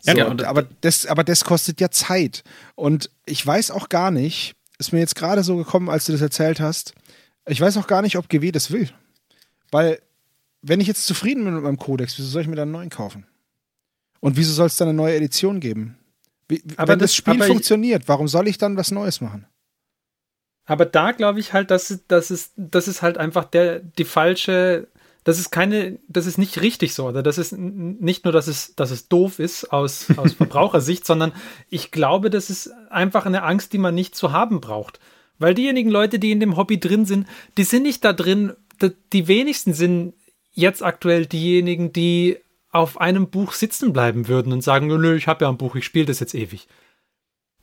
[0.00, 2.42] So, Ja, und, und- aber, das, aber das kostet ja Zeit.
[2.74, 6.20] Und ich weiß auch gar nicht, ist mir jetzt gerade so gekommen, als du das
[6.22, 6.94] erzählt hast,
[7.48, 8.88] ich weiß auch gar nicht, ob GW das will.
[9.70, 10.00] Weil,
[10.62, 12.90] wenn ich jetzt zufrieden bin mit meinem Kodex, wieso soll ich mir dann einen neuen
[12.90, 13.26] kaufen?
[14.20, 15.96] Und wieso soll es dann eine neue Edition geben?
[16.48, 19.46] Wie, Aber wenn das, das- Spiel funktioniert, warum soll ich dann was Neues machen?
[20.64, 24.88] Aber da glaube ich halt, dass das ist, das ist halt einfach der, die falsche,
[25.24, 28.74] das ist keine, das ist nicht richtig so, oder das ist nicht nur, dass es,
[28.74, 31.32] dass es doof ist aus, aus Verbrauchersicht, sondern
[31.70, 35.00] ich glaube, das ist einfach eine Angst, die man nicht zu haben braucht.
[35.38, 38.52] Weil diejenigen Leute, die in dem Hobby drin sind, die sind nicht da drin,
[39.12, 40.14] die wenigsten sind
[40.52, 42.38] jetzt aktuell diejenigen, die
[42.70, 45.84] auf einem Buch sitzen bleiben würden und sagen, nö, ich habe ja ein Buch, ich
[45.84, 46.68] spiele das jetzt ewig.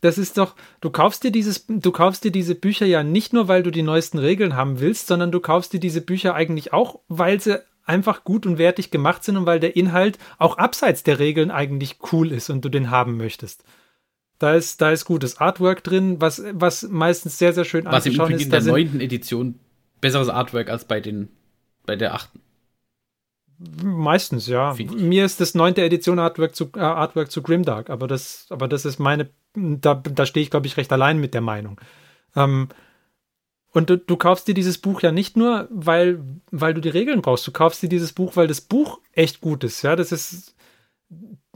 [0.01, 3.47] Das ist doch, du kaufst dir dieses, du kaufst dir diese Bücher ja nicht nur,
[3.47, 6.99] weil du die neuesten Regeln haben willst, sondern du kaufst dir diese Bücher eigentlich auch,
[7.07, 11.19] weil sie einfach gut und wertig gemacht sind und weil der Inhalt auch abseits der
[11.19, 13.63] Regeln eigentlich cool ist und du den haben möchtest.
[14.37, 18.11] Da ist, da ist gutes Artwork drin, was, was meistens sehr, sehr schön Was im
[18.11, 18.45] anzuschauen Übrigen ist.
[18.45, 19.59] in der neunten Edition
[20.01, 21.29] besseres Artwork als bei den
[21.85, 22.41] bei der achten.
[23.81, 24.75] Meistens, ja.
[24.77, 28.83] Mir ist das neunte Edition Artwork zu, äh, Artwork zu Grimdark, aber das, aber das
[28.85, 31.79] ist meine, da, da stehe ich, glaube ich, recht allein mit der Meinung.
[32.35, 32.67] Ähm,
[33.71, 36.21] und du, du kaufst dir dieses Buch ja nicht nur, weil,
[36.51, 37.47] weil du die Regeln brauchst.
[37.47, 39.81] Du kaufst dir dieses Buch, weil das Buch echt gut ist.
[39.81, 40.55] Ja, das ist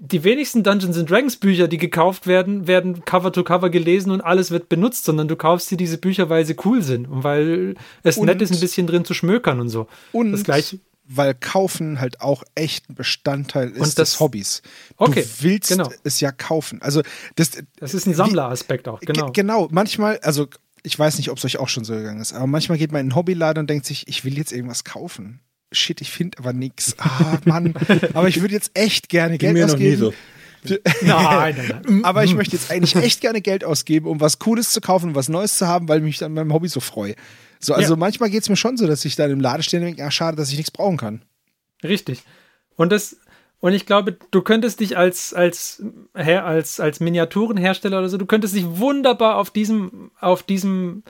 [0.01, 4.21] die wenigsten Dungeons and Dragons Bücher, die gekauft werden, werden Cover to Cover gelesen und
[4.21, 7.76] alles wird benutzt, sondern du kaufst dir diese Bücher, weil sie cool sind und weil
[8.03, 9.88] es Und- nett ist, ein bisschen drin zu schmökern und so.
[10.11, 10.80] Und Das Gleiche-
[11.11, 14.61] weil Kaufen halt auch echt ein Bestandteil ist Und das- des Hobbys.
[14.97, 15.91] Okay, du willst genau.
[16.03, 16.81] es ja kaufen.
[16.84, 17.01] Also
[17.35, 19.26] das, Das ist ein Sammleraspekt auch, genau.
[19.26, 20.47] Ge- genau, manchmal, also
[20.84, 23.01] ich weiß nicht, ob es euch auch schon so gegangen ist, aber manchmal geht man
[23.01, 25.39] in einen Hobbyladen und denkt sich, ich will jetzt irgendwas kaufen.
[25.72, 26.96] Shit, ich finde aber nichts.
[26.98, 27.74] Ah, Mann.
[28.14, 30.14] aber ich würde jetzt echt gerne Geld mir noch nie ausgeben.
[30.64, 30.76] so.
[31.04, 32.04] Nein, nein, nein.
[32.04, 35.16] Aber ich möchte jetzt eigentlich echt gerne Geld ausgeben, um was Cooles zu kaufen, um
[35.16, 37.16] was Neues zu haben, weil ich mich an meinem Hobby so freue.
[37.62, 37.98] So, also Ja.
[37.98, 40.12] manchmal geht es mir schon so, dass ich da im Laden stehe und denke, ah,
[40.12, 41.22] schade, dass ich nichts brauchen kann.
[41.82, 42.24] Richtig.
[42.76, 43.16] Und das,
[43.62, 45.82] und ich glaube, du könntest dich als, als,
[46.14, 51.04] als, als Miniaturenhersteller oder so, du könntest dich wunderbar auf diesem, auf diesem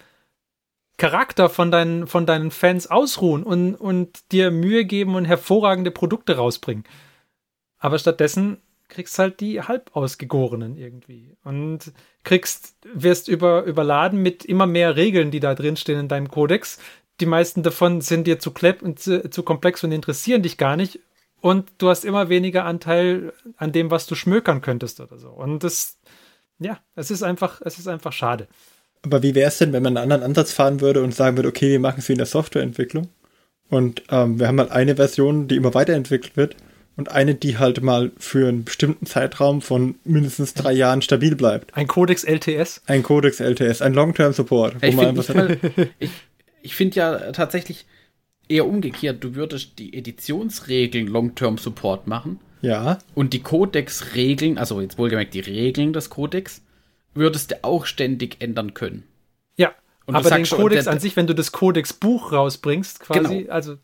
[1.00, 6.36] Charakter von deinen, von deinen Fans ausruhen und, und dir Mühe geben und hervorragende Produkte
[6.36, 6.84] rausbringen.
[7.80, 11.92] Aber stattdessen kriegst halt die halb ausgegorenen irgendwie und
[12.24, 16.80] kriegst, wirst über, überladen mit immer mehr Regeln, die da drin stehen in deinem Kodex.
[17.20, 20.76] Die meisten davon sind dir zu, klepp und zu, zu komplex und interessieren dich gar
[20.76, 21.00] nicht.
[21.42, 25.30] Und du hast immer weniger Anteil an dem, was du schmökern könntest oder so.
[25.30, 26.00] Und das,
[26.58, 28.48] ja, es ist einfach, es ist einfach schade.
[29.04, 31.50] Aber wie wäre es denn, wenn man einen anderen Ansatz fahren würde und sagen würde,
[31.50, 33.08] okay, wir machen es wie in der Softwareentwicklung
[33.70, 36.56] und ähm, wir haben halt eine Version, die immer weiterentwickelt wird
[36.98, 41.74] und eine, die halt mal für einen bestimmten Zeitraum von mindestens drei Jahren stabil bleibt.
[41.78, 42.82] Ein Codex LTS.
[42.88, 44.76] Ein Codex LTS, ein Long-Term Support.
[44.84, 45.58] Ich wo man finde
[46.00, 46.10] ich,
[46.62, 47.86] ich find ja tatsächlich,
[48.50, 49.24] eher umgekehrt.
[49.24, 52.98] Du würdest die Editionsregeln Long-Term Support machen Ja.
[53.16, 56.62] und die Codex-Regeln, also jetzt wohlgemerkt die Regeln des Codex,
[57.20, 59.04] würdest du auch ständig ändern können.
[59.58, 59.74] Ja,
[60.08, 63.52] Und aber den schon, der- an sich, wenn du das Codex-Buch rausbringst, quasi, Genau.
[63.54, 63.78] also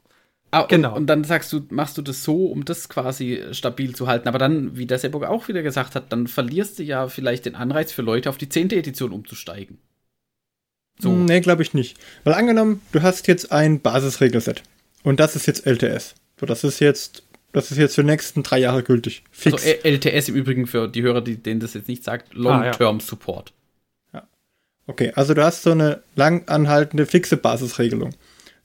[0.51, 0.91] Ah, Genau.
[0.91, 4.29] Und, und dann sagst du, machst du das so, um das quasi stabil zu halten.
[4.29, 7.55] Aber dann, wie der Sebok auch wieder gesagt hat, dann verlierst du ja vielleicht den
[7.55, 8.69] Anreiz für Leute, auf die 10.
[8.71, 9.79] Edition umzusteigen.
[10.99, 11.11] So.
[11.11, 11.97] Nee, glaube ich nicht.
[12.23, 14.63] Weil angenommen, du hast jetzt ein Basisregelset.
[15.03, 16.15] Und das ist jetzt LTS.
[16.39, 17.23] So, das ist jetzt,
[17.55, 19.23] das ist jetzt für die nächsten drei Jahre gültig.
[19.31, 19.63] Fix.
[19.63, 22.99] Also LTS im Übrigen für die Hörer, die, denen das jetzt nicht sagt, Ah, Long-Term
[22.99, 23.53] Support.
[24.87, 28.11] Okay, also du hast so eine lang anhaltende fixe Basisregelung.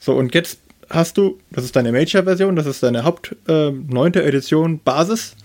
[0.01, 0.59] So, und jetzt
[0.91, 4.15] hast du, das ist deine Major-Version, das ist deine Haupt äh, 9.
[4.15, 5.37] Edition Basis.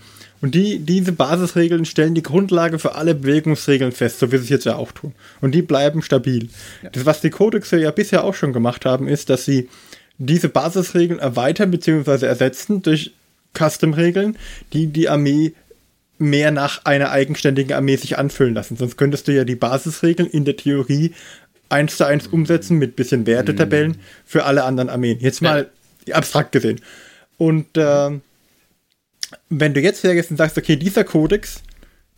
[0.42, 4.50] Und die, diese Basisregeln stellen die Grundlage für alle Bewegungsregeln fest, so wie sie es
[4.50, 5.14] jetzt ja auch tun.
[5.40, 6.48] Und die bleiben stabil.
[6.92, 9.68] Das, was die Codexe ja bisher auch schon gemacht haben, ist, dass sie
[10.18, 12.26] diese Basisregeln erweitern bzw.
[12.26, 13.12] ersetzen durch
[13.56, 14.36] Custom-Regeln,
[14.72, 15.52] die die Armee
[16.18, 18.76] mehr nach einer eigenständigen Armee sich anfüllen lassen.
[18.76, 21.12] Sonst könntest du ja die Basisregeln in der Theorie
[21.68, 25.18] eins zu eins umsetzen mit bisschen Wertetabellen für alle anderen Armeen.
[25.20, 25.70] Jetzt mal
[26.12, 26.80] abstrakt gesehen.
[27.38, 28.22] Und ähm,
[29.48, 31.62] wenn du jetzt hergehst und sagst, okay, dieser Kodex,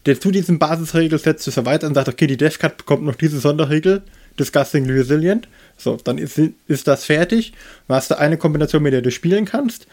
[0.07, 4.03] der zu diesem Basisregelset zu erweitern und sagt, okay, die DevCat bekommt noch diese Sonderregel,
[4.39, 7.53] Discussing Resilient, so, dann ist, ist das fertig.
[7.89, 9.87] Dann hast du eine Kombination, mit der du spielen kannst.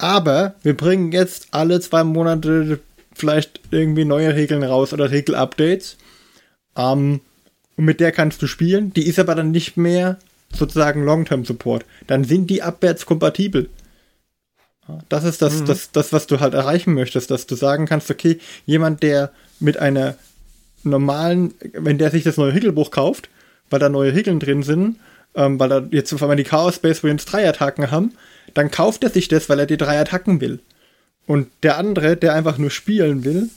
[0.00, 2.80] Aber wir bringen jetzt alle zwei Monate
[3.12, 5.96] vielleicht irgendwie neue Regeln raus oder Regel-Updates.
[6.76, 7.20] Ähm,
[7.76, 8.92] und mit der kannst du spielen.
[8.94, 10.18] Die ist aber dann nicht mehr
[10.52, 11.84] sozusagen Long-Term-Support.
[12.06, 13.68] Dann sind die abwärtskompatibel.
[14.88, 18.10] Ja, Das ist das, das, das, was du halt erreichen möchtest, dass du sagen kannst,
[18.10, 20.16] okay, jemand, der mit einer
[20.82, 23.28] normalen, wenn der sich das neue Regelbuch kauft,
[23.68, 24.96] weil da neue Regeln drin sind,
[25.34, 28.12] ähm, weil er jetzt auf einmal die Chaos Space Marines drei Attacken haben,
[28.54, 30.60] dann kauft er sich das, weil er die drei Attacken will.
[31.26, 33.48] Und der andere, der einfach nur spielen will,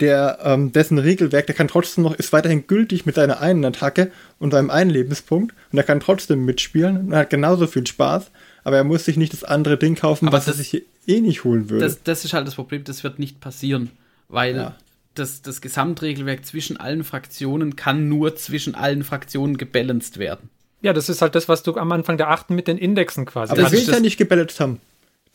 [0.00, 4.10] der ähm, dessen Regelwerk, der kann trotzdem noch, ist weiterhin gültig mit seiner einen Attacke
[4.38, 8.30] und seinem einen Lebenspunkt und er kann trotzdem mitspielen und hat genauso viel Spaß,
[8.62, 11.20] aber er muss sich nicht das andere Ding kaufen, Aber was er das- sich eh
[11.20, 11.84] nicht holen würde.
[11.84, 13.90] Das, das ist halt das Problem, das wird nicht passieren,
[14.28, 14.76] weil Ja.
[15.14, 20.50] das, das Gesamtregelwerk zwischen allen Fraktionen kann nur zwischen allen Fraktionen gebalanced werden.
[20.86, 23.52] Ja, das ist halt das, was du am Anfang der achten mit den Indexen quasi
[23.52, 24.80] aber das ich will ja nicht gebalanced haben.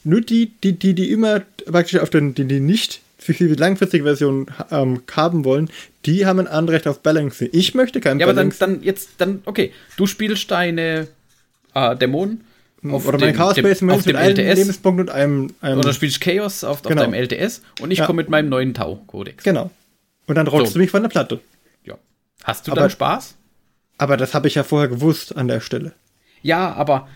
[0.04, 4.04] Nur die, die, die, die immer praktisch auf den, die, die nicht für die langfristige
[4.04, 5.70] Version ähm, haben wollen,
[6.06, 7.50] die haben ein Anrecht auf Balancing.
[7.52, 11.08] Ich möchte kein Ja, aber dann, dann jetzt, dann, okay, du spielst deine
[11.76, 12.42] äh, Dämonen
[12.90, 15.54] auf oder mein dem, Chaos dem, Space auf dem mit einem LTS Lebenspunkt und einem,
[15.62, 17.02] einem oder spielst Chaos auf, auf Genau.
[17.04, 18.06] deinem LTS und ich Ja.
[18.08, 19.44] komme mit meinem neuen Tau-Kodex.
[19.44, 19.70] Genau.
[20.26, 20.80] Und dann rollst So.
[20.80, 21.42] du mich von der Platte.
[21.84, 21.96] Ja.
[22.44, 23.36] Hast du Aber- dann Spaß?
[24.02, 25.94] Aber das habe ich ja vorher gewusst an der Stelle.
[26.42, 27.08] Ja, aber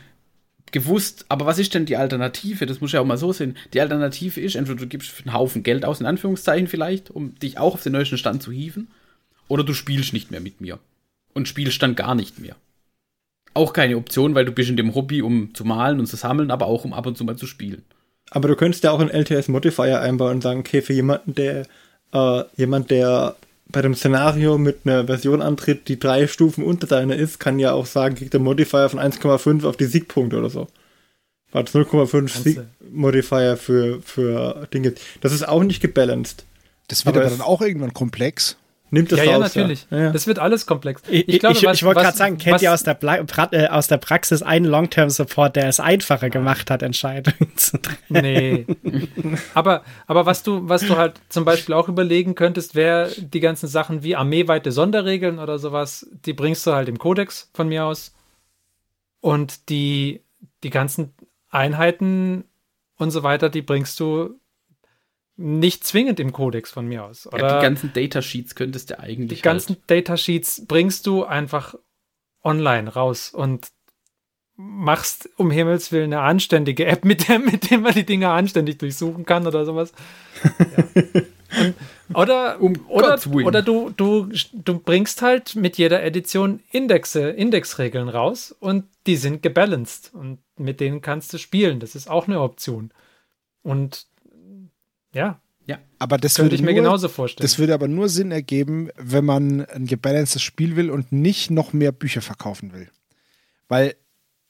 [0.72, 2.68] gewusst, aber was ist denn die Alternative?
[2.68, 3.58] Das muss ja auch mal so sehen.
[3.74, 7.58] Die Alternative ist, entweder du gibst einen Haufen Geld aus, in Anführungszeichen vielleicht, um dich
[7.58, 8.90] auch auf den neuesten Stand zu hieven,
[9.48, 10.78] oder du spielst nicht mehr mit mir.
[11.34, 12.56] Und spielst dann gar nicht mehr.
[13.56, 16.52] Auch keine Option, weil du bist in dem Hobby, um zu malen und zu sammeln,
[16.52, 17.82] aber auch um ab und zu mal zu spielen.
[18.30, 21.66] Aber du könntest ja auch einen LTS-Modifier einbauen und sagen, okay, für jemanden, der
[22.14, 23.36] äh, jemand, der
[23.68, 27.74] bei dem Szenario mit einer Version antritt, die drei Stufen unter deiner ist, kann ja
[27.74, 30.68] auch sagen, kriegt der Modifier von 1,5 auf die Siegpunkte oder so.
[31.52, 34.94] Weil es 0,5 Sieg-Modifier für, für Dinge.
[35.22, 36.44] Das ist auch nicht gebalanced.
[36.88, 38.58] Das wird Aber aber, dann auch irgendwann komplex.
[38.96, 39.54] Nimmt das Ja, ja, raus.
[39.56, 39.88] natürlich.
[39.92, 39.98] Ja.
[40.00, 40.12] Ja.
[40.12, 41.02] Das wird alles komplex.
[41.10, 43.18] Ich, ich, glaube, ich, was- wollte gerade sagen, kennt was- ihr aus der, Pla
[43.52, 48.00] äh, aus der Praxis einen Long-Term-Support, der es einfacher gemacht hat, Entscheidungen zu treffen?
[48.10, 48.66] Nee.
[49.54, 53.68] aber, aber was du, was du halt zum Beispiel auch überlegen könntest, wäre die ganzen
[53.68, 58.14] Sachen wie armeeweite Sonderregeln oder sowas, die bringst du halt im Kodex von mir aus.
[59.20, 60.22] Und die,
[60.64, 61.14] die ganzen
[61.50, 62.46] Einheiten
[62.98, 64.40] und so weiter, die bringst du
[65.38, 67.28] nicht zwingend im Kodex von mir aus.
[67.28, 71.76] Oder ja, die ganzen Datasheets könntest du eigentlich die ganzen halt, Datasheets bringst du einfach
[72.44, 73.68] online raus und
[74.58, 78.78] machst um Himmels Willen eine anständige App, mit der, mit der man die Dinge anständig
[78.80, 79.92] durchsuchen kann oder sowas.
[80.44, 81.22] Ja.
[81.58, 81.76] Und,
[82.14, 88.54] oder Um oder, oder du, du, du bringst halt mit jeder Edition Indexe, Indexregeln raus
[88.60, 91.80] und die sind gebalanced und mit denen kannst du spielen.
[91.80, 92.92] Das ist auch eine Option.
[93.64, 94.08] Und
[95.16, 95.40] ja,
[95.98, 97.44] Aber das könnte würde ich mir nur, genauso vorstellen.
[97.44, 101.74] Das würde aber nur Sinn ergeben, wenn man ein gebalancedes Spiel will und nicht noch
[101.74, 102.90] mehr Bücher verkaufen will.
[103.68, 103.96] Weil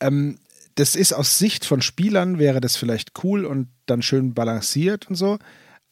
[0.01, 0.39] ähm,
[0.75, 5.15] das ist aus Sicht von Spielern wäre das vielleicht cool und dann schön balanciert und
[5.15, 5.39] so.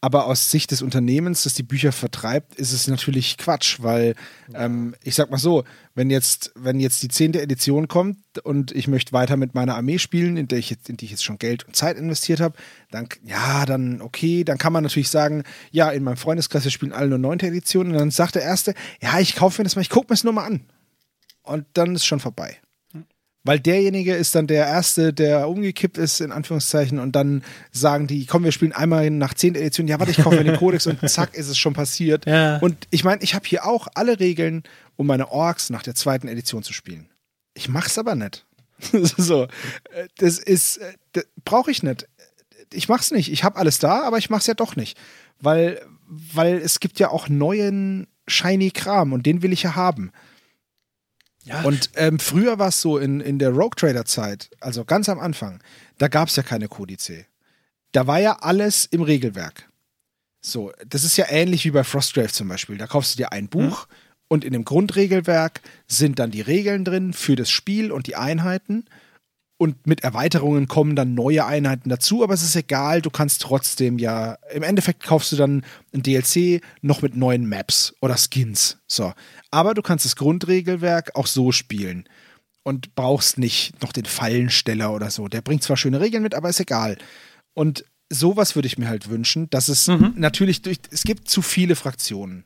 [0.03, 4.15] Aber aus Sicht des Unternehmens, das die Bücher vertreibt, ist es natürlich Quatsch, weil
[4.53, 5.63] ähm, ich sag mal so,
[5.95, 9.99] wenn jetzt, wenn jetzt die zehnte Edition kommt und ich möchte weiter mit meiner Armee
[9.99, 12.57] spielen, in, der ich jetzt, in die ich jetzt schon Geld und Zeit investiert habe,
[12.91, 17.07] dann ja, dann okay, dann kann man natürlich sagen, ja, in meinem Freundeskreis spielen alle
[17.07, 19.89] nur neunte Edition und dann sagt der erste, ja, ich kaufe mir das mal, ich
[19.89, 20.65] gucke mir es nur mal an.
[21.43, 22.57] Und dann ist schon vorbei.
[23.45, 28.25] Weil derjenige ist dann der Erste, der umgekippt ist, in Anführungszeichen, und dann sagen die,
[28.25, 31.07] komm, wir spielen einmal nach zehn Editionen, ja, warte, ich kaufe mir den Kodex und
[31.09, 32.25] zack, ist es schon passiert.
[32.25, 32.57] Ja.
[32.59, 34.63] Und ich meine, ich habe hier auch alle Regeln,
[34.95, 37.09] um meine Orks nach der zweiten Edition zu spielen.
[37.53, 38.45] Ich mach's aber nicht.
[39.17, 40.79] so, äh, das ist,
[41.43, 42.07] brauche ich nicht.
[42.71, 43.29] Ich mach's nicht.
[43.29, 44.97] Ich habe alles da, aber ich mach's ja doch nicht.
[45.39, 50.11] Weil, weil es gibt ja auch neuen shiny Kram und den will ich ja haben.
[51.63, 55.19] Und ähm, früher war es so in, in der Rogue Trader Zeit, also ganz am
[55.19, 55.61] Anfang,
[55.97, 57.25] da gab es ja keine Kodice.
[57.91, 59.69] Da war ja alles im Regelwerk.
[60.41, 62.77] So, das ist ja ähnlich wie bei Frostgrave zum Beispiel.
[62.77, 63.87] Da kaufst du dir ein Buch
[64.27, 68.85] und in dem Grundregelwerk sind dann die Regeln drin für das Spiel und die Einheiten.
[69.57, 73.97] Und mit Erweiterungen kommen dann neue Einheiten dazu, aber es ist egal, du kannst trotzdem
[73.99, 75.63] ja, im Endeffekt kaufst du dann
[75.93, 78.79] ein DLC noch mit neuen Maps oder Skins.
[78.87, 79.13] So.
[79.51, 82.09] Aber du kannst das Grundregelwerk auch so spielen
[82.63, 85.27] und brauchst nicht noch den Fallensteller oder so.
[85.27, 86.97] Der bringt zwar schöne Regeln mit, aber ist egal.
[87.53, 91.75] Und sowas würde ich mir halt wünschen, dass es natürlich durch, es gibt zu viele
[91.75, 92.45] Fraktionen,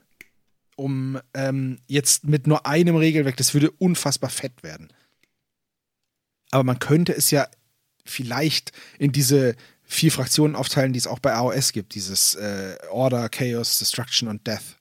[0.75, 4.89] um ähm, jetzt mit nur einem Regelwerk, das würde unfassbar fett werden.
[6.51, 7.47] Aber man könnte es ja
[8.05, 13.29] vielleicht in diese vier Fraktionen aufteilen, die es auch bei AOS gibt, dieses äh, Order,
[13.29, 14.77] Chaos, Destruction und Death.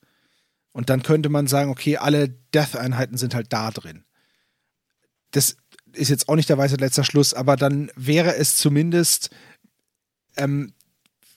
[0.72, 4.04] Und dann könnte man sagen, okay, alle Death-Einheiten sind halt da drin.
[5.30, 5.56] Das
[5.92, 9.30] ist jetzt auch nicht der weiße letzter Schluss, aber dann wäre es zumindest,
[10.36, 10.74] ähm,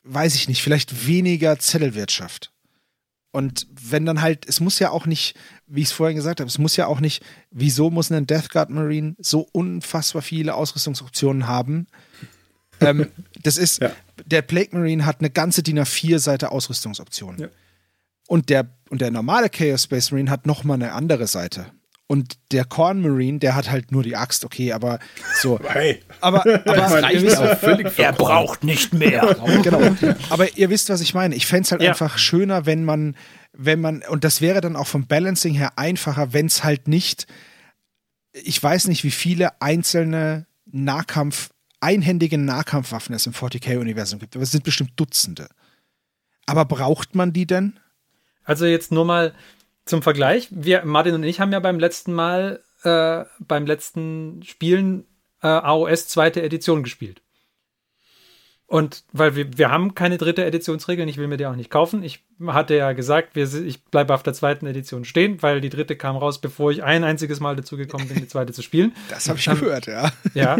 [0.03, 2.51] weiß ich nicht, vielleicht weniger Zettelwirtschaft.
[3.31, 5.37] Und wenn dann halt, es muss ja auch nicht,
[5.69, 8.49] wie ich es vorhin gesagt habe, es muss ja auch nicht, wieso muss ein Death
[8.49, 11.87] Guard Marine so unfassbar viele Ausrüstungsoptionen haben?
[12.81, 13.07] ähm,
[13.43, 13.91] das ist, Ja.
[14.25, 17.39] der Plague Marine hat eine ganze DIN A4-Seite Ausrüstungsoptionen.
[17.41, 17.47] Ja.
[18.27, 21.67] Und, der, und der normale Chaos Space Marine hat nochmal eine andere Seite.
[22.11, 24.97] Und der Corn Marine, der hat halt nur die Axt, okay, aber
[25.41, 25.59] so.
[25.67, 26.01] Hey.
[26.21, 29.35] Aber, aber ihr wisst, auch völlig für Er braucht nicht mehr.
[29.61, 29.81] genau.
[30.31, 31.35] Aber ihr wisst, was ich meine.
[31.35, 31.89] Ich fände es halt Ja.
[31.91, 33.15] einfach schöner, wenn man,
[33.53, 37.27] wenn man, und das wäre dann auch vom Balancing her einfacher, wenn es halt nicht,
[38.31, 41.49] ich weiß nicht, wie viele einzelne Nahkampf,
[41.81, 45.49] einhändige Nahkampfwaffen es im 40k-Universum gibt, aber es sind bestimmt Dutzende.
[46.45, 47.79] Aber braucht man die denn?
[48.43, 49.33] Also jetzt nur mal
[49.85, 50.47] zum Vergleich.
[50.51, 55.05] Wir, Martin und ich haben ja beim letzten Mal, äh, beim letzten Spielen
[55.41, 57.21] äh, AOS zweite Edition gespielt.
[58.69, 62.03] Und weil wir, wir haben keine dritte Editionsregel, ich will mir die auch nicht kaufen.
[62.03, 65.95] Ich hatte ja gesagt, wir, ich bleibe auf der zweiten Edition stehen, weil die dritte
[65.95, 68.93] kam raus, bevor ich ein einziges Mal dazu gekommen bin, die zweite zu spielen.
[69.09, 70.11] Das habe ich gehört, ja.
[70.35, 70.55] Ja.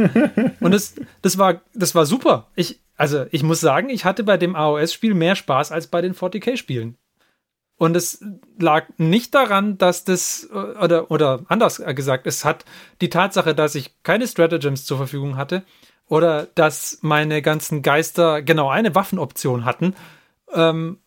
[0.60, 2.48] Und das, das, war, das war super.
[2.56, 6.16] Ich, also, ich muss sagen, ich hatte bei dem AOS-Spiel mehr Spaß als bei den
[6.16, 6.98] 40k-Spielen.
[7.78, 8.26] Und es
[8.58, 12.66] lag nicht daran, dass das, äh, oder, oder anders gesagt, es hat
[13.02, 15.64] die Tatsache, dass ich keine Stratagems zur Verfügung hatte
[16.10, 19.96] oder dass meine ganzen Geister genau eine Waffenoption hatten,
[20.54, 20.98] ähm,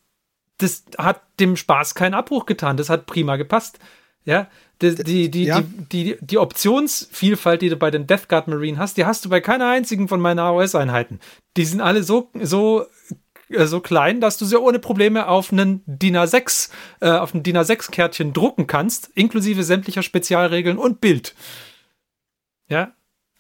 [0.59, 2.77] das hat dem Spaß keinen Abbruch getan.
[2.77, 3.79] Das hat prima gepasst.
[4.25, 4.47] Ja,
[4.81, 5.61] die, die, die, Ja.
[5.61, 9.29] die, die, die Optionsvielfalt, die du bei den Death Guard Marine hast, die hast du
[9.29, 11.19] bei keiner einzigen von meinen AOS-Einheiten.
[11.57, 12.87] Die sind alle so, so,
[13.49, 16.71] äh, so klein, dass du sie ohne Probleme auf einen DIN A6,
[17.01, 21.35] äh, auf ein DIN A6-Kärtchen drucken kannst, inklusive sämtlicher Spezialregeln und Bild.
[22.69, 22.93] Ja.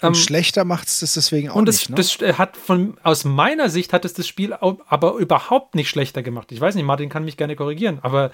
[0.03, 1.91] Und Ähm, schlechter macht es das deswegen auch und das, nicht.
[1.91, 1.97] Ne?
[1.97, 6.23] das äh, hat von, aus meiner Sicht hat es das Spiel aber überhaupt nicht schlechter
[6.23, 6.51] gemacht.
[6.53, 8.31] Ich weiß nicht, Martin kann mich gerne korrigieren, aber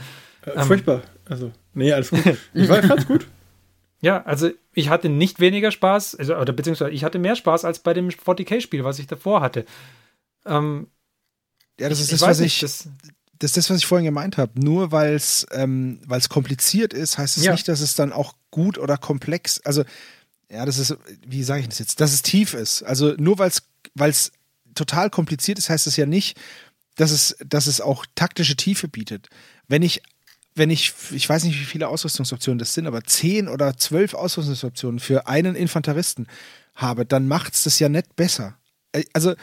[0.47, 1.03] Äh, furchtbar.
[1.29, 2.23] Also, nee, alles gut.
[2.55, 3.27] Ich war ganz gut.
[4.01, 7.81] ja, also ich hatte nicht weniger Spaß, also, oder beziehungsweise ich hatte mehr Spaß als
[7.81, 9.65] bei dem 40k-Spiel, was ich davor hatte.
[10.47, 10.89] Ähm,
[11.81, 12.89] ja, das ist ich das, weiß was nicht, ich, das,
[13.39, 14.53] das ist das, was ich vorhin gemeint habe.
[14.61, 17.53] Nur weil es ähm, weil's kompliziert ist, heißt es Ja.
[17.53, 19.85] nicht, dass es dann auch gut oder komplex, also
[20.51, 20.97] ja, das ist,
[21.27, 22.83] wie sage ich das jetzt, dass es tief ist.
[22.83, 23.51] Also nur weil
[24.11, 24.33] es
[24.75, 26.39] total kompliziert ist, heißt es ja nicht,
[26.97, 29.29] dass es, dass es auch taktische Tiefe bietet.
[29.69, 30.03] Wenn ich,
[30.55, 34.99] wenn ich, ich weiß nicht, wie viele Ausrüstungsoptionen das sind, aber zehn oder zwölf Ausrüstungsoptionen
[35.01, 36.27] für einen Infanteristen
[36.75, 38.57] habe, dann macht es das ja nicht besser.
[38.93, 39.35] Äh, Also,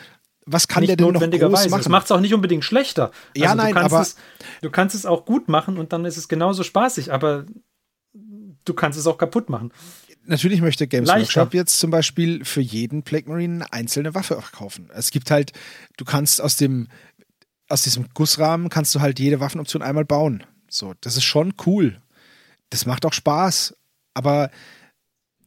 [0.48, 1.70] was kann nicht der denn noch notwendigerweise.
[1.70, 1.82] machen?
[1.82, 3.12] Das macht es auch nicht unbedingt schlechter.
[3.36, 4.16] Ja, also, nein, du aber- es,
[4.62, 7.46] du kannst es auch gut machen und dann ist es genauso spaßig, aber
[8.14, 9.72] du kannst es auch kaputt machen.
[10.26, 11.42] Natürlich möchte Games Leichter.
[11.42, 14.90] Workshop jetzt zum Beispiel für jeden Plague Marine eine einzelne Waffe auch kaufen.
[14.94, 15.52] Es gibt halt,
[15.98, 16.88] du kannst aus dem,
[17.70, 20.44] aus diesem Gussrahmen kannst du halt jede Waffenoption einmal bauen.
[20.68, 22.02] So, das ist schon cool.
[22.70, 23.76] Das macht auch Spaß,
[24.14, 24.50] aber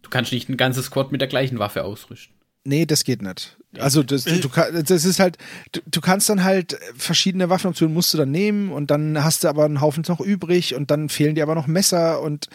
[0.02, 2.34] Du kannst nicht ein ganzes Squad mit der gleichen Waffe ausrüsten.
[2.64, 3.58] Nee, das geht nicht.
[3.78, 5.38] Also das, du, das ist halt,
[5.72, 9.48] du, du kannst dann halt verschiedene Waffenoptionen musst du dann nehmen und dann hast du
[9.48, 12.48] aber einen Haufen noch übrig und dann fehlen dir aber noch Messer und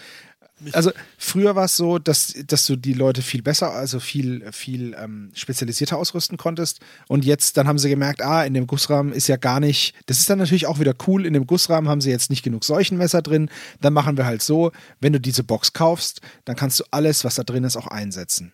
[0.71, 4.95] also früher war es so, dass, dass du die Leute viel besser, also viel, viel
[4.97, 6.79] ähm, spezialisierter ausrüsten konntest.
[7.07, 10.19] Und jetzt, dann haben sie gemerkt, ah, in dem Gussrahmen ist ja gar nicht, das
[10.19, 13.21] ist dann natürlich auch wieder cool, in dem Gussrahmen haben sie jetzt nicht genug Seuchenmesser
[13.21, 13.49] drin.
[13.81, 17.35] Dann machen wir halt so, wenn du diese Box kaufst, dann kannst du alles, was
[17.35, 18.53] da drin ist, auch einsetzen.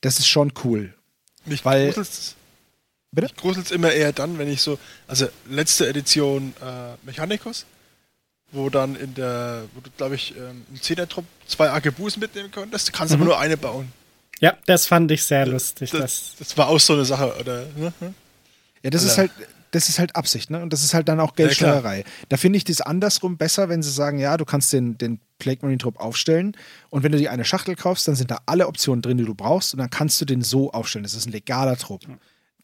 [0.00, 0.94] Das ist schon cool.
[1.44, 2.34] Mich Weil- gruselt's,
[3.10, 3.28] Bitte?
[3.28, 7.64] mich gruselt's immer eher dann, wenn ich so, also letzte Edition äh, Mechanicus,
[8.52, 12.50] wo dann in der, wo du glaube ich ähm, im 10er Trupp zwei Arquebus mitnehmen
[12.50, 13.92] konntest, du kannst aber nur eine bauen.
[14.40, 15.90] Ja, das fand ich sehr lustig.
[15.90, 17.66] Das, Das, das war auch so eine Sache, oder?
[17.76, 17.92] Ne?
[18.82, 19.34] Ja, das ist Alter.
[19.34, 20.62] halt, das ist halt Absicht, ne?
[20.62, 22.04] Und das ist halt dann auch Ja, Geldschnellerei.
[22.28, 25.58] da finde ich das andersrum besser, wenn sie sagen, ja, du kannst den, den Plague
[25.62, 26.56] Marine Trupp aufstellen
[26.88, 29.34] und wenn du dir eine Schachtel kaufst, dann sind da alle Optionen drin, die du
[29.34, 31.02] brauchst und dann kannst du den so aufstellen.
[31.02, 32.02] Das ist ein legaler Trupp.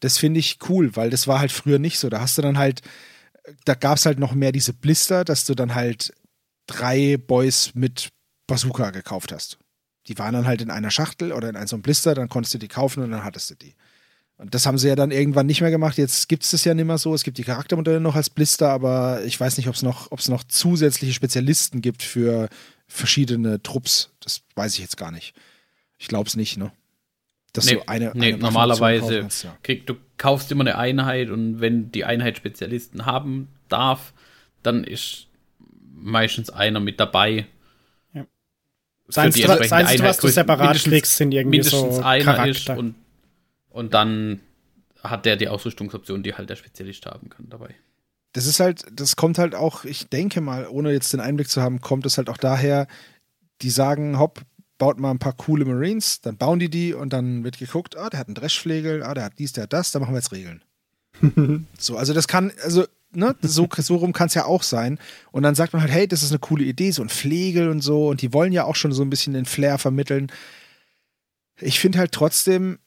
[0.00, 2.08] Das finde ich cool, weil das war halt früher nicht so.
[2.08, 2.82] Da hast du dann halt,
[3.64, 6.12] da gab es halt noch mehr diese Blister, dass du dann halt
[6.66, 8.10] drei Boys mit
[8.46, 9.58] Bazooka gekauft hast.
[10.06, 12.54] Die waren dann halt in einer Schachtel oder in einem so einem Blister, dann konntest
[12.54, 13.74] du die kaufen und dann hattest du die.
[14.36, 15.96] Und das haben sie ja dann irgendwann nicht mehr gemacht.
[15.96, 17.14] Jetzt gibt es das ja nicht mehr so.
[17.14, 20.44] Es gibt die Charaktermodelle noch als Blister, aber ich weiß nicht, ob es noch, noch
[20.44, 22.48] zusätzliche Spezialisten gibt für
[22.88, 24.10] verschiedene Trupps.
[24.20, 25.34] Das weiß ich jetzt gar nicht.
[25.98, 26.72] Ich glaube es nicht, ne?
[27.54, 29.56] Dass Nee, du eine, nee, eine normalerweise kannst, ja.
[29.62, 34.12] krieg, du kaufst immer eine Einheit und wenn die Einheit Spezialisten haben darf,
[34.62, 35.28] dann ist
[35.94, 37.46] meistens einer mit dabei.
[38.12, 38.22] Ja.
[38.22, 38.28] Für
[39.06, 42.18] Das Einzige, die was- du Einheit separat kriegst, sind irgendwie mindestens so einer
[42.48, 42.76] ist Charakter.
[42.78, 42.96] und,
[43.70, 44.40] und dann
[45.02, 47.74] hat der die Ausrüstungsoption, die halt der Spezialist haben kann dabei.
[48.32, 51.62] das ist halt, das kommt halt auch, ich denke mal, ohne jetzt den Einblick zu
[51.62, 52.88] haben, kommt es halt auch daher,
[53.62, 54.40] die sagen, hopp,
[54.84, 58.10] baut mal ein paar coole Marines, dann bauen die die und dann wird geguckt, ah,
[58.10, 60.30] der hat einen Dreschflegel, ah, der hat dies, der hat das, da machen wir jetzt
[60.30, 60.62] Regeln.
[61.78, 64.98] so, also das kann, also, ne, so, so rum kann es ja auch sein.
[65.32, 67.80] Und dann sagt man halt, hey, das ist eine coole Idee, so ein Flegel und
[67.80, 70.30] so, und die wollen ja auch schon so ein bisschen den Flair vermitteln.
[71.58, 72.78] Ich finde halt trotzdem,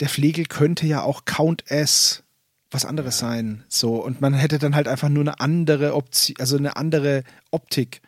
[0.00, 2.24] der Flegel könnte ja auch Count S
[2.70, 3.64] was anderes sein.
[3.68, 8.02] So, und man hätte dann halt einfach nur eine andere Option, also eine andere Optik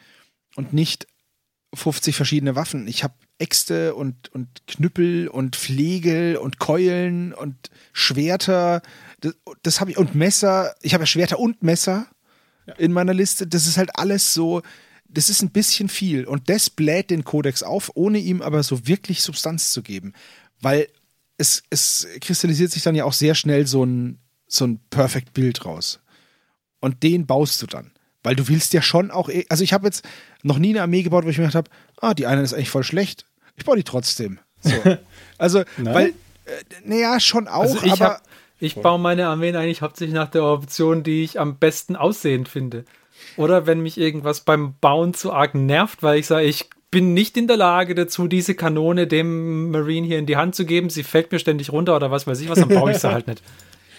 [0.57, 1.07] und nicht
[1.75, 2.87] 50 verschiedene Waffen.
[2.87, 8.83] Ich habe Äxte und, und Knüppel und Flegel und Keulen und Schwerter.
[9.21, 10.75] Das, das habe ich und Messer.
[10.83, 12.07] Ich habe ja Schwerter und Messer
[12.79, 13.47] in meiner Liste.
[13.47, 14.63] Das ist halt alles so.
[15.09, 18.89] Das ist ein bisschen viel und das bläht den Kodex auf, ohne ihm aber so
[18.89, 20.13] wirklich Substanz zu geben.
[20.61, 20.89] Weil
[21.39, 25.65] es, es kristallisiert sich dann ja auch sehr schnell so ein, so ein Perfect Bild
[25.65, 26.01] raus.
[26.81, 27.94] Und den baust du dann.
[28.25, 30.05] Weil du willst ja schon auch, eh- also ich habe jetzt
[30.43, 31.71] noch nie eine Armee gebaut, wo ich mir gedacht habe,
[32.01, 33.27] ah, die eine ist eigentlich voll schlecht.
[33.57, 34.41] Ich baue die trotzdem.
[34.61, 34.73] So.
[35.37, 36.13] Also, weil, äh,
[36.85, 38.23] naja, schon auch, Also ich, aber hab,
[38.61, 42.85] ich baue meine Armeen eigentlich hauptsächlich nach der Option, die ich am besten aussehend finde.
[43.37, 47.37] Oder wenn mich irgendwas beim Bauen zu arg nervt, weil ich sage, ich bin nicht
[47.37, 50.89] in der Lage dazu, diese Kanone dem Marine hier in die Hand zu geben.
[50.89, 53.27] Sie fällt mir ständig runter oder was weiß ich was, dann baue ich sie halt
[53.27, 53.43] nicht.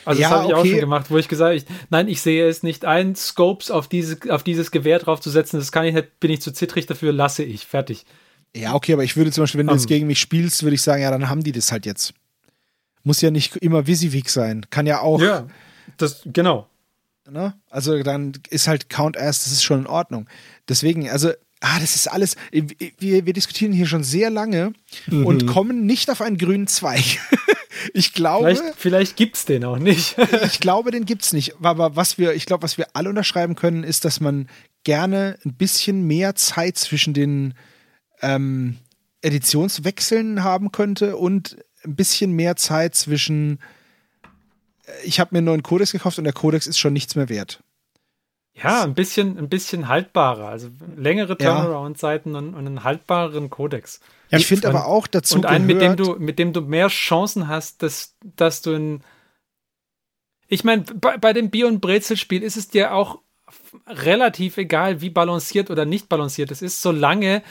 [0.05, 0.69] Also Ja, das habe ich auch okay.
[0.71, 4.17] schon gemacht, wo ich gesagt habe, nein, ich sehe es nicht ein, Scopes auf, diese,
[4.29, 7.65] auf dieses Gewehr draufzusetzen, das kann ich nicht, bin ich zu zittrig dafür, lasse ich,
[7.65, 8.05] fertig.
[8.55, 9.79] Ja, okay, aber ich würde zum Beispiel, wenn du Ähm.
[9.79, 12.13] jetzt gegen mich spielst, würde ich sagen, ja, dann haben die das halt jetzt.
[13.03, 14.65] Muss ja nicht immer Visivik sein.
[14.69, 15.21] Kann ja auch.
[15.21, 15.45] Ja,
[15.97, 16.67] das, genau.
[17.29, 17.53] Ne?
[17.69, 20.27] Also dann ist halt Count As, das ist schon in Ordnung.
[20.69, 21.31] Deswegen, also,
[21.65, 24.73] ah, das ist alles, wir, wir diskutieren hier schon sehr lange
[25.07, 25.25] Mhm.
[25.25, 27.03] und kommen nicht auf einen grünen Zweig.
[27.93, 30.15] ich glaube, Vielleicht, vielleicht gibt es den auch nicht.
[30.45, 31.55] ich glaube, den gibt's nicht.
[31.61, 34.47] Aber was wir, ich glaube, was wir alle unterschreiben können, ist, dass man
[34.83, 37.55] gerne ein bisschen mehr Zeit zwischen den
[38.21, 38.77] ähm,
[39.21, 43.59] Editionswechseln haben könnte und ein bisschen mehr Zeit zwischen
[44.85, 47.29] äh, ich habe mir einen neuen Kodex gekauft und der Kodex ist schon nichts mehr
[47.29, 47.63] wert.
[48.61, 50.47] Ja, ein bisschen, ein bisschen haltbarer.
[50.47, 51.53] Also längere Ja.
[51.61, 53.99] Turnaround-Zeiten und, und einen haltbareren Kodex.
[54.29, 56.61] Ja, ich finde aber auch dazu und einen, mit dem, gehört- du, mit dem du
[56.61, 59.03] mehr Chancen hast, dass, dass du ein.
[60.47, 63.19] Ich meine, bei, bei dem Bier- und Brezelspiel ist es dir auch
[63.87, 67.43] relativ egal, wie balanciert oder nicht balanciert es ist, solange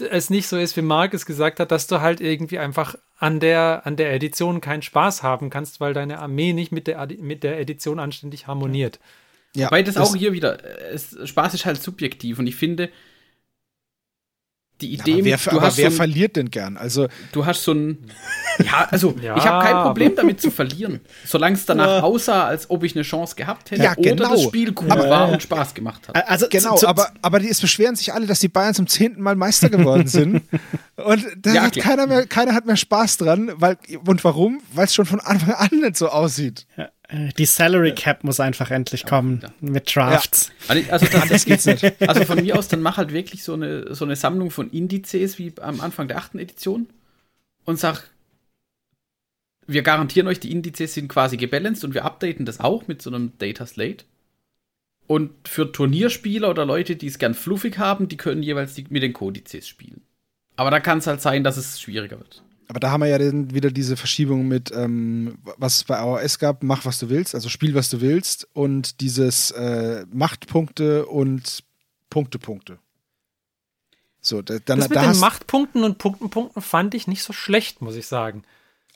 [0.00, 3.40] es nicht so ist, wie Marc es gesagt hat, dass du halt irgendwie einfach an
[3.40, 7.42] der, an der Edition keinen Spaß haben kannst, weil deine Armee nicht mit der, mit
[7.42, 8.96] der Edition anständig harmoniert.
[8.96, 9.06] ja,
[9.56, 12.90] Wobei das, auch hier wieder, äh, es, Spaß ist halt subjektiv und ich finde,
[14.80, 16.76] die Idee, aber wer, mit, du aber hast wer so ein, verliert denn gern?
[16.76, 18.10] Also, du hast so ein,
[18.64, 22.68] ja, also Ja, ich habe kein Problem damit zu verlieren, solange es danach aussah, als
[22.68, 24.30] ob ich eine Chance gehabt hätte Ja, oder genau.
[24.32, 26.28] das Spiel cool Aber- war und Spaß gemacht hat.
[26.28, 28.88] Also genau, zu, zu, aber, aber die, es beschweren sich alle, dass die Bayern zum
[28.88, 30.42] zehnten Mal Meister geworden sind.
[30.96, 33.76] Und da Ja, hat keiner mehr, keiner hat mehr Spaß dran, weil,
[34.06, 34.60] und warum?
[34.72, 36.66] Weil es schon von Anfang an nicht so aussieht.
[36.76, 39.52] äh, die Salary Cap muss einfach endlich kommen ja.
[39.60, 40.50] mit Drafts.
[40.68, 41.84] Also, also das geht's nicht.
[42.00, 45.38] Also von mir aus, dann mach halt wirklich so eine, so eine Sammlung von Indizes
[45.38, 46.88] wie am Anfang der achten Edition
[47.64, 48.04] und sag,
[49.66, 53.10] wir garantieren euch, die Indizes sind quasi gebalanced und wir updaten das auch mit so
[53.10, 54.04] einem Data Slate.
[55.06, 59.02] Und für Turnierspieler oder Leute, die es gern fluffig haben, die können jeweils die, mit
[59.02, 60.02] den Kodizes spielen.
[60.56, 62.42] Aber da kann es halt sein, dass es schwieriger wird.
[62.72, 66.38] Aber da haben wir ja dann wieder diese Verschiebung mit, ähm, was es bei AOS
[66.38, 71.64] gab, mach was du willst, also spiel was du willst und dieses äh, Machtpunkte und
[72.08, 72.78] Punkte, Punkte.
[74.22, 77.82] So, da, dann, Das mit da den Machtpunkten und Punktenpunkten fand ich nicht so schlecht,
[77.82, 78.42] muss ich sagen.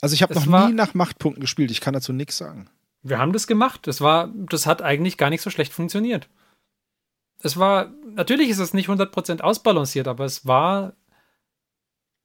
[0.01, 2.71] also ich habe noch war- nie nach Machtpunkten gespielt, ich kann dazu nichts sagen.
[3.03, 3.85] Wir haben das gemacht.
[3.85, 6.29] Das war, das hat eigentlich gar nicht so schlecht funktioniert.
[7.43, 10.93] Es war, natürlich ist es nicht 100% ausbalanciert, aber es war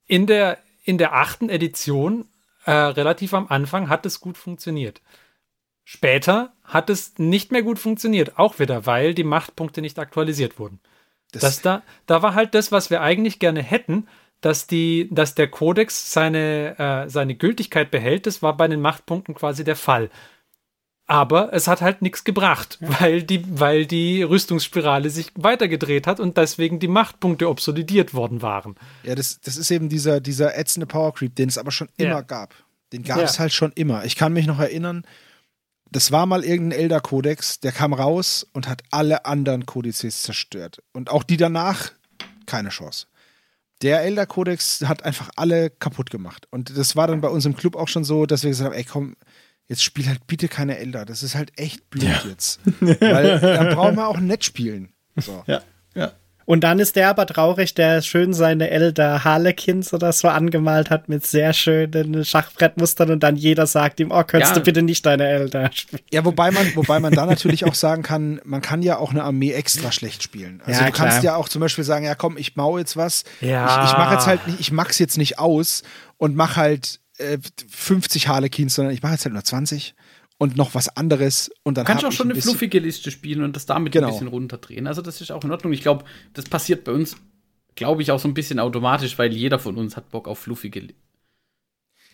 [0.07, 2.25] in der, in der achten Edition
[2.65, 5.01] äh, relativ am Anfang hat es gut funktioniert.
[5.83, 10.79] Später hat es nicht mehr gut funktioniert, auch wieder, weil die Machtpunkte nicht aktualisiert wurden.
[11.31, 14.07] Das, Das da, da war halt das, was wir eigentlich gerne hätten,
[14.39, 18.27] dass, die, dass der Kodex seine, äh, seine Gültigkeit behält.
[18.27, 20.09] Das war bei den Machtpunkten quasi der Fall.
[21.05, 26.37] Aber es hat halt nichts gebracht, weil, die, weil die Rüstungsspirale sich weitergedreht hat und
[26.37, 28.75] deswegen die Machtpunkte obsolidiert worden waren.
[29.03, 32.05] ja, das, das ist eben dieser, dieser ätzende Power Creep, den es aber schon Ja.
[32.11, 32.53] immer gab.
[32.93, 33.23] Den gab Ja.
[33.25, 34.05] es halt schon immer.
[34.05, 35.03] Ich kann mich noch erinnern,
[35.91, 40.81] das war mal irgendein Elder-Kodex, der kam raus und hat alle anderen Kodizes zerstört.
[40.93, 41.91] Und auch die danach,
[42.45, 43.07] keine Chance.
[43.81, 46.47] Der Elder-Kodex hat einfach alle kaputt gemacht.
[46.49, 48.77] Und das war dann bei uns im Club auch schon so, dass wir gesagt haben,
[48.77, 49.15] ey komm,
[49.67, 51.05] jetzt spiel halt bitte keine Elder.
[51.05, 52.59] Das ist halt echt blöd jetzt.
[52.79, 54.93] Weil dann brauchen wir auch nett spielen.
[55.15, 55.43] So.
[55.47, 55.61] Ja,
[55.95, 56.11] ja.
[56.45, 61.07] Und dann ist der aber traurig, der schön seine Elder Harlequins oder so angemalt hat
[61.07, 64.59] mit sehr schönen Schachbrettmustern und dann jeder sagt ihm, oh, könntest Ja.
[64.59, 66.01] du bitte nicht deine Elder spielen?
[66.11, 69.23] Ja, wobei man, wobei man da natürlich auch sagen kann, man kann ja auch eine
[69.23, 70.61] Armee extra schlecht spielen.
[70.65, 71.23] Also Ja, du kannst klar.
[71.23, 73.23] ja auch zum Beispiel sagen, ja komm, ich baue jetzt was.
[73.39, 73.85] Ja.
[73.85, 75.83] Ich, ich mache jetzt halt nicht, ich mach's jetzt nicht aus
[76.17, 77.39] und mach halt äh,
[77.69, 79.95] 50 Harlequins, sondern ich mache jetzt halt nur 20
[80.37, 82.79] und noch was anderes und dann Du kannst hab auch ich schon ein eine fluffige
[82.79, 84.07] Liste spielen und das damit Genau.
[84.07, 84.87] ein bisschen runterdrehen.
[84.87, 85.73] Also das ist auch in Ordnung.
[85.73, 87.15] Ich glaube, das passiert bei uns,
[87.75, 90.79] glaube ich, auch so ein bisschen automatisch, weil jeder von uns hat Bock auf fluffige
[90.79, 90.95] Li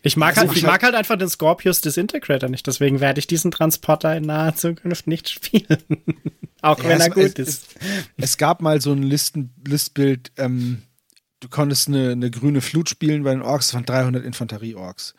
[0.03, 3.27] Ich mag, Also halt, ich mag halt einfach den Scorpius Disintegrator nicht, deswegen werde ich
[3.27, 5.77] diesen Transporter in naher Zukunft nicht spielen.
[6.61, 7.75] Auch Ja, wenn er gut es, ist.
[8.17, 10.83] Es, es gab mal so ein Listen, Listbild, ähm,
[11.39, 15.13] du konntest eine, eine grüne Flut spielen bei den Orks, das waren 300 Infanterie-Orks.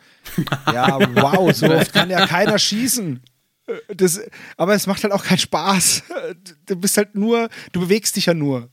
[0.66, 3.20] Ja, wow, so oft kann ja keiner schießen.
[3.94, 4.20] Das,
[4.56, 6.02] aber es macht halt auch keinen Spaß.
[6.66, 8.68] Du bist halt nur, du bewegst dich ja nur.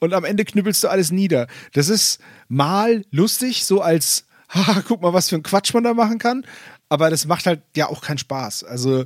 [0.00, 1.48] Und am Ende knüppelst du alles nieder.
[1.72, 5.94] Das ist mal lustig, so als, haha, guck mal, was für ein Quatsch man da
[5.94, 6.46] machen kann.
[6.88, 8.64] Aber das macht halt ja auch keinen Spaß.
[8.64, 9.04] Also,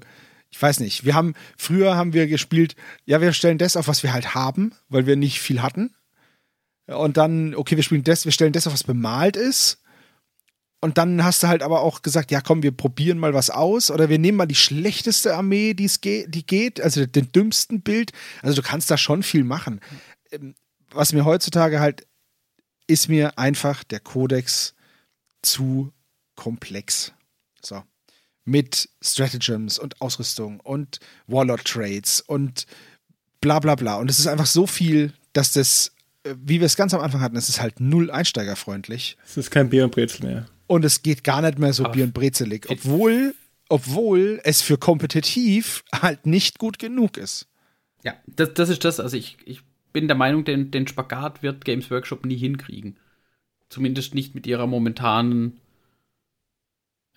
[0.50, 1.04] ich weiß nicht.
[1.04, 2.76] Wir haben, früher haben wir gespielt,
[3.06, 5.94] ja, wir stellen das auf, was wir halt haben, weil wir nicht viel hatten.
[6.92, 9.78] Und dann, okay, wir spielen das, wir stellen das auf, was bemalt ist.
[10.80, 13.90] Und dann hast du halt aber auch gesagt, ja komm, wir probieren mal was aus
[13.90, 17.82] oder wir nehmen mal die schlechteste Armee, die es geht, die geht, also den dümmsten
[17.82, 18.10] Bild.
[18.42, 19.80] Also du kannst da schon viel machen.
[20.32, 20.56] Ähm,
[20.90, 22.04] Was mir heutzutage halt
[22.88, 24.74] ist mir einfach der Kodex
[25.40, 25.92] zu
[26.34, 27.12] komplex.
[27.64, 27.82] So.
[28.44, 30.98] Mit Stratagems und Ausrüstung und
[31.28, 32.66] Warlord Trades und
[33.40, 33.96] bla bla bla.
[33.96, 35.92] Und es ist einfach so viel, dass das,
[36.24, 39.16] wie wir es ganz am Anfang hatten, es ist halt null einsteigerfreundlich.
[39.24, 40.46] Es ist kein Bier und Brezel mehr.
[40.66, 43.34] Und es geht gar nicht mehr so Aber Bier und Brezelig, obwohl,
[43.68, 47.46] obwohl es für kompetitiv halt nicht gut genug ist.
[48.04, 48.98] Ja, das, das ist das.
[48.98, 49.60] Also ich, ich
[49.92, 52.96] bin der Meinung, den, den Spagat wird Games Workshop nie hinkriegen.
[53.68, 55.60] Zumindest nicht mit ihrer momentanen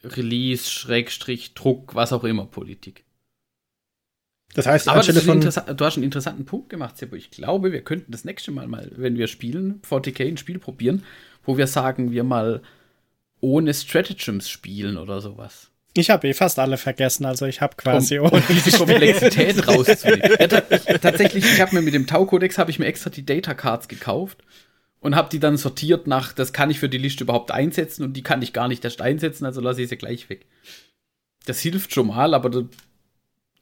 [0.03, 3.04] Release, Schrägstrich, Druck, was auch immer Politik.
[4.55, 5.75] Das heißt, Aber das anstelle ein von.
[5.77, 7.15] du hast einen interessanten Punkt gemacht, Seppo.
[7.15, 11.03] Ich glaube, wir könnten das nächste Mal mal, wenn wir spielen, 40k ein Spiel probieren,
[11.43, 12.61] wo wir sagen, wir mal
[13.41, 15.71] ohne Stratagems spielen oder sowas.
[15.97, 20.31] Ich habe eh fast alle vergessen, also ich habe quasi um, um diese Komplexität rauszunehmen.
[20.39, 23.25] Ja, ta ich, tatsächlich, ich habe mir mit dem Tau-Kodex habe ich mir extra die
[23.25, 24.41] Data Cards gekauft
[24.99, 28.13] und habe die dann sortiert nach, das kann ich für die Liste überhaupt einsetzen und
[28.13, 30.45] die kann ich gar nicht erst einsetzen, also lasse ich sie gleich weg.
[31.45, 32.65] Das hilft schon mal, aber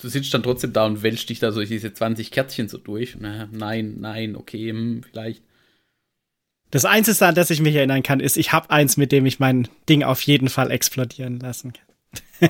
[0.04, 3.18] du, sitzt dann trotzdem da und wälzt dich da so diese 20 Kärtchen so durch.
[3.20, 5.44] Na, nein, nein, okay, hm, vielleicht.
[6.72, 9.40] Das Einzige, an das ich mich erinnern kann, ist, ich habe eins, mit dem ich
[9.40, 12.50] mein Ding auf jeden Fall explodieren lassen kann.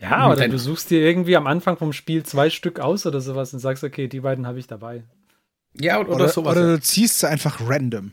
[0.00, 3.52] ja, oder du suchst dir irgendwie am Anfang vom Spiel zwei Stück aus oder sowas
[3.54, 5.04] und sagst, okay, die beiden habe ich dabei.
[5.74, 6.56] Ja, oder, oder sowas.
[6.56, 8.12] Oder du ziehst sie einfach random.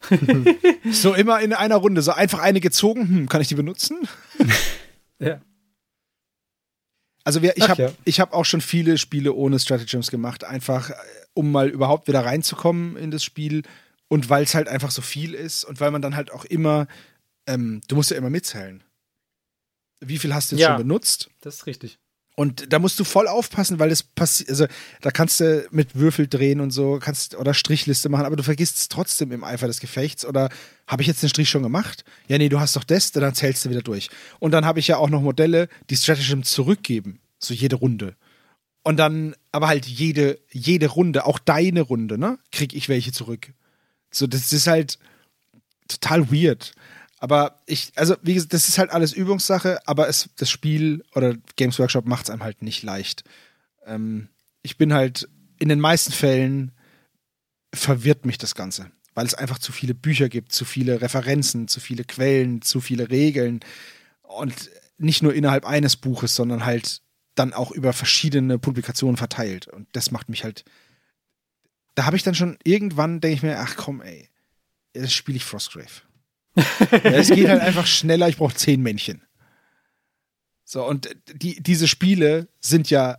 [0.90, 4.08] so immer in einer Runde, so einfach eine gezogen, hm, kann ich die benutzen?
[5.18, 5.40] ja.
[7.28, 8.12] Also wir, ich habe ja.
[8.20, 10.94] hab auch schon viele Spiele ohne Stratagems gemacht, einfach äh,
[11.34, 13.64] um mal überhaupt wieder reinzukommen in das Spiel
[14.08, 16.86] und weil es halt einfach so viel ist und weil man dann halt auch immer,
[17.46, 18.82] ähm, du musst ja immer mitzählen.
[20.00, 21.28] Wie viel hast du jetzt ja, schon benutzt?
[21.42, 21.98] Das ist richtig.
[22.38, 24.68] Und da musst du voll aufpassen, weil es passiert, also
[25.00, 28.78] da kannst du mit Würfel drehen und so, kannst oder Strichliste machen, aber du vergisst
[28.78, 30.24] es trotzdem im Eifer des Gefechts.
[30.24, 30.48] Oder
[30.86, 32.04] habe ich jetzt den Strich schon gemacht?
[32.28, 34.08] Ja, nee, du hast doch das, dann zählst du wieder durch.
[34.38, 38.14] Und dann habe ich ja auch noch Modelle, die Stratagem zurückgeben, so jede Runde.
[38.84, 43.52] Und dann, aber halt jede, jede Runde, auch deine Runde, ne, krieg ich welche zurück.
[44.12, 45.00] So, das ist halt
[45.88, 46.70] total weird.
[47.20, 51.34] Aber ich, also wie gesagt, das ist halt alles Übungssache, aber es, das Spiel oder
[51.56, 53.24] Games Workshop macht es einem halt nicht leicht.
[53.86, 54.28] Ähm,
[54.62, 55.28] ich bin halt
[55.58, 56.72] in den meisten Fällen
[57.74, 61.80] verwirrt mich das Ganze, weil es einfach zu viele Bücher gibt, zu viele Referenzen, zu
[61.80, 63.60] viele Quellen, zu viele Regeln
[64.22, 64.54] und
[64.96, 67.02] nicht nur innerhalb eines Buches, sondern halt
[67.34, 69.66] dann auch über verschiedene Publikationen verteilt.
[69.68, 70.64] Und das macht mich halt.
[71.94, 74.28] Da habe ich dann schon irgendwann, denke ich mir, ach komm, ey,
[74.94, 76.02] jetzt spiele ich Frostgrave
[76.58, 79.22] ja, es geht halt einfach schneller, ich brauche zehn Männchen.
[80.64, 83.18] So, und die, diese Spiele sind ja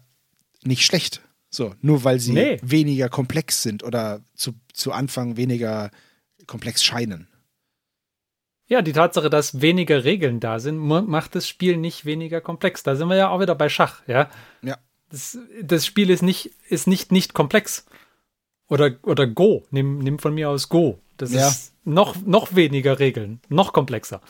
[0.63, 1.21] nicht schlecht.
[1.49, 2.59] So, nur weil sie nee.
[2.61, 5.89] weniger komplex sind oder zu, zu Anfang weniger
[6.45, 7.27] komplex scheinen.
[8.67, 12.83] Ja, die Tatsache, dass weniger Regeln da sind, macht das Spiel nicht weniger komplex.
[12.83, 14.29] Da sind wir ja auch wieder bei Schach, ja.
[14.61, 14.77] Ja.
[15.09, 17.87] Das, das Spiel ist nicht, ist nicht, nicht komplex.
[18.67, 19.65] Oder, oder Go.
[19.71, 20.99] Nimm, nimm von mir aus Go.
[21.17, 21.47] Das ja.
[21.47, 24.21] ist noch, noch weniger Regeln, noch komplexer.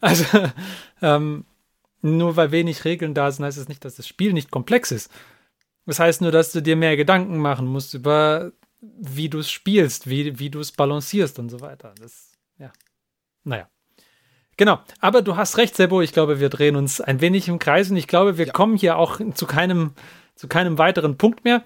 [0.00, 0.24] Also,
[1.02, 1.44] ähm,
[2.02, 4.90] nur weil wenig Regeln da sind, heißt es das nicht, dass das Spiel nicht komplex
[4.92, 5.10] ist.
[5.86, 10.08] Das heißt nur, dass du dir mehr Gedanken machen musst über, wie du es spielst,
[10.08, 11.94] wie, wie du es balancierst und so weiter.
[12.00, 12.72] Das, ja.
[13.44, 13.68] Naja.
[14.56, 16.00] Genau, aber du hast recht, Sebo.
[16.00, 18.52] Ich glaube, wir drehen uns ein wenig im Kreis und ich glaube, wir ja.
[18.52, 19.92] kommen hier auch zu keinem,
[20.34, 21.62] zu keinem weiteren Punkt mehr.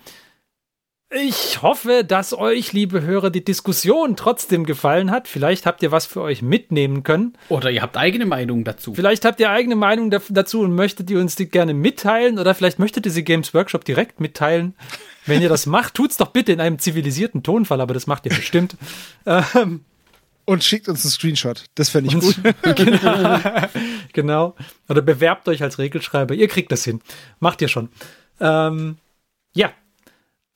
[1.13, 5.27] Ich hoffe, dass euch, liebe Hörer, die Diskussion trotzdem gefallen hat.
[5.27, 7.33] Vielleicht habt ihr was für euch mitnehmen können.
[7.49, 8.95] Oder ihr habt eigene Meinung dazu.
[8.95, 12.39] Vielleicht habt ihr eigene Meinung dazu und möchtet ihr uns die gerne mitteilen.
[12.39, 14.75] Oder vielleicht möchtet ihr sie Games Workshop direkt mitteilen.
[15.27, 18.33] Wenn ihr das macht, tut's doch bitte in einem zivilisierten Tonfall, aber das macht ihr
[18.33, 18.77] bestimmt.
[19.27, 19.85] ähm,
[20.45, 21.65] und schickt uns einen Screenshot.
[21.75, 22.37] Das fände ich gut.
[22.77, 23.41] genau.
[24.13, 24.57] genau.
[24.89, 26.35] Oder bewerbt euch als Regelschreiber.
[26.35, 27.01] Ihr kriegt das hin.
[27.41, 27.89] Macht ihr schon.
[28.39, 28.99] Ähm,
[29.55, 29.73] ja,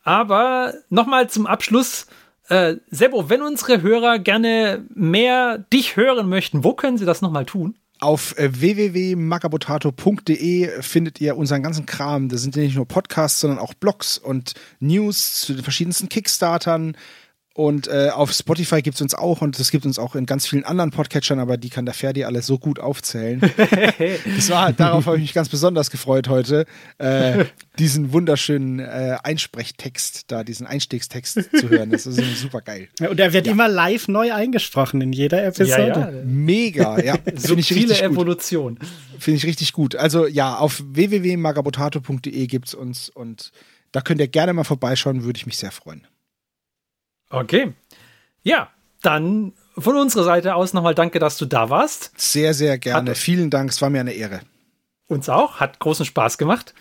[0.05, 2.07] aber nochmal zum Abschluss.
[2.49, 7.47] Äh, Sebo, wenn unsere Hörer gerne mehr dich hören möchten, wo können sie das nochmal
[7.47, 7.77] tun?
[8.01, 12.29] Auf äh, www.makabotato.de findet ihr unseren ganzen Kram.
[12.29, 16.99] Da sind ja nicht nur Podcasts, sondern auch Blogs und News zu den verschiedensten Kickstartern,
[17.57, 20.45] und äh, auf Spotify gibt es uns auch und es gibt uns auch in ganz
[20.45, 23.41] vielen anderen Podcatchern, aber die kann der Ferdi alles so gut aufzählen.
[24.37, 26.67] das war, darauf habe ich mich ganz besonders gefreut heute,
[26.99, 27.45] äh,
[27.79, 31.91] diesen wunderschönen äh, Einsprechtext da, diesen Einstiegstext zu hören.
[31.91, 32.89] Das ist super geil.
[32.99, 33.53] Ja, und er wird ja.
[33.53, 35.87] immer live neu eingesprochen in jeder Episode.
[35.87, 37.15] Ja, Mega, ja.
[37.37, 38.81] so viele Evolution.
[39.21, 39.95] Finde ich richtig gut.
[39.95, 43.53] Also ja, auf www.magabotato.de gibt es uns und
[43.93, 46.05] da könnt ihr gerne mal vorbeischauen, würde ich mich sehr freuen.
[47.35, 47.73] Okay.
[48.43, 48.69] Ja,
[49.02, 52.12] dann von unserer Seite aus nochmal danke, dass du da warst.
[52.16, 53.11] Sehr, sehr gerne.
[53.11, 53.70] Hat Vielen Dank.
[53.70, 54.40] Es war mir eine Ehre.
[55.09, 55.61] Uns auch.
[55.61, 56.74] Hat großen Spaß gemacht.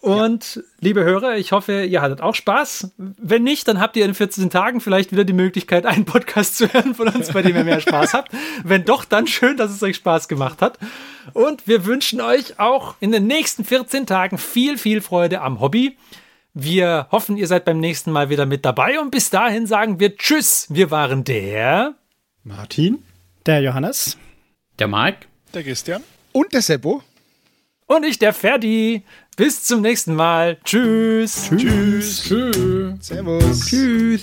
[0.00, 0.62] Und ja.
[0.80, 2.92] liebe Hörer, ich hoffe, ihr hattet auch Spaß.
[2.96, 6.72] Wenn nicht, dann habt ihr in 14 Tagen vielleicht wieder die Möglichkeit, einen Podcast zu
[6.72, 8.30] hören von uns, bei dem ihr mehr Spaß habt.
[8.62, 10.78] Wenn doch, dann schön, dass es euch Spaß gemacht hat.
[11.32, 15.96] Und wir wünschen euch auch in den nächsten 14 Tagen viel, viel Freude am Hobby.
[16.58, 20.16] Wir hoffen, ihr seid beim nächsten Mal wieder mit dabei und bis dahin sagen wir
[20.16, 20.66] Tschüss.
[20.70, 21.96] Wir waren der
[22.44, 23.02] Martin,
[23.44, 24.16] der Johannes,
[24.78, 26.02] der Mike, der Christian
[26.32, 27.02] und der Seppo
[27.84, 29.02] und ich, der Ferdi.
[29.36, 30.56] Bis zum nächsten Mal.
[30.64, 31.50] Tschüss.
[31.54, 32.22] Tschüss.
[32.22, 33.06] Tschüss.
[33.06, 33.66] Servus.
[33.66, 34.22] Tschüss.